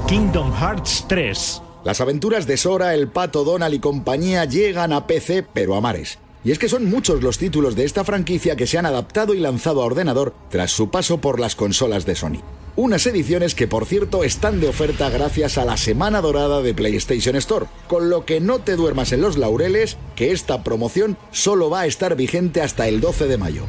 Kingdom 0.07 0.53
Hearts 0.53 1.03
3. 1.09 1.61
Las 1.83 1.99
aventuras 1.99 2.45
de 2.45 2.57
Sora, 2.57 2.93
el 2.93 3.07
pato 3.07 3.43
Donald 3.43 3.73
y 3.73 3.79
compañía 3.79 4.45
llegan 4.45 4.93
a 4.93 5.07
PC, 5.07 5.41
pero 5.51 5.73
a 5.73 5.81
mares. 5.81 6.19
Y 6.43 6.51
es 6.51 6.59
que 6.59 6.69
son 6.69 6.85
muchos 6.85 7.23
los 7.23 7.39
títulos 7.39 7.75
de 7.75 7.85
esta 7.85 8.03
franquicia 8.03 8.55
que 8.55 8.67
se 8.67 8.77
han 8.77 8.85
adaptado 8.85 9.33
y 9.33 9.39
lanzado 9.39 9.81
a 9.81 9.85
ordenador 9.85 10.35
tras 10.49 10.69
su 10.69 10.91
paso 10.91 11.21
por 11.21 11.39
las 11.39 11.55
consolas 11.55 12.05
de 12.05 12.13
Sony. 12.13 12.43
Unas 12.75 13.07
ediciones 13.07 13.55
que, 13.55 13.67
por 13.67 13.87
cierto, 13.87 14.23
están 14.23 14.59
de 14.59 14.67
oferta 14.67 15.09
gracias 15.09 15.57
a 15.57 15.65
la 15.65 15.75
Semana 15.75 16.21
Dorada 16.21 16.61
de 16.61 16.75
PlayStation 16.75 17.35
Store, 17.37 17.65
con 17.87 18.11
lo 18.11 18.25
que 18.25 18.39
no 18.39 18.59
te 18.59 18.75
duermas 18.75 19.11
en 19.11 19.21
los 19.21 19.37
laureles, 19.37 19.97
que 20.15 20.31
esta 20.31 20.63
promoción 20.63 21.17
solo 21.31 21.71
va 21.71 21.81
a 21.81 21.85
estar 21.87 22.15
vigente 22.15 22.61
hasta 22.61 22.87
el 22.87 23.01
12 23.01 23.25
de 23.25 23.37
mayo. 23.39 23.63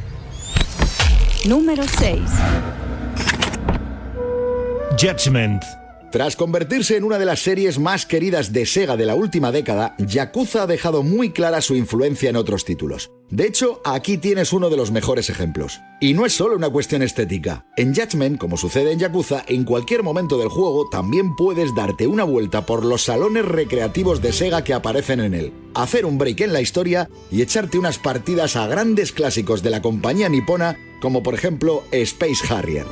Número 1.47 1.85
6. 1.99 2.21
Judgment. 5.01 5.63
Tras 6.13 6.37
convertirse 6.37 6.97
en 6.97 7.03
una 7.05 7.19
de 7.19 7.25
las 7.25 7.41
series 7.41 7.81
más 7.81 8.07
queridas 8.07 8.53
de 8.53 8.65
Sega 8.65 8.97
de 8.97 9.07
la 9.07 9.17
última 9.17 9.51
década, 9.51 9.97
Yakuza 9.99 10.63
ha 10.63 10.67
dejado 10.67 11.03
muy 11.03 11.31
clara 11.31 11.61
su 11.61 11.75
influencia 11.75 12.31
en 12.31 12.37
otros 12.37 12.65
títulos. 12.65 13.11
De 13.29 13.45
hecho, 13.45 13.81
aquí 13.85 14.17
tienes 14.17 14.53
uno 14.53 14.71
de 14.71 14.77
los 14.77 14.93
mejores 14.93 15.31
ejemplos. 15.31 15.81
Y 16.01 16.15
no 16.15 16.25
es 16.25 16.33
solo 16.33 16.55
una 16.55 16.71
cuestión 16.71 17.03
estética. 17.03 17.67
En 17.77 17.93
Judgment, 17.93 18.39
como 18.39 18.57
sucede 18.57 18.93
en 18.93 19.01
Yakuza, 19.01 19.45
en 19.49 19.65
cualquier 19.65 20.05
momento 20.05 20.39
del 20.39 20.49
juego 20.49 20.89
también 20.89 21.35
puedes 21.35 21.75
darte 21.75 22.07
una 22.07 22.23
vuelta 22.23 22.65
por 22.67 22.85
los 22.85 23.03
salones 23.03 23.45
recreativos 23.45 24.23
de 24.23 24.33
Sega 24.33 24.63
que 24.63 24.75
aparecen 24.75 25.19
en 25.19 25.35
él, 25.35 25.53
hacer 25.75 26.07
un 26.07 26.19
break 26.19 26.41
en 26.43 26.53
la 26.53 26.61
historia 26.61 27.11
y 27.33 27.43
echarte 27.43 27.79
unas 27.79 27.99
partidas 27.99 28.55
a 28.55 28.69
grandes 28.69 29.11
clásicos 29.11 29.63
de 29.65 29.71
la 29.71 29.83
compañía 29.83 30.29
nipona, 30.29 30.79
como 31.03 31.25
por 31.25 31.35
ejemplo 31.35 31.83
Space 31.91 32.47
Harrier. 32.49 32.87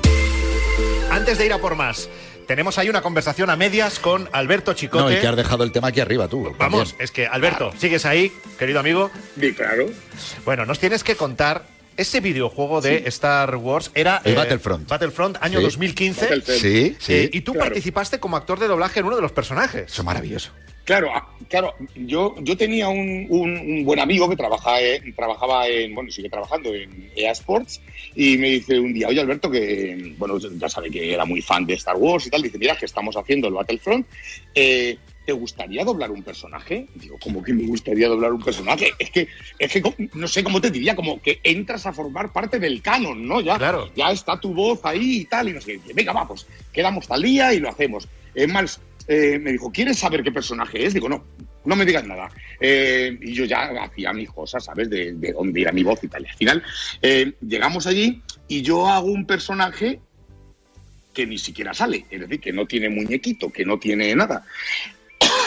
Antes 1.15 1.39
de 1.39 1.47
ir 1.47 1.53
a 1.53 1.61
por 1.61 1.77
más, 1.77 2.09
tenemos 2.47 2.79
ahí 2.79 2.89
una 2.89 3.03
conversación 3.03 3.51
a 3.51 3.57
medias 3.57 3.99
con 3.99 4.29
Alberto 4.33 4.73
Chicote. 4.75 5.05
No, 5.05 5.13
y 5.13 5.21
que 5.21 5.27
has 5.27 5.37
dejado 5.37 5.65
el 5.65 5.73
tema 5.73 5.89
aquí 5.89 6.01
arriba 6.01 6.29
tú. 6.29 6.55
Vamos, 6.59 6.91
también. 6.91 7.05
es 7.05 7.11
que 7.11 7.27
Alberto, 7.27 7.73
¿sigues 7.79 8.07
ahí, 8.07 8.33
querido 8.59 8.81
amigo? 8.81 9.11
Sí, 9.39 9.53
claro. 9.53 9.87
Bueno, 10.45 10.67
nos 10.67 10.79
tienes 10.79 11.05
que 11.05 11.17
contar. 11.17 11.74
Ese 11.97 12.21
videojuego 12.21 12.81
de 12.81 13.05
Star 13.07 13.55
Wars 13.57 13.91
era. 13.95 14.21
El 14.25 14.35
Battlefront. 14.35 14.89
Battlefront, 14.89 15.37
año 15.41 15.59
Sí. 15.59 15.65
2015. 15.65 16.25
Battlefront. 16.27 16.61
Sí, 16.61 16.97
sí. 16.99 17.13
Eh, 17.13 17.31
y 17.33 17.41
tú 17.43 17.53
Claro. 17.53 17.67
participaste 17.67 18.19
como 18.21 18.37
actor 18.37 18.59
de 18.59 18.67
doblaje 18.69 19.01
en 19.01 19.07
uno 19.07 19.17
de 19.17 19.23
los 19.23 19.33
personajes. 19.33 19.85
Eso 19.93 20.03
es 20.03 20.07
maravilloso. 20.07 20.51
Claro, 20.85 21.09
ah, 21.15 21.27
claro. 21.49 21.73
Yo, 21.95 22.35
yo 22.43 22.59
tenía 22.59 22.89
un, 22.91 23.27
un- 23.31 23.57
un 23.57 23.85
buen 23.87 23.99
amigo 24.01 24.29
que 24.29 24.37
trabaja 24.37 24.79
en- 24.83 25.15
trabajaba 25.15 25.67
en, 25.67 25.95
bueno, 25.95 26.11
sigue 26.11 26.29
trabajando 26.29 26.75
en 26.75 27.11
EA 27.17 27.33
Sports 27.33 27.81
y 28.15 28.37
me 28.37 28.51
dice 28.51 28.79
un 28.79 28.93
día, 28.93 29.09
oye 29.09 29.19
Alberto, 29.19 29.51
que, 29.51 30.15
bueno, 30.19 30.39
ya 30.39 30.69
sabe 30.69 30.91
que 30.91 31.15
era 31.15 31.25
muy 31.25 31.41
fan 31.41 31.65
de 31.65 31.73
Star 31.75 31.97
Wars 31.97 32.27
y 32.27 32.31
tal, 32.31 32.43
dice, 32.43 32.59
mira, 32.59 32.77
que 32.77 32.85
estamos 32.85 33.17
haciendo 33.17 33.49
el 33.49 33.55
Battlefront, 33.55 34.07
eh, 34.55 34.99
¿te 35.25 35.33
gustaría 35.33 35.85
doblar 35.85 36.11
un 36.11 36.23
personaje? 36.23 36.87
Digo, 36.95 37.19
¿cómo 37.23 37.43
que 37.43 37.53
me 37.55 37.65
gustaría 37.65 38.09
doblar 38.09 38.33
un 38.33 38.43
personaje? 38.43 38.93
Es 38.99 39.11
que, 39.11 39.29
es 39.59 39.73
que 39.73 39.83
no 40.15 40.29
sé 40.29 40.45
cómo 40.45 40.61
te 40.61 40.71
diría, 40.71 40.95
como 40.95 41.21
que 41.23 41.41
entras 41.43 41.87
a 41.87 41.93
formar 41.93 42.33
parte 42.33 42.59
del 42.59 42.83
canon, 42.83 43.27
¿no? 43.27 43.41
Ya, 43.41 43.57
Claro. 43.57 43.91
ya 43.97 44.11
está 44.11 44.39
tu 44.39 44.53
voz 44.53 44.81
ahí 44.85 45.21
y 45.21 45.25
tal, 45.25 45.49
y 45.49 45.53
no 45.53 45.61
sé. 45.61 45.81
Venga, 45.95 46.13
va, 46.13 46.29
pues 46.29 46.47
quedamos 46.73 47.07
tal 47.09 47.23
día 47.23 47.55
y 47.55 47.61
lo 47.61 47.71
hacemos. 47.71 48.09
Es 48.35 48.49
más, 48.53 48.81
eh, 49.09 49.39
me 49.41 49.53
dijo, 49.53 49.71
¿quieres 49.73 49.99
saber 49.99 50.23
qué 50.23 50.33
personaje 50.33 50.85
es? 50.85 50.93
Digo, 50.95 51.09
no, 51.09 51.25
no 51.65 51.77
me 51.77 51.87
digas 51.87 52.05
nada. 52.07 52.29
Eh, 52.61 53.19
y 53.23 53.33
yo 53.33 53.45
ya 53.47 53.71
hacía 53.83 54.13
mis 54.13 54.31
cosas, 54.31 54.65
¿sabes? 54.65 54.91
De, 54.91 55.13
de 55.15 55.33
dónde 55.33 55.61
era 55.63 55.73
mi 55.73 55.83
voz 55.83 56.03
y 56.05 56.09
tal. 56.09 56.23
Y 56.25 56.29
al 56.29 56.37
final 56.37 56.63
eh, 57.01 57.33
llegamos 57.41 57.87
allí 57.87 58.21
y 58.49 58.61
yo 58.63 58.87
hago 58.89 59.07
un 59.07 59.27
personaje 59.27 60.01
que 61.15 61.27
ni 61.27 61.39
siquiera 61.39 61.73
sale, 61.73 62.05
es 62.11 62.21
decir, 62.21 62.41
que 62.41 62.53
no 62.53 62.67
tiene 62.67 62.89
muñequito, 62.89 63.49
que 63.51 63.65
no 63.65 63.79
tiene 63.79 64.15
nada. 64.17 64.45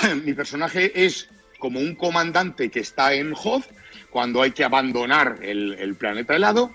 Mi 0.26 0.34
personaje 0.34 1.06
es 1.06 1.30
como 1.60 1.80
un 1.80 1.96
comandante 1.96 2.70
que 2.70 2.80
está 2.80 3.14
en 3.14 3.34
Hoth 3.34 3.66
cuando 4.10 4.42
hay 4.42 4.52
que 4.52 4.64
abandonar 4.64 5.40
el, 5.42 5.74
el 5.74 5.96
planeta 5.96 6.36
helado 6.36 6.72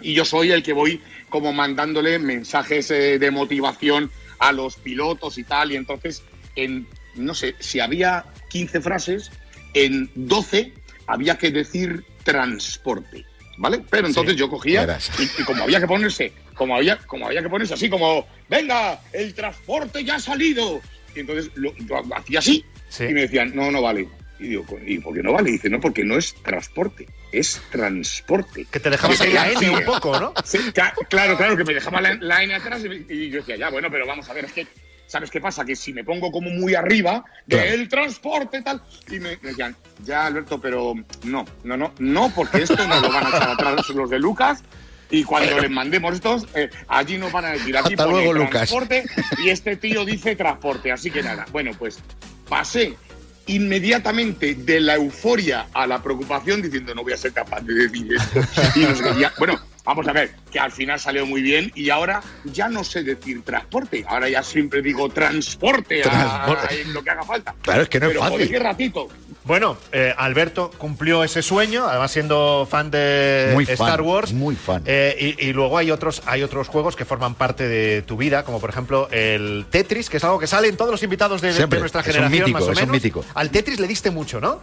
y 0.00 0.14
yo 0.14 0.24
soy 0.24 0.50
el 0.50 0.62
que 0.62 0.72
voy 0.72 1.00
como 1.28 1.52
mandándole 1.52 2.18
mensajes 2.18 2.90
eh, 2.90 3.18
de 3.18 3.30
motivación 3.30 4.10
a 4.38 4.52
los 4.52 4.76
pilotos 4.76 5.38
y 5.38 5.44
tal 5.44 5.72
y 5.72 5.76
entonces 5.76 6.22
en 6.56 6.86
no 7.14 7.34
sé 7.34 7.54
si 7.60 7.80
había 7.80 8.24
15 8.50 8.80
frases 8.80 9.30
en 9.74 10.10
12 10.14 10.72
había 11.06 11.38
que 11.38 11.50
decir 11.50 12.04
transporte 12.24 13.24
vale 13.56 13.82
pero 13.88 14.08
entonces 14.08 14.36
yo 14.36 14.48
cogía 14.48 14.98
y, 15.18 15.22
y 15.40 15.44
como 15.44 15.62
había 15.62 15.80
que 15.80 15.86
ponerse 15.86 16.32
como 16.54 16.76
había 16.76 16.98
como 16.98 17.26
había 17.26 17.42
que 17.42 17.48
ponerse 17.48 17.74
así 17.74 17.88
como 17.88 18.26
venga 18.48 19.00
el 19.12 19.34
transporte 19.34 20.02
ya 20.02 20.16
ha 20.16 20.20
salido 20.20 20.80
y 21.14 21.20
entonces 21.20 21.50
lo, 21.54 21.72
lo 21.88 22.16
hacía 22.16 22.38
así 22.40 22.64
y 23.10 23.14
me 23.14 23.22
decían 23.22 23.52
no 23.54 23.70
no 23.70 23.80
vale 23.82 24.08
y 24.38 24.48
digo 24.48 24.64
¿y 24.84 24.98
por 24.98 25.14
qué 25.14 25.22
no 25.22 25.32
vale? 25.32 25.50
Y 25.50 25.52
dice 25.54 25.70
no 25.70 25.80
porque 25.80 26.04
no 26.04 26.16
es 26.16 26.34
transporte 26.42 27.06
es 27.32 27.60
transporte 27.70 28.66
Que 28.70 28.80
te 28.80 28.90
dejabas 28.90 29.20
ahí 29.20 29.32
la 29.32 29.50
N 29.50 29.70
un 29.70 29.84
poco, 29.84 30.18
¿no? 30.20 30.32
Sí, 30.44 30.58
claro, 31.08 31.36
claro, 31.36 31.56
que 31.56 31.64
me 31.64 31.74
dejaba 31.74 32.00
la, 32.00 32.14
la 32.14 32.42
N 32.42 32.54
atrás 32.54 32.84
y, 32.84 32.88
me- 32.88 33.04
y 33.08 33.30
yo 33.30 33.38
decía, 33.40 33.56
ya, 33.56 33.70
bueno, 33.70 33.88
pero 33.90 34.06
vamos 34.06 34.28
a 34.28 34.32
ver, 34.34 34.44
es 34.44 34.52
que, 34.52 34.66
¿sabes 35.06 35.30
qué 35.30 35.40
pasa? 35.40 35.64
Que 35.64 35.74
si 35.74 35.92
me 35.92 36.04
pongo 36.04 36.30
como 36.30 36.50
muy 36.50 36.74
arriba 36.76 37.24
del 37.46 37.88
transporte 37.88 38.62
tal, 38.62 38.80
y 39.08 39.18
me, 39.18 39.36
me 39.42 39.48
decían, 39.50 39.74
ya, 40.04 40.26
Alberto, 40.26 40.60
pero 40.60 40.94
no, 41.24 41.44
no, 41.64 41.76
no, 41.76 41.92
no, 41.98 42.32
porque 42.34 42.62
esto 42.62 42.86
no 42.86 43.00
lo 43.00 43.08
van 43.08 43.26
a 43.26 43.28
echar 43.30 43.50
atrás 43.50 43.88
los 43.90 44.08
de 44.10 44.18
Lucas. 44.20 44.62
Y 45.10 45.24
cuando 45.24 45.58
les 45.60 45.70
mandemos 45.70 46.14
estos, 46.14 46.46
eh, 46.54 46.70
allí 46.88 47.18
nos 47.18 47.30
van 47.30 47.44
a 47.44 47.50
decir, 47.50 47.76
aquí 47.76 47.92
Hasta 47.92 48.04
pone 48.04 48.16
luego, 48.16 48.32
Lucas. 48.32 48.50
transporte 48.68 49.04
y 49.44 49.50
este 49.50 49.76
tío 49.76 50.04
dice 50.04 50.34
transporte. 50.36 50.90
Así 50.92 51.10
que 51.10 51.22
nada, 51.22 51.46
bueno, 51.52 51.72
pues 51.78 51.98
pasé 52.48 52.96
inmediatamente 53.46 54.54
de 54.54 54.80
la 54.80 54.94
euforia 54.94 55.66
a 55.74 55.86
la 55.86 56.02
preocupación 56.02 56.62
diciendo 56.62 56.94
no 56.94 57.02
voy 57.02 57.12
a 57.12 57.16
ser 57.16 57.32
capaz 57.32 57.60
de 57.60 57.74
decir 57.74 58.08
esto. 58.14 58.40
Y 58.78 58.80
no 58.84 58.94
sé. 58.94 59.04
Ya- 59.20 59.32
bueno, 59.38 59.60
vamos 59.84 60.08
a 60.08 60.12
ver, 60.12 60.30
que 60.50 60.58
al 60.58 60.72
final 60.72 60.98
salió 60.98 61.26
muy 61.26 61.42
bien 61.42 61.70
y 61.74 61.90
ahora 61.90 62.22
ya 62.44 62.68
no 62.68 62.82
sé 62.84 63.02
decir 63.02 63.42
transporte, 63.42 64.04
ahora 64.08 64.28
ya 64.28 64.42
siempre 64.42 64.80
digo 64.82 65.08
transporte, 65.10 66.00
a- 66.02 66.10
Transporte. 66.10 66.82
a- 66.84 66.88
lo 66.88 67.02
que 67.04 67.10
haga 67.10 67.22
falta. 67.22 67.54
Claro, 67.62 67.82
es 67.82 67.88
que 67.88 68.00
no 68.00 68.06
es 68.06 68.10
Pero, 68.12 68.20
fácil. 68.20 68.36
joder, 68.38 68.50
qué 68.50 68.58
ratito. 68.58 69.08
Bueno, 69.44 69.76
eh, 69.92 70.14
Alberto 70.16 70.70
cumplió 70.78 71.22
ese 71.22 71.42
sueño, 71.42 71.86
además 71.86 72.10
siendo 72.12 72.66
fan 72.70 72.90
de 72.90 73.50
Muy 73.52 73.66
fan, 73.66 73.74
Star 73.74 74.00
Wars. 74.00 74.32
muy 74.32 74.56
fan. 74.56 74.82
Eh, 74.86 75.36
y, 75.38 75.48
y 75.48 75.52
luego 75.52 75.76
hay 75.76 75.90
otros, 75.90 76.22
hay 76.24 76.42
otros 76.42 76.68
juegos 76.68 76.96
que 76.96 77.04
forman 77.04 77.34
parte 77.34 77.68
de 77.68 78.00
tu 78.00 78.16
vida, 78.16 78.44
como 78.44 78.58
por 78.58 78.70
ejemplo 78.70 79.06
el 79.10 79.66
Tetris, 79.70 80.08
que 80.08 80.16
es 80.16 80.24
algo 80.24 80.38
que 80.38 80.46
sale 80.46 80.68
en 80.68 80.78
todos 80.78 80.90
los 80.92 81.02
invitados 81.02 81.42
de, 81.42 81.48
de 81.48 81.54
Siempre, 81.54 81.78
nuestra 81.78 82.00
es 82.00 82.06
un 82.06 82.12
generación, 82.14 82.40
mítico, 82.40 82.58
más 82.58 82.68
o 82.68 82.72
es 82.72 82.78
un 82.78 82.82
menos. 82.84 82.92
mítico. 82.94 83.24
Al 83.34 83.50
Tetris 83.50 83.78
le 83.80 83.86
diste 83.86 84.10
mucho, 84.10 84.40
¿no? 84.40 84.62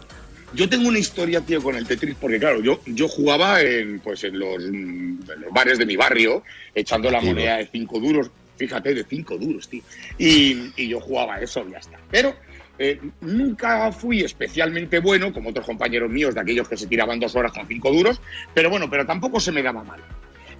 Yo 0.54 0.68
tengo 0.68 0.88
una 0.88 0.98
historia, 0.98 1.40
tío, 1.40 1.62
con 1.62 1.76
el 1.76 1.86
Tetris, 1.86 2.16
porque 2.20 2.38
claro, 2.38 2.60
yo, 2.60 2.80
yo 2.86 3.08
jugaba 3.08 3.62
en, 3.62 4.00
pues, 4.00 4.24
en, 4.24 4.38
los, 4.38 4.62
en 4.62 5.18
los 5.38 5.52
bares 5.52 5.78
de 5.78 5.86
mi 5.86 5.96
barrio, 5.96 6.42
echando 6.74 7.10
la 7.10 7.20
moneda 7.20 7.56
de 7.56 7.66
cinco 7.66 7.98
duros, 7.98 8.30
fíjate, 8.56 8.94
de 8.94 9.04
cinco 9.04 9.38
duros, 9.38 9.68
tío. 9.68 9.82
Y, 10.18 10.72
y 10.76 10.88
yo 10.88 11.00
jugaba 11.00 11.40
eso 11.40 11.64
y 11.66 11.72
ya 11.72 11.78
está. 11.78 11.98
Pero 12.10 12.36
eh, 12.78 13.00
nunca 13.20 13.92
fui 13.92 14.22
especialmente 14.22 14.98
bueno, 14.98 15.32
como 15.32 15.50
otros 15.50 15.66
compañeros 15.66 16.10
míos, 16.10 16.34
de 16.34 16.40
aquellos 16.40 16.68
que 16.68 16.76
se 16.76 16.86
tiraban 16.86 17.20
dos 17.20 17.34
horas 17.36 17.52
con 17.52 17.66
cinco 17.68 17.92
duros, 17.92 18.20
pero 18.54 18.70
bueno, 18.70 18.90
pero 18.90 19.06
tampoco 19.06 19.40
se 19.40 19.52
me 19.52 19.62
daba 19.62 19.84
mal. 19.84 20.00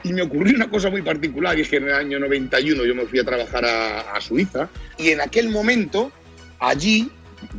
Y 0.05 0.13
me 0.13 0.23
ocurrió 0.23 0.57
una 0.57 0.69
cosa 0.69 0.91
muy 0.91 1.03
particular, 1.03 1.59
y 1.59 1.63
es 1.63 1.69
que 1.69 1.77
en 1.77 1.85
el 1.85 1.95
año 1.95 2.19
91 2.19 2.85
yo 2.85 2.95
me 2.95 3.07
fui 3.07 3.19
a 3.19 3.25
trabajar 3.25 3.65
a, 3.65 4.01
a 4.13 4.21
Suiza, 4.21 4.69
y 4.99 5.11
en 5.11 5.21
aquel 5.21 5.49
momento, 5.49 6.13
allí, 6.59 7.11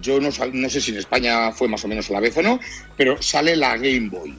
yo 0.01 0.19
no, 0.19 0.29
no 0.53 0.69
sé 0.69 0.81
si 0.81 0.91
en 0.91 0.97
España 0.97 1.51
fue 1.51 1.67
más 1.67 1.83
o 1.85 1.87
menos 1.87 2.09
a 2.09 2.13
la 2.13 2.19
vez 2.19 2.37
o 2.37 2.41
no, 2.41 2.59
pero 2.97 3.21
sale 3.21 3.55
la 3.55 3.77
Game 3.77 4.09
Boy. 4.09 4.35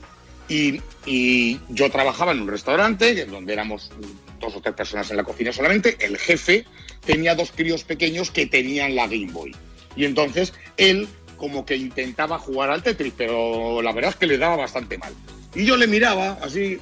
Y, 0.47 0.79
y 1.05 1.59
yo 1.69 1.89
trabajaba 1.89 2.31
en 2.31 2.41
un 2.41 2.47
restaurante 2.47 3.25
donde 3.25 3.53
éramos 3.53 3.91
dos 4.39 4.55
o 4.55 4.61
tres 4.61 4.75
personas 4.75 5.09
en 5.09 5.17
la 5.17 5.23
cocina 5.23 5.51
solamente. 5.51 5.97
El 5.99 6.17
jefe 6.17 6.65
tenía 7.05 7.35
dos 7.35 7.51
críos 7.51 7.83
pequeños 7.83 8.31
que 8.31 8.45
tenían 8.45 8.95
la 8.95 9.07
Game 9.07 9.31
Boy. 9.31 9.55
Y 9.95 10.05
entonces 10.05 10.53
él 10.77 11.07
como 11.37 11.65
que 11.65 11.75
intentaba 11.75 12.39
jugar 12.39 12.69
al 12.69 12.83
Tetris, 12.83 13.13
pero 13.17 13.81
la 13.81 13.91
verdad 13.91 14.11
es 14.11 14.15
que 14.17 14.27
le 14.27 14.37
daba 14.37 14.55
bastante 14.55 14.97
mal. 14.97 15.13
Y 15.53 15.65
yo 15.65 15.77
le 15.77 15.87
miraba 15.87 16.37
así 16.41 16.79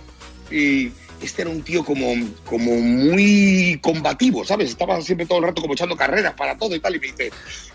y 0.52 0.92
este 1.24 1.42
era 1.44 1.52
un 1.52 1.62
tío 1.64 1.84
como, 1.84 2.14
como 2.46 2.76
muy 2.80 3.80
combativo, 3.82 4.44
¿sabes? 4.46 4.70
Estaba 4.70 5.02
siempre 5.02 5.26
todo 5.26 5.40
el 5.40 5.46
rato 5.46 5.62
como 5.62 5.74
echando 5.74 5.96
carreras 5.96 6.34
para 6.34 6.58
todo 6.58 6.76
y 6.76 6.80
tal. 6.80 6.96
Y 6.96 7.00
me 7.00 7.08
dice, 7.08 7.32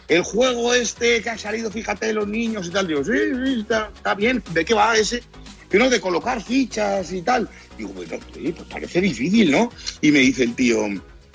el 0.09 0.23
juego 0.23 0.75
este 0.75 1.23
que 1.23 1.31
ha 1.31 1.39
salido, 1.39 1.71
fíjate, 1.71 2.13
los 2.13 2.29
niños 2.29 2.67
y 2.67 2.71
tal. 2.71 2.87
Digo, 2.89 3.05
sí, 3.05 3.13
sí, 3.45 3.61
está, 3.61 3.91
está 3.95 4.15
bien. 4.15 4.43
¿De 4.53 4.65
qué 4.65 4.75
va 4.75 4.97
ese? 4.97 5.23
Que 5.71 5.79
no, 5.79 5.91
de 5.91 6.01
colocar 6.01 6.43
fichas 6.43 7.13
y 7.13 7.23
tal. 7.23 7.49
Digo, 7.77 7.91
bueno, 7.91 8.17
pues 8.33 8.55
parece 8.71 9.01
difícil, 9.01 9.51
¿no? 9.51 9.71
Y 10.01 10.11
me 10.13 10.21
dice 10.21 10.45
el 10.45 10.55
tío, 10.55 10.87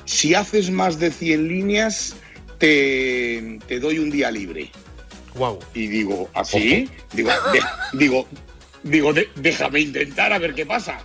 si 0.06 0.34
haces 0.34 0.70
más 0.72 1.00
de 1.00 1.12
100 1.12 1.48
líneas, 1.48 2.16
te, 2.58 3.60
te 3.68 3.80
doy 3.80 4.00
un 4.00 4.10
día 4.10 4.32
libre. 4.32 4.70
Wow. 5.36 5.60
Y 5.74 5.88
digo, 5.88 6.30
¿así? 6.34 6.90
Digo, 7.14 7.30
de- 7.52 7.98
digo, 7.98 8.28
digo 8.84 9.14
de- 9.14 9.30
déjame 9.36 9.82
intentar 9.82 10.32
a 10.34 10.40
ver 10.40 10.54
qué 10.54 10.66
pasa. 10.66 11.00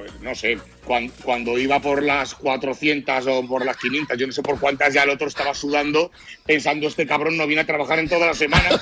Pues 0.00 0.18
no 0.22 0.34
sé, 0.34 0.56
cuan- 0.86 1.10
cuando, 1.22 1.58
iba 1.58 1.78
por 1.78 2.02
las 2.02 2.34
400 2.34 3.26
o 3.26 3.46
por 3.46 3.66
las 3.66 3.76
500, 3.76 4.16
yo 4.16 4.26
no 4.26 4.32
sé 4.32 4.40
por 4.40 4.58
cuántas, 4.58 4.94
ya 4.94 5.02
el 5.02 5.10
otro 5.10 5.28
estaba 5.28 5.52
sudando, 5.54 6.10
pensando, 6.46 6.88
este 6.88 7.06
cabrón 7.06 7.36
no 7.36 7.46
viene 7.46 7.60
a 7.60 7.66
trabajar 7.66 7.98
en 7.98 8.08
toda 8.08 8.28
la 8.28 8.32
semana. 8.34 8.64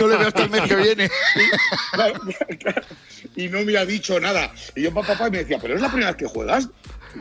No 0.00 0.08
le 0.08 0.16
veo 0.16 0.28
hasta 0.28 0.44
el 0.44 0.50
mes 0.50 0.62
que 0.62 0.76
viene. 0.76 1.10
Y 3.36 3.48
no 3.48 3.62
me 3.62 3.76
ha 3.76 3.84
dicho 3.84 4.18
nada. 4.20 4.52
Y 4.76 4.82
yo, 4.82 4.94
papá, 4.94 5.08
papá, 5.14 5.28
y 5.28 5.30
me 5.32 5.38
decía, 5.38 5.58
¿pero 5.60 5.74
es 5.74 5.80
la 5.80 5.88
primera 5.88 6.12
vez 6.12 6.16
que 6.16 6.26
juegas? 6.26 6.68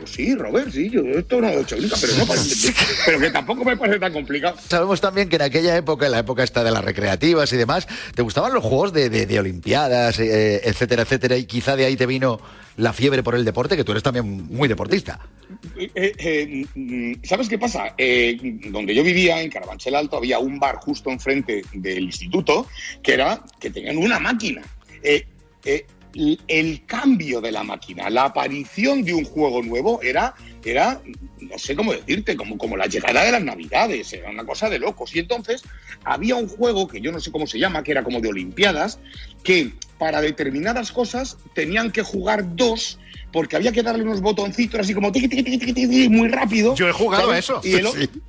Sí, 0.06 0.36
Robert, 0.36 0.70
sí, 0.72 0.90
yo 0.90 1.02
esto 1.02 1.40
no 1.42 1.50
lo 1.50 1.60
he 1.60 1.62
hecho 1.62 1.78
nunca, 1.78 1.96
pero, 2.00 2.14
no 2.18 2.26
parece, 2.26 2.74
pero 3.06 3.20
que 3.20 3.30
tampoco 3.32 3.64
me 3.64 3.78
parece 3.78 4.00
tan 4.00 4.12
complicado. 4.14 4.58
Sabemos 4.68 5.00
también 5.02 5.30
que 5.30 5.36
en 5.38 5.44
aquella 5.44 5.76
época, 5.78 6.06
en 6.08 6.12
la 6.14 6.20
época 6.20 6.44
esta 6.44 6.64
de 6.64 6.72
las 6.72 6.84
recreativas 6.84 7.52
y 7.54 7.58
demás, 7.58 7.88
te 8.16 8.22
gustaban 8.22 8.54
los 8.54 8.64
juegos 8.64 8.92
de, 8.94 9.10
de- 9.10 9.26
de 9.26 9.40
Olimpiadas, 9.40 10.20
eh, 10.20 10.62
etcétera, 10.64 11.04
etcétera, 11.04 11.38
y 11.38 11.46
quizá 11.46 11.76
de 11.76 11.86
ahí 11.86 11.96
te 11.96 12.06
vino 12.06 12.40
la 12.78 12.92
fiebre 12.92 13.22
por 13.24 13.36
el 13.36 13.46
deporte, 13.46 13.76
que 13.78 13.84
tú 13.84 13.92
eres 13.92 14.04
también 14.04 14.48
muy 14.48 14.68
deportista. 14.68 15.20
Eh, 15.78 15.92
eh, 16.18 16.66
mm, 16.74 17.14
¿Sabes 17.24 17.48
qué 17.48 17.60
pasa? 17.60 17.96
Donde 18.72 18.96
yo 18.96 19.04
vivía, 19.04 19.42
en 19.42 19.52
Carabanchel 19.52 19.96
Alto, 19.96 20.18
había 20.18 20.40
un 20.40 20.60
bar 20.60 20.78
justo 20.78 21.12
enfrente 21.12 21.62
del 21.74 22.04
instituto 22.06 22.68
que 23.04 23.14
era 23.14 23.42
que 23.60 23.70
tenían 23.70 23.98
una 23.98 24.20
máquina. 24.20 24.64
Eh, 25.04 25.26
el 26.48 26.86
cambio 26.86 27.42
de 27.42 27.52
la 27.52 27.64
máquina, 27.64 28.10
la 28.10 28.26
aparición 28.26 29.04
de 29.04 29.14
un 29.14 29.26
juego 29.26 29.62
nuevo 29.64 30.02
era, 30.02 30.36
era 30.64 31.02
no 31.40 31.58
sé 31.58 31.76
cómo 31.76 31.94
decirte, 31.94 32.36
como, 32.36 32.58
como 32.58 32.78
la 32.78 32.86
llegada 32.86 33.24
de 33.24 33.32
las 33.32 33.44
navidades, 33.44 34.14
era 34.14 34.30
una 34.30 34.46
cosa 34.46 34.70
de 34.70 34.80
locos. 34.80 35.16
Y 35.16 35.20
entonces 35.20 35.64
había 36.04 36.36
un 36.36 36.48
juego 36.48 36.88
que 36.88 37.02
yo 37.02 37.12
no 37.12 37.20
sé 37.20 37.32
cómo 37.32 37.48
se 37.48 37.60
llama, 37.60 37.84
que 37.84 37.92
era 37.92 38.04
como 38.04 38.22
de 38.22 38.30
Olimpiadas, 38.30 39.00
que 39.44 39.74
para 39.98 40.22
determinadas 40.22 40.92
cosas 40.92 41.38
tenían 41.54 41.92
que 41.92 42.04
jugar 42.04 42.56
dos 42.56 43.00
porque 43.32 43.56
había 43.56 43.72
que 43.72 43.82
darle 43.82 44.04
unos 44.04 44.22
botoncitos 44.22 44.80
así 44.80 44.94
como 44.94 45.12
tiqui, 45.12 45.28
tiqui, 45.28 45.44
tiqui, 45.44 45.58
tiqui, 45.58 45.74
tiqui, 45.74 46.10
muy 46.10 46.28
rápido. 46.28 46.76
Yo 46.76 46.88
he 46.88 46.92
jugado 46.92 47.24
¿sabes? 47.24 47.36
a 47.36 47.40
eso. 47.40 47.62
Y 47.64 47.74
el, 47.74 47.88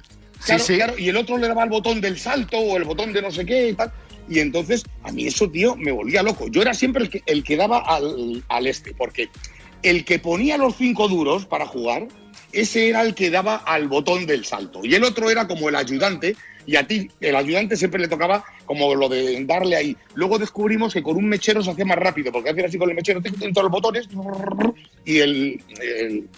Sí. 0.44 0.48
Claro, 0.48 0.62
Sí, 0.62 0.72
sí. 0.72 0.76
claro, 0.76 0.98
y 0.98 1.08
el 1.08 1.16
otro 1.16 1.38
le 1.38 1.48
daba 1.48 1.64
el 1.64 1.70
botón 1.70 2.02
del 2.02 2.18
salto 2.18 2.58
o 2.58 2.76
el 2.76 2.84
botón 2.84 3.14
de 3.14 3.22
no 3.22 3.30
sé 3.30 3.46
qué 3.46 3.70
y 3.70 3.72
tal. 3.72 3.90
Y 4.28 4.38
entonces 4.40 4.84
a 5.02 5.12
mí 5.12 5.26
eso, 5.26 5.50
tío, 5.50 5.76
me 5.76 5.92
volvía 5.92 6.22
loco. 6.22 6.48
Yo 6.48 6.62
era 6.62 6.72
siempre 6.74 7.04
el 7.04 7.10
que, 7.10 7.22
el 7.26 7.44
que 7.44 7.56
daba 7.56 7.78
al, 7.80 8.42
al 8.48 8.66
este, 8.66 8.94
porque 8.94 9.28
el 9.82 10.04
que 10.04 10.18
ponía 10.18 10.56
los 10.56 10.76
cinco 10.76 11.08
duros 11.08 11.44
para 11.46 11.66
jugar, 11.66 12.08
ese 12.52 12.88
era 12.88 13.02
el 13.02 13.14
que 13.14 13.30
daba 13.30 13.56
al 13.56 13.88
botón 13.88 14.24
del 14.26 14.44
salto. 14.44 14.80
Y 14.82 14.94
el 14.94 15.04
otro 15.04 15.30
era 15.30 15.46
como 15.46 15.68
el 15.68 15.76
ayudante, 15.76 16.36
y 16.66 16.76
a 16.76 16.86
ti, 16.86 17.10
el 17.20 17.36
ayudante 17.36 17.76
siempre 17.76 18.00
le 18.00 18.08
tocaba 18.08 18.42
como 18.64 18.94
lo 18.94 19.10
de 19.10 19.44
darle 19.44 19.76
ahí. 19.76 19.96
Luego 20.14 20.38
descubrimos 20.38 20.94
que 20.94 21.02
con 21.02 21.16
un 21.16 21.28
mechero 21.28 21.62
se 21.62 21.70
hacía 21.70 21.84
más 21.84 21.98
rápido, 21.98 22.32
porque 22.32 22.48
hacía 22.50 22.64
así 22.66 22.78
con 22.78 22.88
el 22.88 22.96
mechero, 22.96 23.20
tic, 23.20 23.34
todos 23.52 23.64
los 23.64 23.70
botones, 23.72 24.08
y 25.04 25.18
el, 25.18 25.62
el 25.82 26.28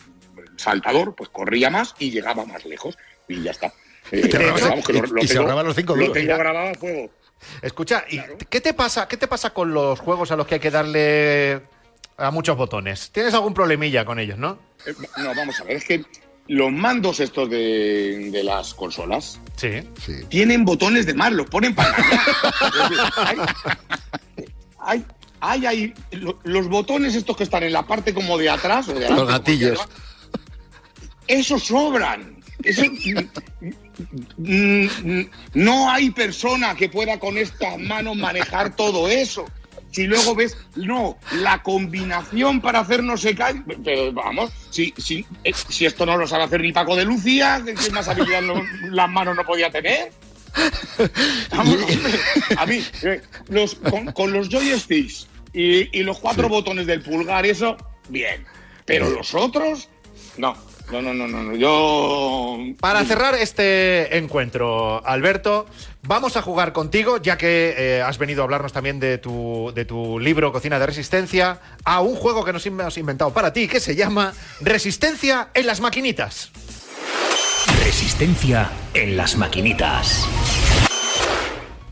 saltador 0.57 1.15
pues 1.15 1.29
corría 1.29 1.71
más 1.71 1.95
y 2.01 2.11
llegaba 2.11 2.45
más 2.45 2.65
lejos. 2.65 2.99
Y 3.29 3.43
ya 3.43 3.53
está. 3.53 3.73
Eh, 4.11 4.23
Te 4.29 4.37
ahorrabas- 4.37 4.69
vamos, 4.71 4.87
que 4.87 4.93
lo- 4.93 4.99
y- 4.99 5.11
lo 5.11 5.19
y 5.19 5.23
se 5.23 5.35
tengo- 5.35 5.41
ahorraban 5.43 5.67
los 5.67 5.77
cinco 5.77 5.95
Lo 5.95 6.01
duros. 6.01 6.15
tengo 6.15 6.25
Mira. 6.27 6.37
grabado 6.39 6.69
a 6.71 6.75
fuego. 6.75 7.11
Escucha, 7.63 8.05
¿y 8.11 8.21
qué 8.51 8.61
te 8.61 8.75
pasa? 8.75 9.09
¿Qué 9.09 9.17
te 9.17 9.29
pasa 9.29 9.51
con 9.51 9.73
los 9.73 9.99
juegos 10.01 10.31
a 10.31 10.37
los 10.37 10.47
que 10.47 10.55
hay 10.57 10.61
que 10.61 10.71
darle 10.71 11.63
a 12.17 12.31
muchos 12.31 12.57
botones? 12.57 13.11
¿Tienes 13.13 13.35
algún 13.35 13.55
problemilla 13.55 14.05
con 14.05 14.19
ellos, 14.19 14.39
no? 14.39 14.59
Eh, 14.87 14.95
No, 15.19 15.35
vamos 15.35 15.61
a 15.61 15.65
ver, 15.65 15.77
es 15.77 15.85
que 15.85 16.05
los 16.49 16.71
mandos 16.71 17.19
estos 17.21 17.51
de, 17.51 18.31
de 18.31 18.45
las 18.45 18.73
consolas 18.75 19.41
Sí. 19.57 19.81
tienen 20.29 20.65
botones 20.65 21.07
de 21.07 21.15
más, 21.15 21.33
los 21.33 21.49
ponen 21.51 21.75
para 21.75 21.97
hay, 23.17 23.37
hay, 24.79 25.05
hay 25.41 25.67
ahí 25.67 25.95
lo- 26.13 26.39
los 26.45 26.69
botones 26.69 27.15
estos 27.17 27.37
que 27.37 27.43
están 27.45 27.63
en 27.65 27.73
la 27.73 27.85
parte 27.87 28.15
como 28.15 28.39
de 28.39 28.49
atrás 28.51 28.89
o 28.89 28.93
de 28.93 28.99
adelante, 29.07 29.23
Los 29.23 29.31
gatillos. 29.33 29.89
esos 31.27 31.65
sobran. 31.65 32.37
Eso, 32.63 32.83
no 35.55 35.91
hay 35.91 36.11
persona 36.11 36.75
que 36.75 36.89
pueda 36.89 37.19
con 37.19 37.39
estas 37.39 37.79
manos 37.79 38.17
manejar 38.17 38.75
todo 38.77 39.09
eso. 39.09 39.45
Si 39.93 40.05
luego 40.07 40.35
ves, 40.35 40.57
no, 40.75 41.17
la 41.33 41.63
combinación 41.63 42.61
para 42.61 42.81
hacer 42.81 43.03
no 43.03 43.17
sé 43.17 43.35
qué, 43.35 43.63
pero 43.83 44.13
vamos, 44.13 44.51
si, 44.71 44.93
si, 44.99 45.25
eh, 45.43 45.53
si 45.69 45.87
esto 45.87 46.05
no 46.05 46.19
lo 46.19 46.27
sabe 46.27 46.45
hacer 46.45 46.61
ni 46.61 46.73
Paco 46.73 46.97
de 46.97 47.05
Lucía, 47.07 47.63
¿qué 47.65 47.91
más 47.91 48.07
habilidad 48.09 48.43
no- 48.43 48.63
las 48.91 49.09
manos 49.09 49.35
no 49.37 49.45
podía 49.45 49.71
tener? 49.71 50.13
Vamos, 51.51 51.77
hombre, 51.91 52.13
a 52.59 52.67
mí, 52.67 52.83
eh, 53.05 53.23
los, 53.49 53.75
con, 53.77 54.13
con 54.13 54.33
los 54.33 54.51
joysticks 54.51 55.29
y, 55.55 55.99
y 55.99 56.03
los 56.03 56.19
cuatro 56.19 56.49
botones 56.51 56.87
del 56.87 57.01
pulgar, 57.01 57.47
eso, 57.47 57.77
bien. 58.11 58.45
Pero 58.85 59.09
los 59.09 59.35
otros, 59.35 59.89
no. 60.37 60.55
No, 60.91 61.03
no, 61.03 61.13
no, 61.13 61.27
no, 61.27 61.43
no. 61.43 61.57
Yo. 61.57 62.59
Para 62.81 63.05
cerrar 63.05 63.35
este 63.35 64.17
encuentro, 64.19 65.05
Alberto, 65.05 65.67
vamos 66.03 66.37
a 66.37 66.43
jugar 66.43 66.73
contigo, 66.73 67.17
ya 67.19 67.37
que 67.37 67.75
eh, 67.77 68.03
has 68.03 68.19
venido 68.19 68.43
a 68.43 68.45
hablarnos 68.45 68.73
también 68.73 69.01
de 69.01 69.19
tu, 69.19 69.73
de 69.75 69.85
tu 69.85 70.19
libro 70.21 70.53
Cocina 70.53 70.79
de 70.79 70.87
Resistencia, 70.87 71.59
a 71.85 72.01
un 72.01 72.15
juego 72.15 72.45
que 72.45 72.53
nos 72.53 72.65
hemos 72.67 72.97
inventado 72.99 73.33
para 73.33 73.53
ti, 73.53 73.67
que 73.67 73.81
se 73.81 73.97
llama 73.97 74.33
Resistencia 74.61 75.49
en 75.55 75.67
las 75.67 75.81
maquinitas. 75.81 76.53
Resistencia 77.85 78.71
en 78.95 79.17
las 79.17 79.37
maquinitas. 79.37 80.27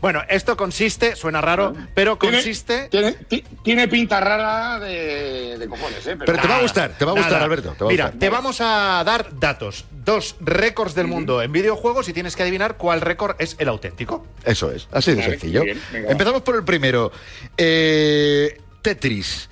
Bueno, 0.01 0.21
esto 0.29 0.55
consiste, 0.55 1.15
suena 1.15 1.41
raro, 1.41 1.73
pero 1.95 2.19
consiste... 2.19 2.89
Tiene, 2.89 3.13
ti- 3.13 3.43
tiene 3.63 3.87
pinta 3.87 4.19
rara 4.19 4.79
de, 4.79 5.57
de 5.57 5.67
cojones, 5.67 6.05
¿eh? 6.05 6.15
Pero 6.23 6.37
te 6.39 6.47
va 6.47 6.57
a 6.57 6.61
gustar, 6.61 6.95
te 6.97 7.05
va 7.05 7.13
a 7.13 7.15
gustar. 7.15 7.41
Alberto. 7.41 7.73
Te 7.75 7.83
va 7.83 7.89
a 7.89 7.91
Mira, 7.91 8.03
gustar. 8.05 8.19
te 8.19 8.29
vamos 8.29 8.61
a 8.61 9.01
dar 9.03 9.39
datos, 9.39 9.85
dos 10.03 10.35
récords 10.41 10.93
del 10.93 11.07
mundo 11.07 11.41
en 11.41 11.51
videojuegos 11.51 12.07
y 12.07 12.13
tienes 12.13 12.35
que 12.35 12.43
adivinar 12.43 12.77
cuál 12.77 13.01
récord 13.01 13.35
es 13.39 13.55
el 13.57 13.67
auténtico. 13.67 14.27
Eso 14.43 14.71
es, 14.71 14.87
así 14.91 15.11
de 15.11 15.17
Vale, 15.21 15.29
sencillo. 15.31 15.63
bien. 15.63 15.81
Empezamos 15.91 16.43
por 16.43 16.55
el 16.55 16.63
primero. 16.63 17.11
Eh, 17.57 18.59
Tetris. 18.83 19.49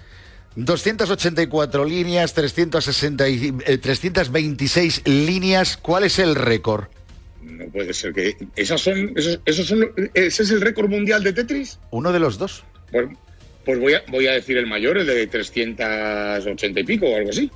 284 0.56 1.84
líneas, 1.84 2.34
360 2.34 3.28
y- 3.28 3.54
eh, 3.66 3.78
326 3.80 5.02
líneas. 5.06 5.78
¿Cuál 5.78 6.04
es 6.04 6.20
el 6.20 6.36
récord? 6.36 6.86
No 7.44 7.66
puede 7.66 7.94
ser 7.94 8.14
que. 8.14 8.36
Esas 8.56 8.82
son, 8.82 9.14
esos, 9.16 9.40
esos 9.46 9.68
son, 9.68 9.92
¿Ese 10.14 10.44
es 10.44 10.52
el 10.52 10.62
récord 10.62 10.90
mundial 10.90 11.24
de 11.24 11.34
Tetris? 11.34 11.80
Uno 11.92 12.12
de 12.12 12.20
los 12.20 12.38
dos. 12.38 12.64
Pues, 12.92 13.08
pues 13.66 13.80
voy, 13.80 13.94
a, 13.94 14.04
voy 14.10 14.28
a 14.28 14.34
decir 14.34 14.58
el 14.58 14.68
mayor, 14.68 14.98
el 14.98 15.06
de 15.06 15.28
380 15.28 16.80
y 16.80 16.84
pico 16.84 17.08
o 17.08 17.16
algo 17.16 17.30
así. 17.30 17.52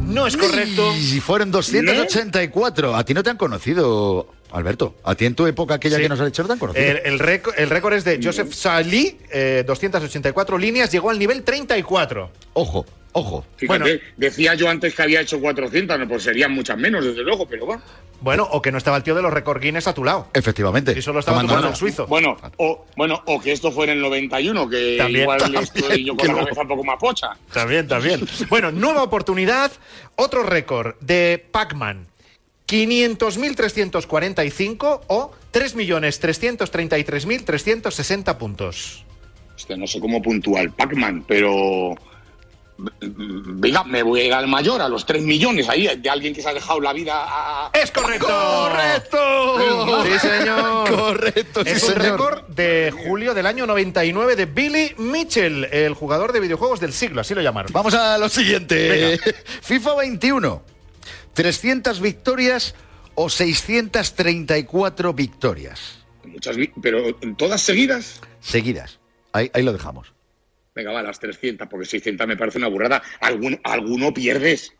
No 0.00 0.26
es 0.26 0.36
correcto. 0.36 0.92
Y 0.96 1.20
fueron 1.20 1.50
284. 1.50 2.96
A 2.96 3.04
ti 3.04 3.14
no 3.14 3.22
te 3.22 3.30
han 3.30 3.36
conocido, 3.36 4.34
Alberto. 4.52 4.94
A 5.04 5.14
ti 5.14 5.26
en 5.26 5.34
tu 5.34 5.46
época 5.46 5.74
aquella 5.74 5.96
Sí. 5.96 6.02
que 6.02 6.08
nos 6.08 6.20
has 6.20 6.28
hecho 6.28 6.46
han 6.50 6.58
conocido. 6.58 6.84
El, 6.84 7.00
el 7.04 7.18
récord, 7.18 7.54
el 7.58 7.70
récord 7.70 7.94
es 7.94 8.04
de 8.04 8.20
Joseph 8.22 8.52
Salí, 8.52 9.18
eh, 9.32 9.64
284 9.66 10.58
líneas, 10.58 10.90
llegó 10.90 11.10
al 11.10 11.18
nivel 11.18 11.42
34. 11.44 12.30
Ojo, 12.54 12.84
ojo. 13.12 13.44
Fíjate, 13.56 14.00
decía 14.16 14.54
yo 14.54 14.68
antes 14.68 14.94
que 14.94 15.02
había 15.02 15.20
hecho 15.20 15.40
400, 15.40 15.98
no, 15.98 16.08
pues 16.08 16.22
serían 16.24 16.52
muchas 16.52 16.76
menos, 16.78 17.04
desde 17.04 17.22
luego, 17.22 17.46
pero 17.46 17.66
bueno. 17.66 17.82
Bueno, 18.22 18.46
o 18.50 18.60
que 18.60 18.70
no 18.70 18.76
estaba 18.76 18.98
el 18.98 19.02
tío 19.02 19.14
de 19.14 19.22
los 19.22 19.32
récord 19.32 19.62
Guinness 19.62 19.86
a 19.86 19.94
tu 19.94 20.04
lado. 20.04 20.28
Efectivamente. 20.34 20.92
Y 20.94 21.00
solo 21.00 21.20
estaba 21.20 21.40
tomando 21.40 21.68
el 21.68 21.74
suizo. 21.76 22.06
Bueno, 22.06 22.36
o, 22.58 22.84
bueno, 22.94 23.22
o 23.26 23.40
que 23.40 23.50
esto 23.52 23.72
fuera 23.72 23.92
en 23.92 23.98
el 23.98 24.04
91, 24.04 24.68
que 24.68 24.96
También. 24.98 25.22
igual 25.22 25.38
También, 25.40 25.62
estoy 25.62 26.04
yo 26.04 26.14
con 26.14 26.26
la 26.28 26.34
cabeza 26.44 26.60
un 26.60 26.68
poco 26.68 26.84
más 26.84 26.96
pocha. 27.00 27.28
También, 27.50 27.88
también. 27.88 28.20
Bueno, 28.50 28.70
nueva 28.72 29.02
oportunidad. 29.04 29.72
Otro 30.16 30.42
récord 30.42 30.96
de 31.00 31.42
Pac-Man. 31.50 32.08
500.345 32.70 35.00
o 35.08 35.32
3.333.360 35.52 38.38
puntos. 38.38 39.04
Hostia, 39.56 39.76
no 39.76 39.88
sé 39.88 40.00
cómo 40.00 40.22
puntual 40.22 40.72
Pac-Man, 40.72 41.24
pero. 41.26 41.96
Venga, 43.02 43.84
me 43.84 44.02
voy 44.02 44.20
a 44.20 44.24
ir 44.24 44.32
al 44.32 44.48
mayor, 44.48 44.80
a 44.80 44.88
los 44.88 45.04
3 45.04 45.22
millones 45.22 45.68
ahí, 45.68 45.86
de 45.98 46.08
alguien 46.08 46.32
que 46.32 46.40
se 46.40 46.48
ha 46.48 46.54
dejado 46.54 46.80
la 46.80 46.94
vida 46.94 47.12
a. 47.14 47.70
¡Es 47.74 47.90
correcto! 47.90 48.26
¡Correcto! 48.26 50.02
Sí, 50.04 50.18
señor. 50.18 50.90
Correcto, 50.96 51.62
sí, 51.62 51.68
es 51.70 51.82
un 51.82 51.96
récord 51.96 52.48
de 52.48 52.90
julio 53.04 53.34
del 53.34 53.44
año 53.44 53.66
99 53.66 54.34
de 54.34 54.46
Billy 54.46 54.94
Mitchell, 54.96 55.64
el 55.64 55.92
jugador 55.92 56.32
de 56.32 56.40
videojuegos 56.40 56.80
del 56.80 56.94
siglo, 56.94 57.20
así 57.20 57.34
lo 57.34 57.42
llamaron. 57.42 57.70
Vamos 57.72 57.92
a 57.92 58.16
lo 58.16 58.30
siguiente. 58.30 58.88
Venga. 58.88 59.18
FIFA 59.60 59.96
21. 59.96 60.79
300 61.34 62.00
victorias 62.00 62.74
o 63.14 63.28
634 63.28 65.12
victorias. 65.14 66.04
Muchas, 66.24 66.56
pero 66.80 67.14
todas 67.36 67.60
seguidas. 67.62 68.20
Seguidas. 68.40 68.98
Ahí, 69.32 69.50
ahí 69.54 69.62
lo 69.62 69.72
dejamos. 69.72 70.12
Venga, 70.74 70.92
va, 70.92 71.02
las 71.02 71.18
300, 71.18 71.68
porque 71.68 71.86
600 71.86 72.26
me 72.26 72.36
parece 72.36 72.58
una 72.58 72.68
burrada. 72.68 73.02
Alguno, 73.20 73.58
alguno 73.64 74.14
pierdes. 74.14 74.72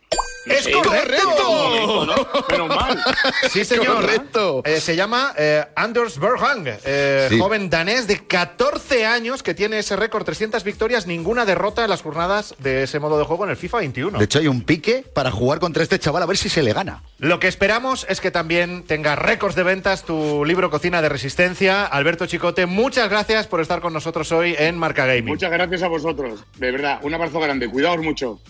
¡Es 0.47 0.69
correcto! 0.69 2.07
Menos 2.51 2.69
mal. 2.69 3.03
Sí, 3.51 3.65
señor. 3.65 3.97
Correcto. 3.97 4.63
Eh, 4.65 4.81
se 4.81 4.97
llama 4.97 5.35
eh, 5.37 5.65
Anders 5.77 6.19
Berghang, 6.19 6.65
eh, 6.85 7.27
Sí. 7.31 7.39
joven 7.39 7.69
danés 7.69 8.07
de 8.07 8.27
14 8.27 9.05
años 9.07 9.43
que 9.43 9.55
tiene 9.55 9.79
ese 9.79 9.97
récord, 9.97 10.25
300 10.25 10.65
victorias, 10.65 11.07
ninguna 11.07 11.45
derrota 11.45 11.85
en 11.85 11.91
las 11.91 12.03
jornadas 12.03 12.55
de 12.59 12.85
ese 12.85 12.99
modo 13.01 13.19
de 13.19 13.25
juego 13.25 13.45
en 13.45 13.51
el 13.51 13.57
FIFA 13.57 13.79
21. 13.79 14.19
De 14.19 14.25
hecho, 14.25 14.39
hay 14.39 14.49
un 14.49 14.63
pique 14.63 15.05
para 15.15 15.31
jugar 15.31 15.61
contra 15.61 15.83
este 15.83 15.99
chaval 15.99 16.23
a 16.23 16.27
ver 16.27 16.37
si 16.39 16.49
se 16.49 16.63
le 16.63 16.73
gana. 16.73 17.03
Lo 17.19 17.39
que 17.39 17.49
esperamos 17.49 18.07
es 18.09 18.21
que 18.21 18.31
también 18.31 18.85
tenga 18.85 19.17
récords 19.17 19.55
de 19.55 19.63
ventas 19.63 20.05
tu 20.05 20.45
libro 20.45 20.71
Cocina 20.71 21.03
de 21.03 21.09
Resistencia. 21.11 21.85
Alberto 21.85 22.27
Chicote, 22.27 22.67
muchas 22.67 23.11
gracias 23.11 23.47
por 23.47 23.61
estar 23.61 23.81
con 23.81 23.93
nosotros 23.93 24.33
hoy 24.33 24.55
en 24.59 24.79
Marca 24.79 25.05
Gaming. 25.05 25.27
Muchas 25.27 25.51
gracias 25.51 25.83
a 25.83 25.89
vosotros. 25.89 26.41
De 26.57 26.71
verdad, 26.73 26.99
un 27.03 27.13
abrazo 27.15 27.41
grande. 27.41 27.69
Cuidaos 27.69 27.99
mucho. 27.99 28.41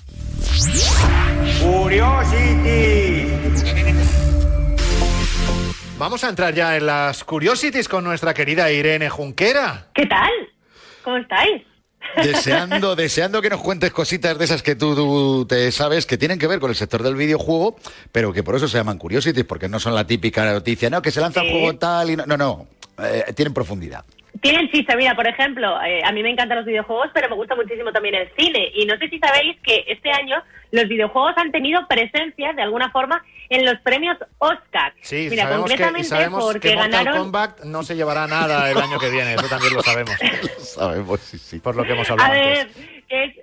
Vamos 6.00 6.24
a 6.24 6.30
entrar 6.30 6.54
ya 6.54 6.76
en 6.76 6.86
las 6.86 7.24
curiosities 7.24 7.86
con 7.86 8.02
nuestra 8.02 8.32
querida 8.32 8.72
Irene 8.72 9.10
Junquera. 9.10 9.88
¿Qué 9.94 10.06
tal? 10.06 10.30
¿Cómo 11.04 11.18
estáis? 11.18 11.62
Deseando, 12.16 12.96
deseando 12.96 13.42
que 13.42 13.50
nos 13.50 13.60
cuentes 13.60 13.92
cositas 13.92 14.38
de 14.38 14.46
esas 14.46 14.62
que 14.62 14.76
tú, 14.76 14.94
tú 14.94 15.46
te 15.46 15.70
sabes 15.70 16.06
que 16.06 16.16
tienen 16.16 16.38
que 16.38 16.46
ver 16.46 16.58
con 16.58 16.70
el 16.70 16.76
sector 16.76 17.02
del 17.02 17.16
videojuego, 17.16 17.76
pero 18.12 18.32
que 18.32 18.42
por 18.42 18.56
eso 18.56 18.66
se 18.66 18.78
llaman 18.78 18.96
curiosities, 18.96 19.44
porque 19.44 19.68
no 19.68 19.78
son 19.78 19.94
la 19.94 20.06
típica 20.06 20.50
noticia, 20.50 20.88
no, 20.88 21.02
que 21.02 21.10
se 21.10 21.20
lanza 21.20 21.42
un 21.42 21.50
juego 21.50 21.76
tal 21.76 22.10
y 22.10 22.16
no, 22.16 22.24
no, 22.24 22.36
no, 22.36 22.66
eh, 23.04 23.32
tienen 23.34 23.52
profundidad. 23.52 24.02
Tienen 24.40 24.70
chiste, 24.70 24.96
mira, 24.96 25.14
por 25.14 25.26
ejemplo, 25.26 25.80
eh, 25.82 26.02
a 26.02 26.12
mí 26.12 26.22
me 26.22 26.30
encantan 26.30 26.58
los 26.58 26.66
videojuegos, 26.66 27.10
pero 27.12 27.28
me 27.28 27.34
gusta 27.34 27.54
muchísimo 27.54 27.92
también 27.92 28.14
el 28.14 28.30
cine. 28.38 28.72
Y 28.74 28.86
no 28.86 28.96
sé 28.96 29.08
si 29.08 29.18
sabéis 29.18 29.58
que 29.62 29.84
este 29.86 30.10
año 30.10 30.42
los 30.72 30.88
videojuegos 30.88 31.32
han 31.36 31.50
tenido 31.52 31.86
presencia, 31.88 32.52
de 32.52 32.62
alguna 32.62 32.90
forma, 32.90 33.24
en 33.48 33.64
los 33.64 33.78
premios 33.80 34.16
Oscar. 34.38 34.92
Sí, 35.00 35.26
mira, 35.30 35.44
sabemos, 35.44 35.64
que, 35.64 35.70
concretamente 35.72 36.08
sabemos 36.08 36.44
porque 36.44 36.68
que 36.70 36.74
Mortal 36.76 36.90
ganaron... 36.92 37.18
Kombat 37.18 37.64
no 37.64 37.82
se 37.82 37.96
llevará 37.96 38.26
nada 38.26 38.70
el 38.70 38.78
año 38.78 38.98
que 38.98 39.10
viene, 39.10 39.34
eso 39.34 39.48
también 39.48 39.74
lo 39.74 39.82
sabemos. 39.82 40.14
Sabemos, 40.58 41.20
sí, 41.20 41.38
sí. 41.38 41.58
Por 41.58 41.74
lo 41.76 41.82
que 41.84 41.92
hemos 41.92 42.08
hablado 42.10 42.30
A 42.32 42.34
antes. 42.34 42.76
ver, 42.76 42.84
es, 43.08 43.36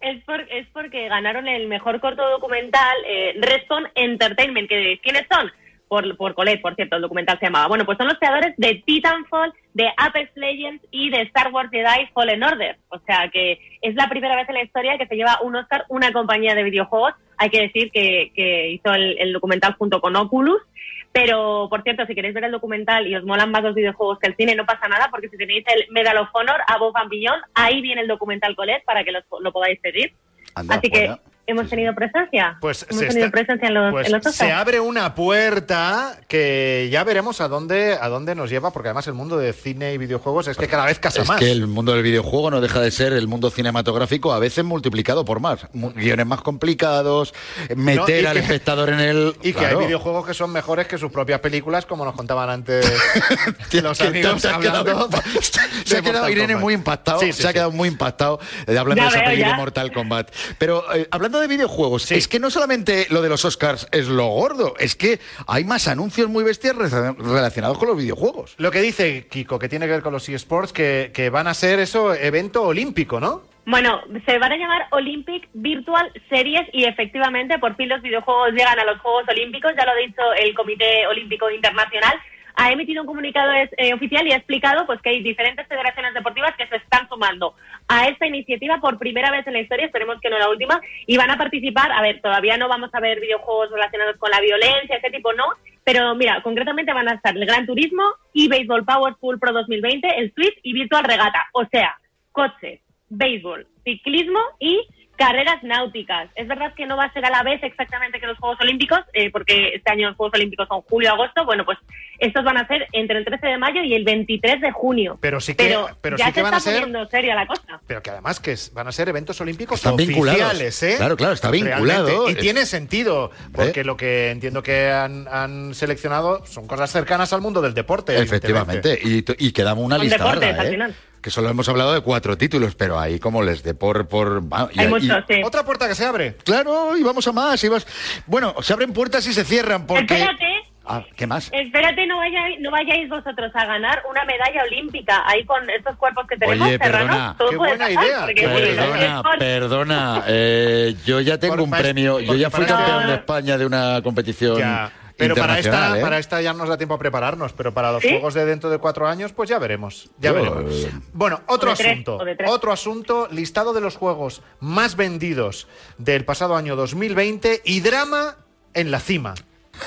es, 0.00 0.24
por- 0.24 0.46
es 0.50 0.66
porque 0.72 1.08
ganaron 1.08 1.48
el 1.48 1.66
mejor 1.66 2.00
corto 2.00 2.28
documental 2.30 2.96
eh, 3.06 3.34
Respawn 3.40 3.88
Entertainment. 3.96 4.68
Que, 4.68 5.00
¿Quiénes 5.02 5.26
son? 5.30 5.50
Por, 5.90 6.16
por 6.16 6.34
Colette, 6.34 6.62
por 6.62 6.76
cierto, 6.76 6.94
el 6.94 7.02
documental 7.02 7.36
se 7.40 7.46
llamaba. 7.46 7.66
Bueno, 7.66 7.84
pues 7.84 7.98
son 7.98 8.06
los 8.06 8.16
creadores 8.16 8.54
de 8.56 8.76
Titanfall, 8.86 9.52
de 9.74 9.88
Apex 9.96 10.30
Legends 10.36 10.86
y 10.92 11.10
de 11.10 11.22
Star 11.22 11.50
Wars 11.52 11.68
Jedi 11.68 12.06
Fallen 12.14 12.44
Order. 12.44 12.78
O 12.90 13.00
sea 13.00 13.28
que 13.28 13.58
es 13.82 13.96
la 13.96 14.08
primera 14.08 14.36
vez 14.36 14.48
en 14.48 14.54
la 14.54 14.62
historia 14.62 14.96
que 14.98 15.08
se 15.08 15.16
lleva 15.16 15.40
un 15.42 15.56
Oscar 15.56 15.86
una 15.88 16.12
compañía 16.12 16.54
de 16.54 16.62
videojuegos. 16.62 17.14
Hay 17.38 17.50
que 17.50 17.62
decir 17.62 17.90
que, 17.90 18.30
que 18.36 18.70
hizo 18.70 18.94
el, 18.94 19.18
el 19.18 19.32
documental 19.32 19.74
junto 19.74 20.00
con 20.00 20.14
Oculus. 20.14 20.62
Pero, 21.10 21.66
por 21.68 21.82
cierto, 21.82 22.06
si 22.06 22.14
queréis 22.14 22.34
ver 22.34 22.44
el 22.44 22.52
documental 22.52 23.08
y 23.08 23.16
os 23.16 23.24
molan 23.24 23.50
más 23.50 23.64
los 23.64 23.74
videojuegos 23.74 24.20
que 24.20 24.28
el 24.28 24.36
cine, 24.36 24.54
no 24.54 24.64
pasa 24.64 24.86
nada, 24.86 25.08
porque 25.10 25.28
si 25.28 25.36
tenéis 25.36 25.64
el 25.66 25.86
Medal 25.90 26.18
of 26.18 26.28
Honor, 26.32 26.60
Above 26.68 26.94
and 26.94 27.10
Beyond, 27.10 27.42
ahí 27.54 27.80
viene 27.80 28.02
el 28.02 28.06
documental 28.06 28.54
Colette 28.54 28.84
para 28.84 29.02
que 29.02 29.10
lo, 29.10 29.18
lo 29.40 29.50
podáis 29.50 29.80
seguir. 29.80 30.12
Anda, 30.54 30.76
Así 30.76 30.88
que. 30.88 31.10
Hemos 31.46 31.68
tenido 31.68 31.94
presencia. 31.94 32.56
Pues 32.60 32.86
hemos 32.88 33.00
se 33.00 33.06
tenido 33.08 33.26
está- 33.26 33.36
presencia 33.36 33.68
en 33.68 33.74
los, 33.74 33.92
Pues 33.92 34.06
en 34.06 34.12
los 34.12 34.34
se 34.34 34.52
abre 34.52 34.78
una 34.80 35.14
puerta 35.14 36.18
que 36.28 36.88
ya 36.92 37.02
veremos 37.04 37.40
a 37.40 37.48
dónde, 37.48 37.98
a 38.00 38.08
dónde 38.08 38.34
nos 38.34 38.50
lleva, 38.50 38.72
porque 38.72 38.88
además 38.88 39.06
el 39.08 39.14
mundo 39.14 39.36
de 39.36 39.52
cine 39.52 39.92
y 39.94 39.98
videojuegos 39.98 40.46
es 40.48 40.56
que 40.56 40.68
cada 40.68 40.84
vez 40.86 40.98
casa 40.98 41.22
Es 41.22 41.28
más. 41.28 41.38
que 41.38 41.50
el 41.50 41.66
mundo 41.66 41.92
del 41.92 42.02
videojuego 42.02 42.50
no 42.50 42.60
deja 42.60 42.80
de 42.80 42.90
ser 42.90 43.12
el 43.12 43.26
mundo 43.26 43.50
cinematográfico 43.50 44.32
a 44.32 44.38
veces 44.38 44.64
multiplicado 44.64 45.24
por 45.24 45.40
más. 45.40 45.66
Guiones 45.72 46.26
más 46.26 46.40
complicados, 46.42 47.34
meter 47.74 48.22
y 48.22 48.26
al 48.26 48.34
que- 48.34 48.40
espectador 48.40 48.90
en 48.90 49.00
el... 49.00 49.34
Y 49.42 49.52
que 49.52 49.58
Claro. 49.60 49.80
hay 49.80 49.86
videojuegos 49.86 50.26
que 50.26 50.34
son 50.34 50.52
mejores 50.52 50.86
que 50.86 50.98
sus 50.98 51.10
propias 51.10 51.40
películas, 51.40 51.84
como 51.86 52.04
nos 52.04 52.14
contaban 52.14 52.48
antes 52.50 52.86
los 53.82 53.98
que 53.98 54.06
amigos 54.06 54.44
hablando. 54.44 55.08
Se 55.84 55.98
ha 55.98 56.02
quedado 56.02 56.28
Irene 56.28 56.56
muy 56.56 56.74
impactado, 56.74 57.20
se 57.32 57.48
ha 57.48 57.52
quedado 57.52 57.70
muy 57.72 57.88
impactado 57.88 58.38
eh, 58.66 58.76
hablando 58.78 59.02
de 59.02 59.08
esa 59.08 59.24
peli 59.24 59.42
de. 59.42 59.54
Mortal 59.54 59.92
Kombat. 59.92 60.30
Pero 60.58 60.84
eh, 60.94 61.08
hablando 61.10 61.29
de 61.38 61.46
videojuegos, 61.46 62.10
es 62.10 62.26
que 62.26 62.40
no 62.40 62.50
solamente 62.50 63.06
lo 63.10 63.22
de 63.22 63.28
los 63.28 63.44
Oscars 63.44 63.86
es 63.92 64.08
lo 64.08 64.26
gordo, 64.26 64.74
es 64.78 64.96
que 64.96 65.20
hay 65.46 65.64
más 65.64 65.86
anuncios 65.86 66.28
muy 66.28 66.42
bestias 66.42 66.74
re- 66.74 67.12
relacionados 67.12 67.78
con 67.78 67.88
los 67.88 67.96
videojuegos. 67.98 68.54
Lo 68.58 68.70
que 68.70 68.80
dice 68.80 69.28
Kiko, 69.28 69.58
que 69.58 69.68
tiene 69.68 69.86
que 69.86 69.92
ver 69.92 70.02
con 70.02 70.12
los 70.12 70.28
eSports, 70.28 70.72
que, 70.72 71.12
que 71.14 71.30
van 71.30 71.46
a 71.46 71.54
ser 71.54 71.78
eso, 71.78 72.14
evento 72.14 72.62
olímpico, 72.62 73.20
¿no? 73.20 73.42
Bueno, 73.66 74.00
se 74.26 74.38
van 74.38 74.50
a 74.52 74.56
llamar 74.56 74.86
Olympic 74.90 75.48
Virtual 75.52 76.10
Series 76.28 76.66
y 76.72 76.84
efectivamente 76.86 77.58
por 77.58 77.76
fin 77.76 77.88
los 77.90 78.00
videojuegos 78.02 78.52
llegan 78.52 78.80
a 78.80 78.84
los 78.84 78.98
Juegos 79.00 79.24
Olímpicos, 79.28 79.72
ya 79.78 79.84
lo 79.84 79.92
ha 79.92 79.96
dicho 79.96 80.22
el 80.38 80.54
Comité 80.54 81.06
Olímpico 81.06 81.48
Internacional. 81.50 82.14
Ha 82.54 82.72
emitido 82.72 83.02
un 83.02 83.06
comunicado 83.06 83.52
eh, 83.52 83.94
oficial 83.94 84.26
y 84.26 84.32
ha 84.32 84.36
explicado 84.36 84.86
pues 84.86 85.00
que 85.02 85.10
hay 85.10 85.22
diferentes 85.22 85.66
federaciones 85.66 86.14
deportivas 86.14 86.54
que 86.56 86.66
se 86.66 86.76
están 86.76 87.08
sumando 87.08 87.54
a 87.88 88.08
esta 88.08 88.26
iniciativa 88.26 88.78
por 88.80 88.98
primera 88.98 89.30
vez 89.30 89.46
en 89.46 89.54
la 89.54 89.60
historia, 89.60 89.86
esperemos 89.86 90.20
que 90.20 90.30
no 90.30 90.38
la 90.38 90.48
última, 90.48 90.80
y 91.06 91.16
van 91.16 91.30
a 91.30 91.38
participar, 91.38 91.90
a 91.92 92.02
ver, 92.02 92.20
todavía 92.20 92.56
no 92.56 92.68
vamos 92.68 92.90
a 92.92 93.00
ver 93.00 93.20
videojuegos 93.20 93.70
relacionados 93.70 94.16
con 94.16 94.30
la 94.30 94.40
violencia, 94.40 94.96
ese 94.96 95.10
tipo 95.10 95.32
no, 95.32 95.44
pero 95.84 96.14
mira, 96.14 96.42
concretamente 96.42 96.92
van 96.92 97.08
a 97.08 97.14
estar 97.14 97.36
el 97.36 97.46
Gran 97.46 97.66
Turismo 97.66 98.02
y 98.32 98.48
Baseball 98.48 98.84
Powerful 98.84 99.38
Pro 99.38 99.52
2020, 99.52 100.06
el 100.18 100.32
Switch 100.34 100.58
y 100.62 100.72
Virtual 100.72 101.04
Regata, 101.04 101.46
o 101.52 101.64
sea, 101.66 101.98
coches, 102.32 102.80
béisbol, 103.08 103.66
ciclismo 103.84 104.40
y 104.58 104.86
carreras 105.20 105.62
náuticas. 105.62 106.30
Es 106.34 106.48
verdad 106.48 106.72
que 106.74 106.86
no 106.86 106.96
va 106.96 107.04
a 107.04 107.12
ser 107.12 107.22
a 107.26 107.30
la 107.30 107.42
vez 107.42 107.62
exactamente 107.62 108.18
que 108.18 108.26
los 108.26 108.38
Juegos 108.38 108.58
Olímpicos, 108.62 109.00
eh, 109.12 109.30
porque 109.30 109.74
este 109.74 109.90
año 109.92 110.08
los 110.08 110.16
Juegos 110.16 110.32
Olímpicos 110.34 110.66
son 110.66 110.80
julio-agosto. 110.80 111.44
Bueno, 111.44 111.66
pues 111.66 111.76
estos 112.18 112.42
van 112.42 112.56
a 112.56 112.66
ser 112.66 112.86
entre 112.92 113.18
el 113.18 113.26
13 113.26 113.46
de 113.48 113.58
mayo 113.58 113.82
y 113.82 113.92
el 113.94 114.04
23 114.04 114.62
de 114.62 114.72
junio. 114.72 115.18
Pero 115.20 115.38
sí 115.38 115.54
que, 115.54 115.64
Pero, 115.66 115.88
pero 116.00 116.16
ya 116.16 116.26
sí 116.26 116.32
que 116.32 116.40
se 116.40 116.42
van 116.42 116.54
a 116.54 116.56
está 116.56 116.70
ser 116.70 116.80
poniendo 116.80 117.06
seria 117.10 117.34
la 117.34 117.46
cosa. 117.46 117.80
Pero 117.86 118.02
que 118.02 118.10
además 118.10 118.40
que 118.40 118.56
van 118.72 118.88
a 118.88 118.92
ser 118.92 119.10
eventos 119.10 119.38
olímpicos 119.42 119.78
Están 119.80 119.96
vinculados. 119.96 120.40
oficiales, 120.40 120.82
¿eh? 120.82 120.94
Claro, 120.96 121.16
claro, 121.18 121.34
está 121.34 121.50
vinculado. 121.50 122.06
Realmente. 122.06 122.30
Y 122.30 122.34
Es- 122.36 122.40
tiene 122.40 122.64
sentido, 122.64 123.30
porque 123.52 123.84
lo 123.84 123.98
que 123.98 124.30
entiendo 124.30 124.62
que 124.62 124.90
han, 124.90 125.28
han 125.28 125.74
seleccionado 125.74 126.46
son 126.46 126.66
cosas 126.66 126.90
cercanas 126.90 127.32
al 127.34 127.42
mundo 127.42 127.60
del 127.60 127.74
deporte. 127.74 128.18
Efectivamente, 128.18 128.98
y, 129.02 129.52
quedamos 129.52 129.84
una 129.84 129.96
Son 129.96 130.04
lista 130.06 130.16
deportes, 130.24 130.40
larga, 130.48 130.60
al 130.62 130.66
¿eh? 130.66 130.70
final. 130.70 130.94
Que 131.22 131.30
solo 131.30 131.50
hemos 131.50 131.68
hablado 131.68 131.92
de 131.92 132.00
cuatro 132.00 132.38
títulos, 132.38 132.74
pero 132.74 132.98
ahí 132.98 133.18
como 133.18 133.42
les 133.42 133.62
dé 133.62 133.74
por... 133.74 134.08
por 134.08 134.42
va, 134.50 134.68
y- 134.72 134.80
y- 134.82 135.42
Otra 135.44 135.64
puerta 135.64 135.86
que 135.86 135.94
se 135.94 136.06
abre. 136.06 136.34
Claro, 136.44 136.96
y 136.96 137.02
vamos 137.02 137.26
a 137.28 137.32
más. 137.32 137.62
Y 137.62 137.68
vas... 137.68 137.86
Bueno, 138.26 138.54
se 138.62 138.72
abren 138.72 138.92
puertas 138.92 139.26
y 139.26 139.34
se 139.34 139.44
cierran 139.44 139.86
porque... 139.86 140.14
Espérate, 140.14 140.46
Ah, 140.92 141.04
¿Qué 141.14 141.24
más? 141.24 141.50
espérate, 141.52 142.04
no 142.08 142.16
vayáis, 142.16 142.58
no 142.60 142.70
vayáis 142.72 143.08
vosotros 143.08 143.52
a 143.54 143.64
ganar 143.64 144.02
una 144.10 144.24
medalla 144.24 144.64
olímpica 144.64 145.22
ahí 145.24 145.44
con 145.44 145.68
estos 145.70 145.94
cuerpos 145.96 146.26
que 146.26 146.36
tenemos. 146.36 146.66
Oye, 146.66 146.78
perdona. 146.80 147.34
todo 147.38 147.50
Qué 147.50 147.56
puede 147.56 147.76
buena 147.76 147.94
pasar, 147.94 148.02
idea, 148.32 149.22
Perdona, 149.28 149.38
perdona. 149.38 150.24
eh, 150.26 150.96
yo 151.06 151.20
ya 151.20 151.38
tengo 151.38 151.62
un 151.62 151.70
premio. 151.70 152.18
Yo 152.18 152.34
ya 152.34 152.50
fui 152.50 152.64
campeón 152.64 153.06
de 153.06 153.14
España 153.14 153.56
de 153.56 153.66
una 153.66 154.00
competición 154.02 154.58
Ya. 154.58 154.90
Pero 155.20 155.36
para 155.36 155.58
esta, 155.58 155.98
¿eh? 155.98 156.00
para 156.02 156.18
esta 156.18 156.40
ya 156.42 156.52
nos 156.52 156.68
da 156.68 156.76
tiempo 156.76 156.94
a 156.94 156.98
prepararnos, 156.98 157.52
pero 157.52 157.72
para 157.72 157.92
los 157.92 158.02
¿Sí? 158.02 158.08
juegos 158.10 158.34
de 158.34 158.44
dentro 158.44 158.70
de 158.70 158.78
cuatro 158.78 159.06
años, 159.06 159.32
pues 159.32 159.48
ya 159.48 159.58
veremos. 159.58 160.10
Ya 160.18 160.30
Yo, 160.30 160.34
veremos. 160.34 160.72
eh, 160.84 160.90
Bueno, 161.12 161.40
otro 161.46 161.74
tres, 161.74 161.88
asunto. 161.92 162.18
Otro 162.48 162.72
asunto, 162.72 163.28
listado 163.30 163.72
de 163.72 163.80
los 163.80 163.96
juegos 163.96 164.42
más 164.60 164.96
vendidos 164.96 165.68
del 165.98 166.24
pasado 166.24 166.56
año 166.56 166.74
2020 166.76 167.62
y 167.64 167.80
drama 167.80 168.36
en 168.74 168.90
la 168.90 169.00
cima. 169.00 169.34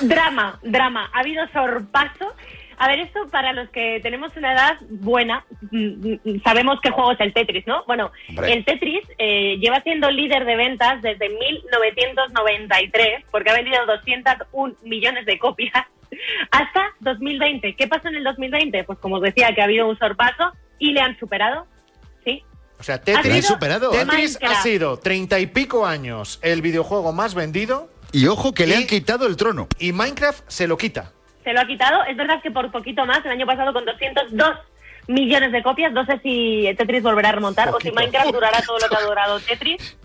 Drama, 0.00 0.58
drama. 0.62 1.10
Ha 1.12 1.20
habido 1.20 1.44
sorpaso. 1.52 2.32
A 2.78 2.88
ver, 2.88 3.00
esto 3.00 3.26
para 3.30 3.52
los 3.52 3.68
que 3.70 4.00
tenemos 4.02 4.36
una 4.36 4.52
edad 4.52 4.76
buena, 4.90 5.44
mm, 5.70 6.12
mm, 6.24 6.42
sabemos 6.42 6.78
qué 6.82 6.90
juego 6.90 7.12
es 7.12 7.20
el 7.20 7.32
Tetris, 7.32 7.66
¿no? 7.66 7.84
Bueno, 7.86 8.10
Hombre. 8.28 8.52
el 8.52 8.64
Tetris 8.64 9.04
eh, 9.18 9.56
lleva 9.60 9.80
siendo 9.82 10.10
líder 10.10 10.44
de 10.44 10.56
ventas 10.56 11.02
desde 11.02 11.28
1993, 11.28 13.24
porque 13.30 13.50
ha 13.50 13.54
vendido 13.54 13.84
201 13.86 14.74
millones 14.82 15.26
de 15.26 15.38
copias, 15.38 15.72
hasta 16.50 16.90
2020. 17.00 17.74
¿Qué 17.76 17.86
pasó 17.86 18.08
en 18.08 18.16
el 18.16 18.24
2020? 18.24 18.84
Pues 18.84 18.98
como 18.98 19.16
os 19.16 19.22
decía, 19.22 19.54
que 19.54 19.60
ha 19.60 19.64
habido 19.64 19.88
un 19.88 19.98
sorpaso 19.98 20.52
y 20.78 20.92
le 20.92 21.00
han 21.00 21.18
superado. 21.18 21.66
Sí. 22.24 22.42
O 22.78 22.82
sea, 22.82 22.96
Ha 22.96 23.00
Tetris, 23.00 23.46
sido 23.46 23.90
Tetris 23.90 24.38
ha 24.42 24.62
sido 24.62 24.98
treinta 24.98 25.38
y 25.38 25.46
pico 25.46 25.86
años 25.86 26.38
el 26.42 26.60
videojuego 26.62 27.12
más 27.12 27.34
vendido. 27.34 27.90
Y 28.12 28.26
ojo 28.28 28.52
que 28.54 28.66
le 28.66 28.76
han 28.76 28.86
quitado 28.86 29.26
el 29.26 29.36
trono. 29.36 29.66
Y 29.80 29.92
Minecraft 29.92 30.44
se 30.46 30.68
lo 30.68 30.76
quita. 30.76 31.13
Se 31.44 31.52
lo 31.52 31.60
ha 31.60 31.66
quitado. 31.66 32.02
Es 32.04 32.16
verdad 32.16 32.42
que 32.42 32.50
por 32.50 32.70
poquito 32.70 33.06
más, 33.06 33.24
el 33.24 33.30
año 33.30 33.46
pasado 33.46 33.72
con 33.72 33.84
202 33.84 34.56
millones 35.06 35.52
de 35.52 35.62
copias, 35.62 35.92
no 35.92 36.04
sé 36.06 36.18
si 36.22 36.74
Tetris 36.76 37.02
volverá 37.02 37.28
a 37.28 37.32
remontar 37.32 37.68
o 37.68 37.78
si 37.78 37.92
Minecraft 37.92 38.32
durará 38.32 38.62
todo 38.62 38.78
lo 38.78 38.88
que 38.88 38.96
ha 38.96 39.06
durado 39.06 39.40
Tetris. 39.48 39.96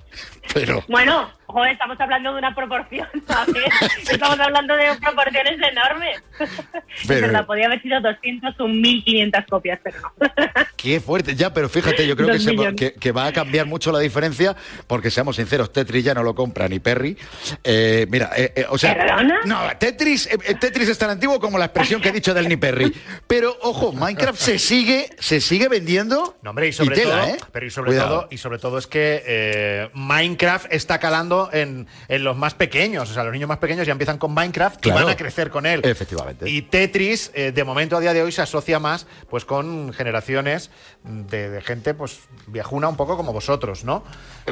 Pero... 0.54 0.84
Bueno, 0.88 1.32
joder, 1.52 1.72
estamos 1.74 2.00
hablando 2.00 2.32
de 2.34 2.40
una 2.40 2.54
proporción, 2.56 3.08
ver, 3.54 3.64
estamos 4.10 4.40
hablando 4.40 4.76
de 4.76 4.86
proporciones 5.02 5.60
enormes. 5.72 6.24
Pero- 7.08 7.28
verdad, 7.28 7.46
podía 7.46 7.66
haber 7.66 7.82
sido 7.82 8.00
200 8.02 8.60
o 8.60 8.68
1500 8.68 9.46
copias, 9.50 9.80
pero 9.84 9.98
no. 10.02 10.12
Qué 10.76 11.00
fuerte, 11.00 11.36
ya, 11.36 11.54
pero 11.54 11.68
fíjate, 11.68 12.08
yo 12.08 12.16
creo 12.16 12.30
que, 12.30 12.40
se 12.40 12.56
que, 12.76 12.94
que 12.94 13.12
va 13.12 13.28
a 13.28 13.34
cambiar 13.34 13.66
mucho 13.66 13.92
la 13.92 14.00
diferencia, 14.00 14.56
porque 14.88 15.12
seamos 15.12 15.36
sinceros, 15.36 15.74
Tetris 15.74 16.06
ya 16.06 16.14
no 16.14 16.24
lo 16.24 16.34
compra 16.34 16.68
ni 16.70 16.80
Perry. 16.80 17.18
Eh, 17.64 18.08
mira, 18.10 18.32
eh, 18.38 18.54
eh, 18.56 18.66
o 18.70 18.78
sea, 18.78 18.96
¿Perdona? 18.96 19.40
no, 19.46 19.60
Tetris, 19.78 20.30
Tetris 20.60 20.88
es 20.88 20.98
tan 20.98 21.10
antiguo 21.10 21.40
como 21.40 21.58
la 21.58 21.66
expresión 21.66 22.02
que 22.02 22.10
he 22.10 22.12
dicho 22.14 22.34
del 22.34 22.48
ni 22.48 22.56
Perry. 22.56 22.96
Pero 23.28 23.58
ojo, 23.62 23.92
Minecraft 23.92 24.40
se 24.40 24.58
sigue, 24.58 25.10
se 25.20 25.42
sigue 25.42 25.68
vendiendo. 25.68 26.38
No, 26.42 26.52
hombre, 26.52 26.70
y 26.70 26.74
sobre 26.74 26.96
tela, 26.96 27.20
todo, 27.22 27.28
¿eh? 27.28 27.38
pero 27.52 27.66
y 27.66 27.70
sobre 27.70 27.88
Cuidado. 27.92 28.10
todo, 28.22 28.28
y 28.32 28.38
sobre 28.38 28.60
todo 28.60 28.78
es 28.78 28.88
que 28.88 29.24
eh, 29.26 29.90
Minecraft 29.94 30.72
está 30.72 31.00
calando 31.00 31.39
en, 31.54 31.88
en 32.08 32.24
los 32.24 32.36
más 32.36 32.56
pequeños. 32.56 33.10
O 33.10 33.14
sea, 33.14 33.24
los 33.24 33.32
niños 33.32 33.48
más 33.48 33.60
pequeños 33.60 33.86
ya 33.88 33.94
empiezan 33.94 34.18
con 34.18 34.34
Minecraft 34.34 34.82
Claro. 34.82 35.00
y 35.00 35.04
van 35.04 35.14
a 35.14 35.16
crecer 35.16 35.50
con 35.50 35.66
él. 35.66 35.80
Efectivamente. 35.86 36.50
Y 36.50 36.64
Tetris, 36.64 37.32
eh, 37.36 37.52
de 37.52 37.64
momento 37.64 37.96
a 37.96 38.00
día 38.02 38.14
de 38.14 38.22
hoy, 38.24 38.32
se 38.32 38.42
asocia 38.42 38.80
más 38.80 39.08
pues 39.30 39.46
con 39.46 39.94
generaciones 39.94 40.72
de, 41.04 41.50
de 41.50 41.62
gente 41.62 41.94
pues 41.94 42.28
viajuna 42.48 42.90
un 42.90 42.98
poco 42.98 43.16
como 43.16 43.32
vosotros, 43.32 43.84
¿no? 43.86 44.04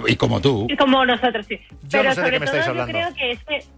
Y 0.08 0.16
como 0.16 0.40
tú. 0.40 0.68
Como 0.80 1.06
nosotros, 1.06 1.46
sí. 1.48 1.60
Yo 1.84 2.00
Pero 2.00 2.04
no 2.10 2.16
sé 2.16 2.22
de 2.22 2.28
sobre 2.28 2.32
qué 2.32 2.40
me 2.40 2.46
todo 2.46 2.56
estáis 2.58 2.66
yo 2.66 2.82
hablando. 2.82 2.92
creo 2.94 3.14
que 3.16 3.32
es 3.32 3.44
que 3.44 3.78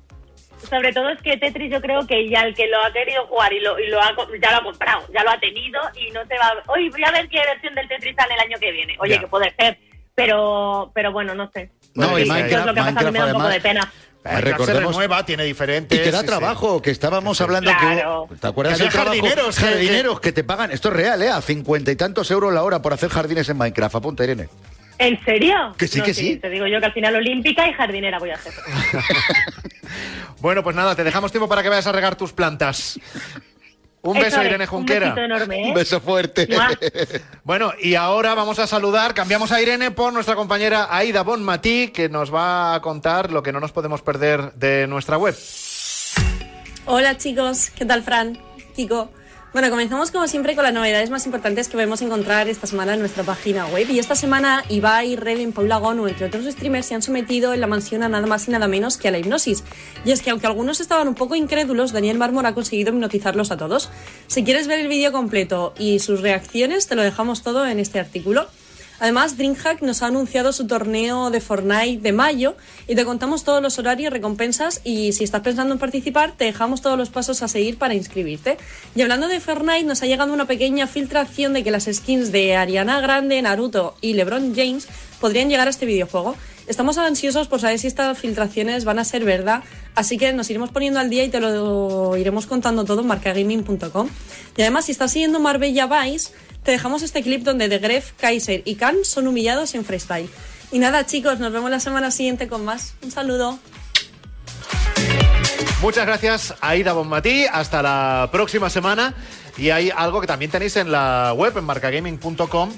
sobre 0.67 0.91
todo 0.91 1.07
es 1.09 1.21
que 1.21 1.37
Tetris 1.37 1.71
yo 1.71 1.79
creo 1.79 2.05
que 2.05 2.27
ya 2.29 2.41
el 2.41 2.53
que 2.53 2.67
lo 2.67 2.83
ha 2.83 2.91
querido 2.91 3.25
jugar 3.27 3.53
y 3.53 3.61
lo, 3.61 3.79
y 3.79 3.87
lo 3.87 3.97
ha, 4.01 4.13
ya 4.41 4.51
lo 4.51 4.57
ha 4.57 4.63
comprado, 4.63 5.05
ya 5.13 5.23
lo 5.23 5.29
ha 5.31 5.39
tenido 5.39 5.79
y 5.95 6.11
no 6.11 6.19
se 6.25 6.37
va 6.37 6.47
a... 6.47 6.71
Hoy 6.71 6.89
voy 6.89 7.01
a 7.05 7.11
ver 7.11 7.29
qué 7.29 7.39
versión 7.39 7.73
del 7.75 7.87
Tetris 7.87 8.13
sale 8.13 8.33
el 8.33 8.39
año 8.41 8.57
que 8.59 8.69
viene. 8.73 8.97
Oye, 8.99 9.19
que 9.21 9.27
puede 9.27 9.53
ser, 9.55 9.77
pero 10.15 10.91
pero 10.93 11.13
bueno, 11.13 11.33
no 11.33 11.49
sé. 11.53 11.71
No, 11.95 12.17
y 12.19 12.23
Minecraft- 12.25 12.59
es 12.59 12.65
lo 12.65 12.73
que 12.73 12.79
ha 12.79 12.85
pasado, 12.85 13.11
me 13.11 13.19
da 13.19 13.25
un 13.27 13.31
poco 13.33 13.47
de 13.47 13.61
pena. 13.61 13.91
Minecraft 14.23 14.45
recordemos- 14.45 14.79
se 14.81 14.87
renueva, 15.01 15.25
tiene 15.25 15.43
diferentes. 15.45 15.97
Y 15.99 16.03
que 16.03 16.11
da 16.11 16.19
sí, 16.19 16.23
sí. 16.25 16.27
trabajo, 16.27 16.81
que 16.81 16.91
estábamos 16.91 17.39
hablando 17.41 17.71
Claro. 17.71 18.27
que... 18.29 18.35
¿Te 18.35 18.47
acuerdas 18.47 18.77
Que 18.79 18.89
jardineros 18.89 19.57
Jardineros 19.57 20.19
que 20.19 20.31
te 20.31 20.43
pagan, 20.43 20.71
esto 20.71 20.89
es 20.89 20.93
real, 20.95 21.21
¿eh? 21.23 21.29
A 21.29 21.41
cincuenta 21.41 21.91
y 21.91 21.95
tantos 21.95 22.29
euros 22.31 22.53
la 22.53 22.63
hora 22.63 22.81
por 22.81 22.93
hacer 22.93 23.09
jardines 23.09 23.47
en 23.49 23.57
Minecraft. 23.57 23.95
Apunta, 23.95 24.23
Irene. 24.23 24.49
¿En 24.97 25.23
serio? 25.23 25.73
Que 25.77 25.87
sí, 25.87 25.99
No, 25.99 26.05
que 26.05 26.13
sí. 26.13 26.35
Te 26.35 26.49
digo 26.49 26.67
yo 26.67 26.79
que 26.81 26.85
al 26.87 26.93
final 26.93 27.15
olímpica 27.15 27.65
y 27.67 27.73
jardinera 27.73 28.19
voy 28.19 28.31
a 28.31 28.35
hacer. 28.35 28.53
Bueno, 30.41 30.63
pues 30.63 30.75
nada, 30.75 30.95
te 30.95 31.03
dejamos 31.03 31.31
tiempo 31.31 31.49
para 31.49 31.61
que 31.63 31.69
vayas 31.69 31.87
a 31.87 31.91
regar 31.91 32.15
tus 32.15 32.31
plantas. 32.31 32.97
Un 34.01 34.15
Eso 34.17 34.25
beso, 34.25 34.39
es, 34.41 34.47
Irene 34.47 34.63
un 34.63 34.69
Junquera. 34.69 34.99
besito 35.07 35.21
enorme, 35.21 35.61
¿eh? 35.61 35.67
Un 35.67 35.73
beso 35.73 35.99
fuerte. 35.99 36.47
Mua. 36.49 36.69
Bueno, 37.43 37.73
y 37.81 37.95
ahora 37.95 38.33
vamos 38.35 38.59
a 38.59 38.67
saludar, 38.67 39.13
cambiamos 39.13 39.51
a 39.51 39.61
Irene 39.61 39.91
por 39.91 40.13
nuestra 40.13 40.35
compañera 40.35 40.87
Aida 40.89 41.23
Bonmatí, 41.23 41.89
que 41.89 42.07
nos 42.09 42.33
va 42.33 42.75
a 42.75 42.81
contar 42.81 43.31
lo 43.31 43.41
que 43.43 43.51
no 43.51 43.59
nos 43.59 43.71
podemos 43.71 44.01
perder 44.01 44.53
de 44.53 44.85
nuestra 44.87 45.17
web. 45.17 45.35
Hola 46.85 47.17
chicos, 47.17 47.71
¿qué 47.71 47.85
tal 47.85 48.03
Fran? 48.03 48.37
Kiko. 48.75 49.09
Bueno, 49.51 49.71
comenzamos 49.71 50.11
como 50.11 50.27
siempre 50.27 50.53
con 50.53 50.63
las 50.63 50.75
novedades 50.75 51.09
más 51.09 51.25
importantes 51.25 51.67
que 51.67 51.73
podemos 51.73 52.03
encontrar 52.03 52.47
esta 52.47 52.67
semana 52.67 52.93
en 52.93 52.99
nuestra 52.99 53.23
página 53.23 53.65
web. 53.65 53.89
Y 53.89 53.97
esta 53.97 54.13
semana 54.13 54.63
Ibai, 54.69 55.15
Reven, 55.15 55.53
Paula 55.53 55.77
Gonu, 55.77 56.05
entre 56.07 56.27
otros 56.27 56.45
streamers, 56.45 56.85
se 56.85 56.93
han 56.93 57.01
sometido 57.01 57.51
en 57.55 57.59
la 57.59 57.65
mansión 57.65 58.03
a 58.03 58.09
nada 58.09 58.27
más 58.27 58.47
y 58.47 58.51
nada 58.51 58.67
menos 58.67 58.97
que 58.97 59.07
a 59.07 59.11
la 59.11 59.17
hipnosis. 59.17 59.63
Y 60.05 60.11
es 60.11 60.21
que 60.21 60.29
aunque 60.29 60.45
algunos 60.45 60.79
estaban 60.81 61.07
un 61.07 61.15
poco 61.15 61.33
incrédulos, 61.33 61.93
Daniel 61.93 62.19
Mármol 62.19 62.45
ha 62.45 62.53
conseguido 62.53 62.93
hipnotizarlos 62.93 63.49
a 63.49 63.57
todos. 63.57 63.89
Si 64.27 64.43
quieres 64.43 64.67
ver 64.67 64.81
el 64.81 64.87
vídeo 64.87 65.11
completo 65.11 65.73
y 65.79 65.97
sus 65.97 66.21
reacciones, 66.21 66.85
te 66.85 66.95
lo 66.95 67.01
dejamos 67.01 67.41
todo 67.41 67.65
en 67.65 67.79
este 67.79 67.99
artículo. 67.99 68.47
Además, 68.99 69.37
DreamHack 69.37 69.81
nos 69.81 70.01
ha 70.01 70.07
anunciado 70.07 70.51
su 70.51 70.67
torneo 70.67 71.29
de 71.29 71.39
Fortnite 71.39 72.01
de 72.01 72.11
mayo 72.11 72.55
y 72.87 72.95
te 72.95 73.05
contamos 73.05 73.43
todos 73.43 73.61
los 73.61 73.79
horarios, 73.79 74.11
recompensas 74.11 74.81
y 74.83 75.13
si 75.13 75.23
estás 75.23 75.41
pensando 75.41 75.73
en 75.73 75.79
participar, 75.79 76.33
te 76.35 76.45
dejamos 76.45 76.81
todos 76.81 76.97
los 76.97 77.09
pasos 77.09 77.41
a 77.41 77.47
seguir 77.47 77.77
para 77.77 77.93
inscribirte. 77.93 78.57
Y 78.95 79.01
hablando 79.01 79.27
de 79.27 79.39
Fortnite, 79.39 79.83
nos 79.83 80.01
ha 80.01 80.05
llegado 80.05 80.33
una 80.33 80.45
pequeña 80.45 80.87
filtración 80.87 81.53
de 81.53 81.63
que 81.63 81.71
las 81.71 81.85
skins 81.85 82.31
de 82.31 82.55
Ariana 82.55 82.99
Grande, 82.99 83.41
Naruto 83.41 83.95
y 84.01 84.13
LeBron 84.13 84.53
James 84.55 84.87
podrían 85.19 85.49
llegar 85.49 85.67
a 85.67 85.71
este 85.71 85.85
videojuego. 85.85 86.35
Estamos 86.67 86.97
ansiosos 86.99 87.47
por 87.47 87.59
saber 87.59 87.79
si 87.79 87.87
estas 87.87 88.17
filtraciones 88.19 88.85
van 88.85 88.99
a 88.99 89.03
ser 89.03 89.25
verdad, 89.25 89.63
así 89.95 90.19
que 90.19 90.31
nos 90.33 90.49
iremos 90.51 90.69
poniendo 90.69 90.99
al 90.99 91.09
día 91.09 91.23
y 91.23 91.29
te 91.29 91.39
lo 91.39 92.15
iremos 92.15 92.45
contando 92.45 92.85
todo 92.85 93.01
en 93.01 93.07
marcagaming.com. 93.07 94.07
Y 94.55 94.61
además, 94.61 94.85
si 94.85 94.91
estás 94.91 95.11
siguiendo 95.11 95.39
Marbella 95.39 95.87
Vice, 95.87 96.31
te 96.63 96.71
dejamos 96.71 97.01
este 97.01 97.21
clip 97.23 97.43
donde 97.43 97.69
The 97.69 97.79
Gref, 97.79 98.11
Kaiser 98.13 98.61
y 98.65 98.75
Khan 98.75 98.97
son 99.03 99.27
humillados 99.27 99.75
en 99.75 99.85
freestyle. 99.85 100.29
Y 100.71 100.79
nada, 100.79 101.05
chicos, 101.05 101.39
nos 101.39 101.51
vemos 101.51 101.71
la 101.71 101.79
semana 101.79 102.11
siguiente 102.11 102.47
con 102.47 102.63
más. 102.63 102.93
Un 103.01 103.11
saludo. 103.11 103.59
Muchas 105.81 106.05
gracias, 106.05 106.53
Aida 106.61 106.93
Bonmatí. 106.93 107.45
Hasta 107.45 107.81
la 107.81 108.29
próxima 108.31 108.69
semana. 108.69 109.15
Y 109.57 109.71
hay 109.71 109.91
algo 109.95 110.21
que 110.21 110.27
también 110.27 110.51
tenéis 110.51 110.75
en 110.75 110.91
la 110.91 111.33
web, 111.35 111.57
en 111.57 111.63
marcagaming.com 111.63 112.71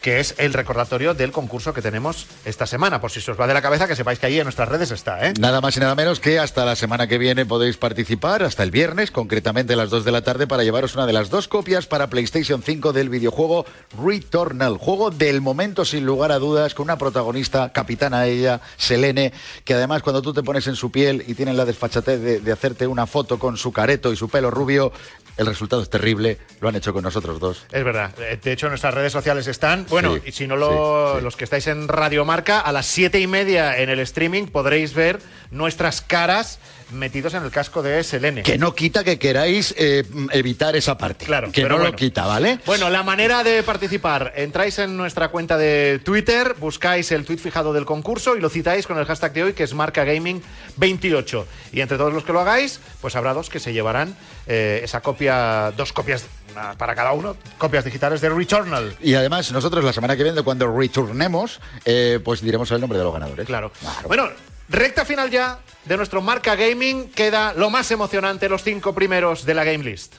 que 0.00 0.20
es 0.20 0.34
el 0.38 0.52
recordatorio 0.52 1.14
del 1.14 1.32
concurso 1.32 1.72
que 1.74 1.82
tenemos 1.82 2.26
esta 2.44 2.66
semana. 2.66 3.00
Por 3.00 3.10
si 3.10 3.20
se 3.20 3.30
os 3.30 3.40
va 3.40 3.46
de 3.46 3.54
la 3.54 3.62
cabeza, 3.62 3.86
que 3.86 3.96
sepáis 3.96 4.18
que 4.18 4.26
ahí 4.26 4.38
en 4.38 4.44
nuestras 4.44 4.68
redes 4.68 4.90
está. 4.90 5.26
¿eh? 5.26 5.34
Nada 5.38 5.60
más 5.60 5.76
y 5.76 5.80
nada 5.80 5.94
menos 5.94 6.20
que 6.20 6.38
hasta 6.38 6.64
la 6.64 6.76
semana 6.76 7.06
que 7.08 7.18
viene 7.18 7.46
podéis 7.46 7.76
participar, 7.76 8.42
hasta 8.42 8.62
el 8.62 8.70
viernes, 8.70 9.10
concretamente 9.10 9.72
a 9.72 9.76
las 9.76 9.90
2 9.90 10.04
de 10.04 10.12
la 10.12 10.22
tarde, 10.22 10.46
para 10.46 10.64
llevaros 10.64 10.94
una 10.94 11.06
de 11.06 11.12
las 11.12 11.30
dos 11.30 11.48
copias 11.48 11.86
para 11.86 12.08
PlayStation 12.08 12.62
5 12.62 12.92
del 12.92 13.08
videojuego 13.08 13.66
Returnal. 14.02 14.76
Juego 14.78 15.10
del 15.10 15.40
momento, 15.40 15.84
sin 15.84 16.06
lugar 16.06 16.32
a 16.32 16.38
dudas, 16.38 16.74
con 16.74 16.84
una 16.84 16.98
protagonista, 16.98 17.72
capitana 17.72 18.26
ella, 18.26 18.60
Selene, 18.76 19.32
que 19.64 19.74
además 19.74 20.02
cuando 20.02 20.22
tú 20.22 20.32
te 20.32 20.42
pones 20.42 20.66
en 20.66 20.76
su 20.76 20.90
piel 20.90 21.24
y 21.26 21.34
tienen 21.34 21.56
la 21.56 21.64
desfachatez 21.64 22.20
de, 22.20 22.40
de 22.40 22.52
hacerte 22.52 22.86
una 22.86 23.06
foto 23.06 23.38
con 23.38 23.56
su 23.56 23.72
careto 23.72 24.12
y 24.12 24.16
su 24.16 24.28
pelo 24.28 24.50
rubio, 24.50 24.92
el 25.38 25.46
resultado 25.46 25.80
es 25.82 25.88
terrible. 25.88 26.36
Lo 26.60 26.68
han 26.68 26.76
hecho 26.76 26.92
con 26.92 27.02
nosotros 27.02 27.40
dos. 27.40 27.64
Es 27.72 27.84
verdad. 27.84 28.12
Eh, 28.18 28.38
De 28.42 28.52
hecho, 28.52 28.68
nuestras 28.68 28.92
redes 28.92 29.12
sociales 29.12 29.46
están. 29.46 29.86
Bueno, 29.88 30.14
Sí, 30.16 30.22
y 30.26 30.32
si 30.32 30.46
no 30.46 30.56
lo, 30.56 31.20
los 31.20 31.36
que 31.36 31.44
estáis 31.44 31.66
en 31.68 31.88
Radio 31.88 32.24
Marca, 32.24 32.60
a 32.60 32.72
las 32.72 32.86
siete 32.86 33.20
y 33.20 33.26
media 33.26 33.78
en 33.78 33.88
el 33.88 34.00
streaming 34.00 34.46
podréis 34.46 34.92
ver 34.94 35.20
nuestras 35.50 36.02
caras 36.02 36.58
metidos 36.90 37.34
en 37.34 37.42
el 37.44 37.50
casco 37.50 37.82
de 37.82 38.02
Selene. 38.02 38.42
Que 38.42 38.58
no 38.58 38.74
quita 38.74 39.04
que 39.04 39.18
queráis 39.18 39.74
eh, 39.76 40.04
evitar 40.32 40.76
esa 40.76 40.96
parte. 40.98 41.26
Claro, 41.26 41.52
que 41.52 41.62
pero 41.62 41.74
no 41.74 41.80
bueno. 41.80 41.90
lo 41.92 41.96
quita, 41.96 42.26
¿vale? 42.26 42.58
Bueno, 42.66 42.90
la 42.90 43.02
manera 43.02 43.42
de 43.44 43.62
participar, 43.62 44.32
entráis 44.36 44.78
en 44.78 44.96
nuestra 44.96 45.28
cuenta 45.28 45.56
de 45.56 46.00
Twitter, 46.04 46.54
buscáis 46.58 47.10
el 47.12 47.24
tweet 47.24 47.38
fijado 47.38 47.72
del 47.72 47.84
concurso 47.84 48.36
y 48.36 48.40
lo 48.40 48.48
citáis 48.48 48.86
con 48.86 48.98
el 48.98 49.04
hashtag 49.04 49.32
de 49.32 49.42
hoy 49.44 49.52
que 49.52 49.64
es 49.64 49.74
Marca 49.74 50.04
Gaming 50.04 50.42
28. 50.76 51.46
Y 51.72 51.80
entre 51.80 51.98
todos 51.98 52.12
los 52.12 52.24
que 52.24 52.32
lo 52.32 52.40
hagáis, 52.40 52.80
pues 53.00 53.16
habrá 53.16 53.34
dos 53.34 53.50
que 53.50 53.60
se 53.60 53.72
llevarán 53.72 54.16
eh, 54.46 54.80
esa 54.82 55.00
copia, 55.00 55.72
dos 55.76 55.92
copias 55.92 56.26
una 56.52 56.72
para 56.72 56.94
cada 56.94 57.12
uno, 57.12 57.36
copias 57.58 57.84
digitales 57.84 58.20
de 58.20 58.30
Returnal. 58.30 58.96
Y 59.02 59.14
además, 59.14 59.52
nosotros 59.52 59.84
la 59.84 59.92
semana 59.92 60.16
que 60.16 60.22
viene, 60.22 60.42
cuando 60.42 60.74
returnemos, 60.74 61.60
eh, 61.84 62.20
pues 62.24 62.40
diremos 62.40 62.70
el 62.70 62.80
nombre 62.80 62.98
de 62.98 63.04
los 63.04 63.12
ganadores. 63.12 63.46
Claro. 63.46 63.70
Bueno, 64.06 64.28
recta 64.68 65.04
final 65.04 65.30
ya 65.30 65.58
de 65.84 65.96
nuestro 65.96 66.20
Marca 66.20 66.54
Gaming, 66.54 67.10
queda 67.10 67.52
lo 67.54 67.70
más 67.70 67.90
emocionante, 67.90 68.48
los 68.48 68.62
cinco 68.62 68.94
primeros 68.94 69.44
de 69.44 69.54
la 69.54 69.64
Game 69.64 69.84
List. 69.84 70.16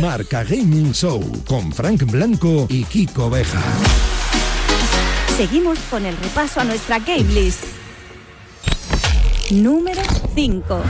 Marca 0.00 0.44
Gaming 0.44 0.92
Show 0.92 1.44
con 1.46 1.72
Frank 1.72 2.02
Blanco 2.04 2.66
y 2.68 2.84
Kiko 2.84 3.30
Beja. 3.30 3.62
Seguimos 5.36 5.78
con 5.90 6.04
el 6.06 6.16
repaso 6.16 6.60
a 6.60 6.64
nuestra 6.64 6.98
game 6.98 7.24
list. 7.24 7.62
Número 9.50 10.02
5. 10.34 10.82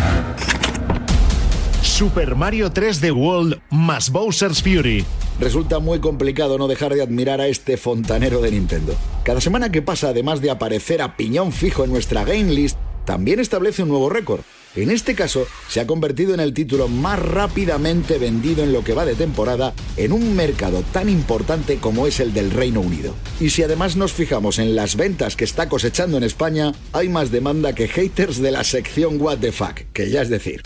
Super 1.97 2.37
Mario 2.37 2.71
3D 2.71 3.11
World 3.11 3.59
más 3.71 4.11
Bowser's 4.11 4.63
Fury. 4.63 5.03
Resulta 5.41 5.79
muy 5.79 5.99
complicado 5.99 6.59
no 6.59 6.69
dejar 6.69 6.95
de 6.95 7.01
admirar 7.01 7.41
a 7.41 7.47
este 7.47 7.79
fontanero 7.79 8.43
de 8.43 8.51
Nintendo. 8.51 8.95
Cada 9.25 9.41
semana 9.41 9.73
que 9.73 9.81
pasa, 9.81 10.09
además 10.09 10.43
de 10.43 10.51
aparecer 10.51 11.01
a 11.01 11.17
piñón 11.17 11.53
fijo 11.53 11.85
en 11.85 11.93
nuestra 11.93 12.23
game 12.25 12.53
list, 12.53 12.77
también 13.07 13.41
establece 13.41 13.83
un 13.83 13.89
nuevo 13.89 14.11
récord. 14.11 14.43
En 14.75 14.91
este 14.91 15.15
caso, 15.15 15.47
se 15.71 15.81
ha 15.81 15.87
convertido 15.87 16.35
en 16.35 16.41
el 16.41 16.53
título 16.53 16.89
más 16.89 17.19
rápidamente 17.19 18.19
vendido 18.19 18.63
en 18.63 18.75
lo 18.75 18.85
que 18.85 18.93
va 18.93 19.07
de 19.07 19.15
temporada 19.15 19.73
en 19.97 20.13
un 20.13 20.37
mercado 20.37 20.83
tan 20.93 21.09
importante 21.09 21.79
como 21.79 22.07
es 22.07 22.21
el 22.21 22.35
del 22.35 22.51
Reino 22.51 22.83
Unido. 22.83 23.15
Y 23.41 23.49
si 23.49 23.63
además 23.63 23.97
nos 23.97 24.13
fijamos 24.13 24.59
en 24.59 24.77
las 24.77 24.97
ventas 24.97 25.35
que 25.35 25.45
está 25.45 25.71
cosechando 25.71 26.19
en 26.19 26.25
España, 26.25 26.75
hay 26.93 27.09
más 27.09 27.31
demanda 27.31 27.75
que 27.75 27.89
haters 27.89 28.37
de 28.43 28.51
la 28.51 28.65
sección 28.65 29.19
What 29.19 29.39
the 29.39 29.51
Fuck, 29.51 29.77
que 29.95 30.11
ya 30.11 30.21
es 30.21 30.29
decir. 30.29 30.61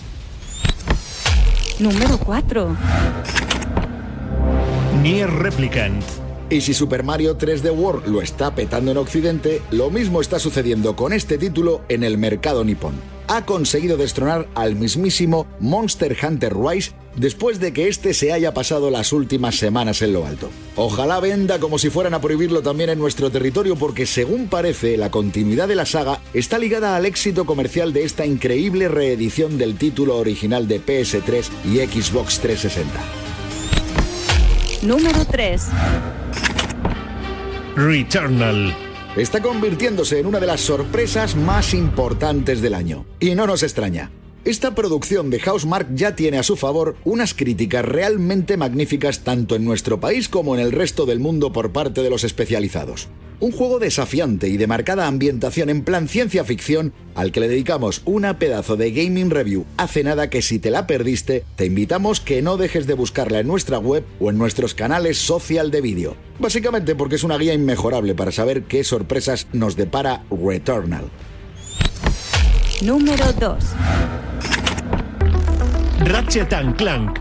Número 1.80 2.18
4. 2.18 2.76
Nier 5.02 5.30
Replicant. 5.30 6.04
Y 6.50 6.60
si 6.60 6.74
Super 6.74 7.02
Mario 7.04 7.38
3D 7.38 7.74
World 7.74 8.06
lo 8.06 8.20
está 8.20 8.54
petando 8.54 8.90
en 8.90 8.98
Occidente, 8.98 9.62
lo 9.70 9.88
mismo 9.88 10.20
está 10.20 10.38
sucediendo 10.38 10.94
con 10.94 11.14
este 11.14 11.38
título 11.38 11.80
en 11.88 12.04
el 12.04 12.18
mercado 12.18 12.64
nipón. 12.64 13.19
Ha 13.32 13.46
conseguido 13.46 13.96
destronar 13.96 14.48
al 14.56 14.74
mismísimo 14.74 15.46
Monster 15.60 16.16
Hunter 16.20 16.52
Rise 16.52 16.90
después 17.14 17.60
de 17.60 17.72
que 17.72 17.86
este 17.86 18.12
se 18.12 18.32
haya 18.32 18.52
pasado 18.52 18.90
las 18.90 19.12
últimas 19.12 19.54
semanas 19.54 20.02
en 20.02 20.14
lo 20.14 20.26
alto. 20.26 20.50
Ojalá 20.74 21.20
venda 21.20 21.60
como 21.60 21.78
si 21.78 21.90
fueran 21.90 22.12
a 22.14 22.20
prohibirlo 22.20 22.60
también 22.60 22.90
en 22.90 22.98
nuestro 22.98 23.30
territorio 23.30 23.76
porque 23.76 24.04
según 24.04 24.48
parece 24.48 24.96
la 24.96 25.12
continuidad 25.12 25.68
de 25.68 25.76
la 25.76 25.86
saga 25.86 26.18
está 26.34 26.58
ligada 26.58 26.96
al 26.96 27.06
éxito 27.06 27.46
comercial 27.46 27.92
de 27.92 28.02
esta 28.02 28.26
increíble 28.26 28.88
reedición 28.88 29.58
del 29.58 29.76
título 29.76 30.16
original 30.16 30.66
de 30.66 30.84
PS3 30.84 31.50
y 31.66 31.76
Xbox 31.86 32.40
360. 32.40 33.00
Número 34.82 35.24
3. 35.24 35.68
Returnal. 37.76 38.89
Está 39.16 39.40
convirtiéndose 39.40 40.18
en 40.18 40.26
una 40.26 40.40
de 40.40 40.46
las 40.46 40.60
sorpresas 40.60 41.36
más 41.36 41.74
importantes 41.74 42.60
del 42.60 42.74
año. 42.74 43.06
Y 43.18 43.34
no 43.34 43.46
nos 43.46 43.62
extraña. 43.62 44.10
Esta 44.42 44.74
producción 44.74 45.28
de 45.28 45.38
Housemark 45.38 45.94
ya 45.94 46.16
tiene 46.16 46.38
a 46.38 46.42
su 46.42 46.56
favor 46.56 46.96
unas 47.04 47.34
críticas 47.34 47.84
realmente 47.84 48.56
magníficas 48.56 49.20
tanto 49.20 49.54
en 49.54 49.66
nuestro 49.66 50.00
país 50.00 50.30
como 50.30 50.54
en 50.54 50.62
el 50.62 50.72
resto 50.72 51.04
del 51.04 51.20
mundo 51.20 51.52
por 51.52 51.72
parte 51.72 52.02
de 52.02 52.08
los 52.08 52.24
especializados. 52.24 53.08
Un 53.40 53.52
juego 53.52 53.78
desafiante 53.78 54.48
y 54.48 54.56
de 54.56 54.66
marcada 54.66 55.06
ambientación 55.06 55.68
en 55.68 55.82
plan 55.82 56.08
ciencia 56.08 56.42
ficción 56.44 56.94
al 57.14 57.32
que 57.32 57.40
le 57.40 57.48
dedicamos 57.48 58.00
una 58.06 58.38
pedazo 58.38 58.76
de 58.76 58.92
gaming 58.92 59.30
review 59.30 59.66
hace 59.76 60.04
nada 60.04 60.30
que 60.30 60.40
si 60.40 60.58
te 60.58 60.70
la 60.70 60.86
perdiste, 60.86 61.44
te 61.56 61.66
invitamos 61.66 62.20
que 62.20 62.40
no 62.40 62.56
dejes 62.56 62.86
de 62.86 62.94
buscarla 62.94 63.40
en 63.40 63.46
nuestra 63.46 63.78
web 63.78 64.04
o 64.20 64.30
en 64.30 64.38
nuestros 64.38 64.74
canales 64.74 65.18
social 65.18 65.70
de 65.70 65.82
vídeo. 65.82 66.16
Básicamente 66.38 66.94
porque 66.94 67.16
es 67.16 67.24
una 67.24 67.36
guía 67.36 67.52
inmejorable 67.52 68.14
para 68.14 68.32
saber 68.32 68.62
qué 68.62 68.84
sorpresas 68.84 69.48
nos 69.52 69.76
depara 69.76 70.24
Returnal. 70.30 71.10
Número 72.82 73.30
2. 73.38 73.56
Ratchet 76.06 76.50
and 76.54 76.76
Clank. 76.76 77.18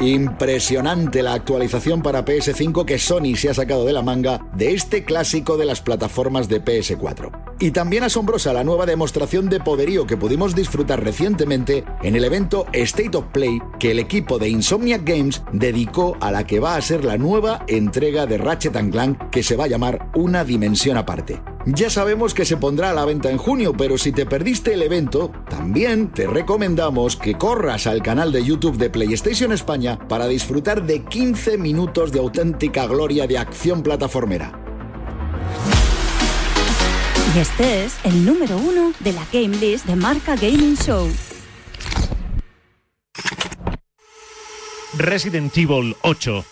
Impresionante 0.00 1.22
la 1.22 1.34
actualización 1.34 2.02
para 2.02 2.24
PS5 2.24 2.84
que 2.84 2.98
Sony 2.98 3.36
se 3.36 3.48
ha 3.48 3.54
sacado 3.54 3.84
de 3.84 3.92
la 3.92 4.02
manga 4.02 4.40
de 4.56 4.74
este 4.74 5.04
clásico 5.04 5.56
de 5.56 5.64
las 5.64 5.80
plataformas 5.80 6.48
de 6.48 6.62
PS4. 6.62 7.30
Y 7.60 7.70
también 7.70 8.02
asombrosa 8.02 8.52
la 8.52 8.64
nueva 8.64 8.84
demostración 8.84 9.48
de 9.48 9.60
poderío 9.60 10.08
que 10.08 10.16
pudimos 10.16 10.56
disfrutar 10.56 11.04
recientemente 11.04 11.84
en 12.02 12.16
el 12.16 12.24
evento 12.24 12.66
State 12.72 13.16
of 13.16 13.26
Play 13.32 13.60
que 13.78 13.92
el 13.92 14.00
equipo 14.00 14.40
de 14.40 14.48
Insomniac 14.48 15.04
Games 15.04 15.42
dedicó 15.52 16.16
a 16.20 16.32
la 16.32 16.44
que 16.44 16.58
va 16.58 16.74
a 16.74 16.82
ser 16.82 17.04
la 17.04 17.16
nueva 17.16 17.64
entrega 17.68 18.26
de 18.26 18.38
Ratchet 18.38 18.90
Clank 18.90 19.30
que 19.30 19.44
se 19.44 19.54
va 19.54 19.64
a 19.64 19.68
llamar 19.68 20.10
Una 20.16 20.42
Dimensión 20.42 20.96
Aparte. 20.96 21.55
Ya 21.66 21.90
sabemos 21.90 22.32
que 22.32 22.44
se 22.44 22.56
pondrá 22.56 22.90
a 22.90 22.94
la 22.94 23.04
venta 23.04 23.28
en 23.28 23.38
junio, 23.38 23.74
pero 23.76 23.98
si 23.98 24.12
te 24.12 24.24
perdiste 24.24 24.74
el 24.74 24.82
evento, 24.82 25.32
también 25.50 26.12
te 26.12 26.28
recomendamos 26.28 27.16
que 27.16 27.34
corras 27.34 27.88
al 27.88 28.04
canal 28.04 28.30
de 28.30 28.44
YouTube 28.44 28.78
de 28.78 28.88
PlayStation 28.88 29.50
España 29.50 29.98
para 30.08 30.28
disfrutar 30.28 30.86
de 30.86 31.02
15 31.02 31.58
minutos 31.58 32.12
de 32.12 32.20
auténtica 32.20 32.86
gloria 32.86 33.26
de 33.26 33.38
acción 33.38 33.82
plataformera. 33.82 34.52
Y 37.34 37.40
este 37.40 37.84
es 37.84 37.96
el 38.04 38.24
número 38.24 38.56
1 38.58 38.92
de 39.00 39.12
la 39.12 39.26
game 39.32 39.56
list 39.56 39.86
de 39.86 39.96
Marca 39.96 40.36
Gaming 40.36 40.76
Show. 40.76 41.08
Resident 44.96 45.56
Evil 45.58 45.96
8. 46.02 46.44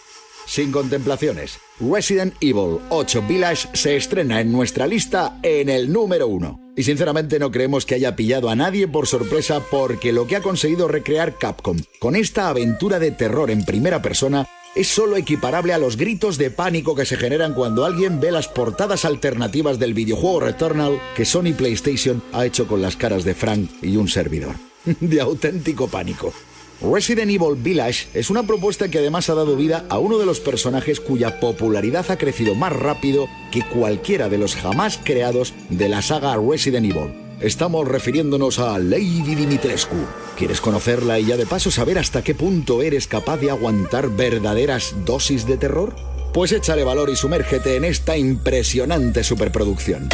Sin 0.46 0.72
contemplaciones, 0.72 1.58
Resident 1.80 2.34
Evil 2.40 2.78
8 2.90 3.24
Village 3.28 3.68
se 3.72 3.96
estrena 3.96 4.40
en 4.40 4.52
nuestra 4.52 4.86
lista 4.86 5.38
en 5.42 5.68
el 5.68 5.92
número 5.92 6.28
1. 6.28 6.60
Y 6.76 6.82
sinceramente 6.82 7.38
no 7.38 7.50
creemos 7.50 7.86
que 7.86 7.94
haya 7.94 8.16
pillado 8.16 8.50
a 8.50 8.56
nadie 8.56 8.88
por 8.88 9.06
sorpresa 9.06 9.60
porque 9.70 10.12
lo 10.12 10.26
que 10.26 10.36
ha 10.36 10.42
conseguido 10.42 10.88
recrear 10.88 11.38
Capcom 11.38 11.78
con 11.98 12.16
esta 12.16 12.48
aventura 12.48 12.98
de 12.98 13.12
terror 13.12 13.50
en 13.50 13.64
primera 13.64 14.02
persona 14.02 14.46
es 14.74 14.88
solo 14.88 15.16
equiparable 15.16 15.72
a 15.72 15.78
los 15.78 15.96
gritos 15.96 16.36
de 16.36 16.50
pánico 16.50 16.96
que 16.96 17.06
se 17.06 17.16
generan 17.16 17.54
cuando 17.54 17.84
alguien 17.84 18.20
ve 18.20 18.32
las 18.32 18.48
portadas 18.48 19.04
alternativas 19.04 19.78
del 19.78 19.94
videojuego 19.94 20.40
Returnal 20.40 21.00
que 21.14 21.24
Sony 21.24 21.54
PlayStation 21.56 22.22
ha 22.32 22.44
hecho 22.44 22.66
con 22.66 22.82
las 22.82 22.96
caras 22.96 23.24
de 23.24 23.34
Frank 23.34 23.70
y 23.82 23.96
un 23.96 24.08
servidor. 24.08 24.56
De 25.00 25.20
auténtico 25.20 25.86
pánico. 25.88 26.34
Resident 26.80 27.30
Evil 27.30 27.56
Village 27.56 28.08
es 28.14 28.30
una 28.30 28.42
propuesta 28.42 28.88
que 28.88 28.98
además 28.98 29.30
ha 29.30 29.34
dado 29.34 29.56
vida 29.56 29.84
a 29.88 29.98
uno 29.98 30.18
de 30.18 30.26
los 30.26 30.40
personajes 30.40 31.00
cuya 31.00 31.40
popularidad 31.40 32.10
ha 32.10 32.18
crecido 32.18 32.54
más 32.54 32.72
rápido 32.72 33.28
que 33.50 33.62
cualquiera 33.62 34.28
de 34.28 34.38
los 34.38 34.56
jamás 34.56 34.98
creados 35.02 35.54
de 35.70 35.88
la 35.88 36.02
saga 36.02 36.36
Resident 36.36 36.86
Evil. 36.86 37.12
Estamos 37.40 37.86
refiriéndonos 37.86 38.58
a 38.58 38.78
Lady 38.78 39.34
Dimitrescu. 39.34 39.96
¿Quieres 40.36 40.60
conocerla 40.60 41.18
y 41.18 41.26
ya 41.26 41.36
de 41.36 41.46
paso 41.46 41.70
saber 41.70 41.98
hasta 41.98 42.22
qué 42.22 42.34
punto 42.34 42.82
eres 42.82 43.06
capaz 43.06 43.38
de 43.38 43.50
aguantar 43.50 44.08
verdaderas 44.08 44.94
dosis 45.04 45.46
de 45.46 45.56
terror? 45.56 45.94
Pues 46.32 46.52
échale 46.52 46.84
valor 46.84 47.10
y 47.10 47.16
sumérgete 47.16 47.76
en 47.76 47.84
esta 47.84 48.16
impresionante 48.16 49.22
superproducción. 49.22 50.08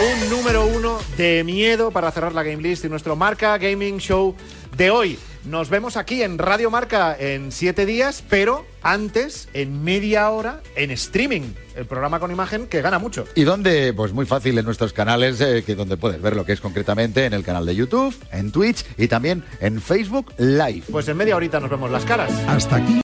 Un 0.00 0.30
número 0.30 0.66
uno 0.66 0.98
de 1.16 1.42
miedo 1.44 1.90
para 1.90 2.12
cerrar 2.12 2.34
la 2.34 2.42
Game 2.42 2.62
List 2.62 2.84
y 2.84 2.88
nuestro 2.88 3.16
Marca 3.16 3.56
Gaming 3.58 3.98
Show 3.98 4.34
de 4.76 4.90
hoy. 4.90 5.18
Nos 5.46 5.70
vemos 5.70 5.96
aquí 5.96 6.22
en 6.22 6.38
Radio 6.38 6.70
Marca 6.70 7.16
en 7.16 7.52
siete 7.52 7.86
días, 7.86 8.24
pero 8.28 8.66
antes, 8.82 9.48
en 9.54 9.84
media 9.84 10.28
hora, 10.30 10.60
en 10.74 10.90
streaming. 10.90 11.54
El 11.76 11.86
programa 11.86 12.18
con 12.18 12.32
imagen 12.32 12.66
que 12.66 12.82
gana 12.82 12.98
mucho. 12.98 13.26
¿Y 13.36 13.44
dónde? 13.44 13.92
Pues 13.92 14.12
muy 14.12 14.26
fácil 14.26 14.58
en 14.58 14.64
nuestros 14.64 14.92
canales, 14.92 15.40
eh, 15.40 15.62
que 15.64 15.74
donde 15.74 15.96
puedes 15.96 16.20
ver 16.20 16.34
lo 16.34 16.44
que 16.44 16.52
es 16.52 16.60
concretamente 16.60 17.26
en 17.26 17.32
el 17.32 17.44
canal 17.44 17.64
de 17.64 17.76
YouTube, 17.76 18.14
en 18.32 18.50
Twitch 18.50 18.84
y 18.96 19.06
también 19.08 19.44
en 19.60 19.80
Facebook 19.80 20.32
Live. 20.38 20.84
Pues 20.90 21.06
en 21.08 21.16
media 21.16 21.36
horita 21.36 21.60
nos 21.60 21.70
vemos 21.70 21.90
las 21.90 22.04
caras. 22.04 22.32
Hasta 22.48 22.76
aquí 22.76 22.94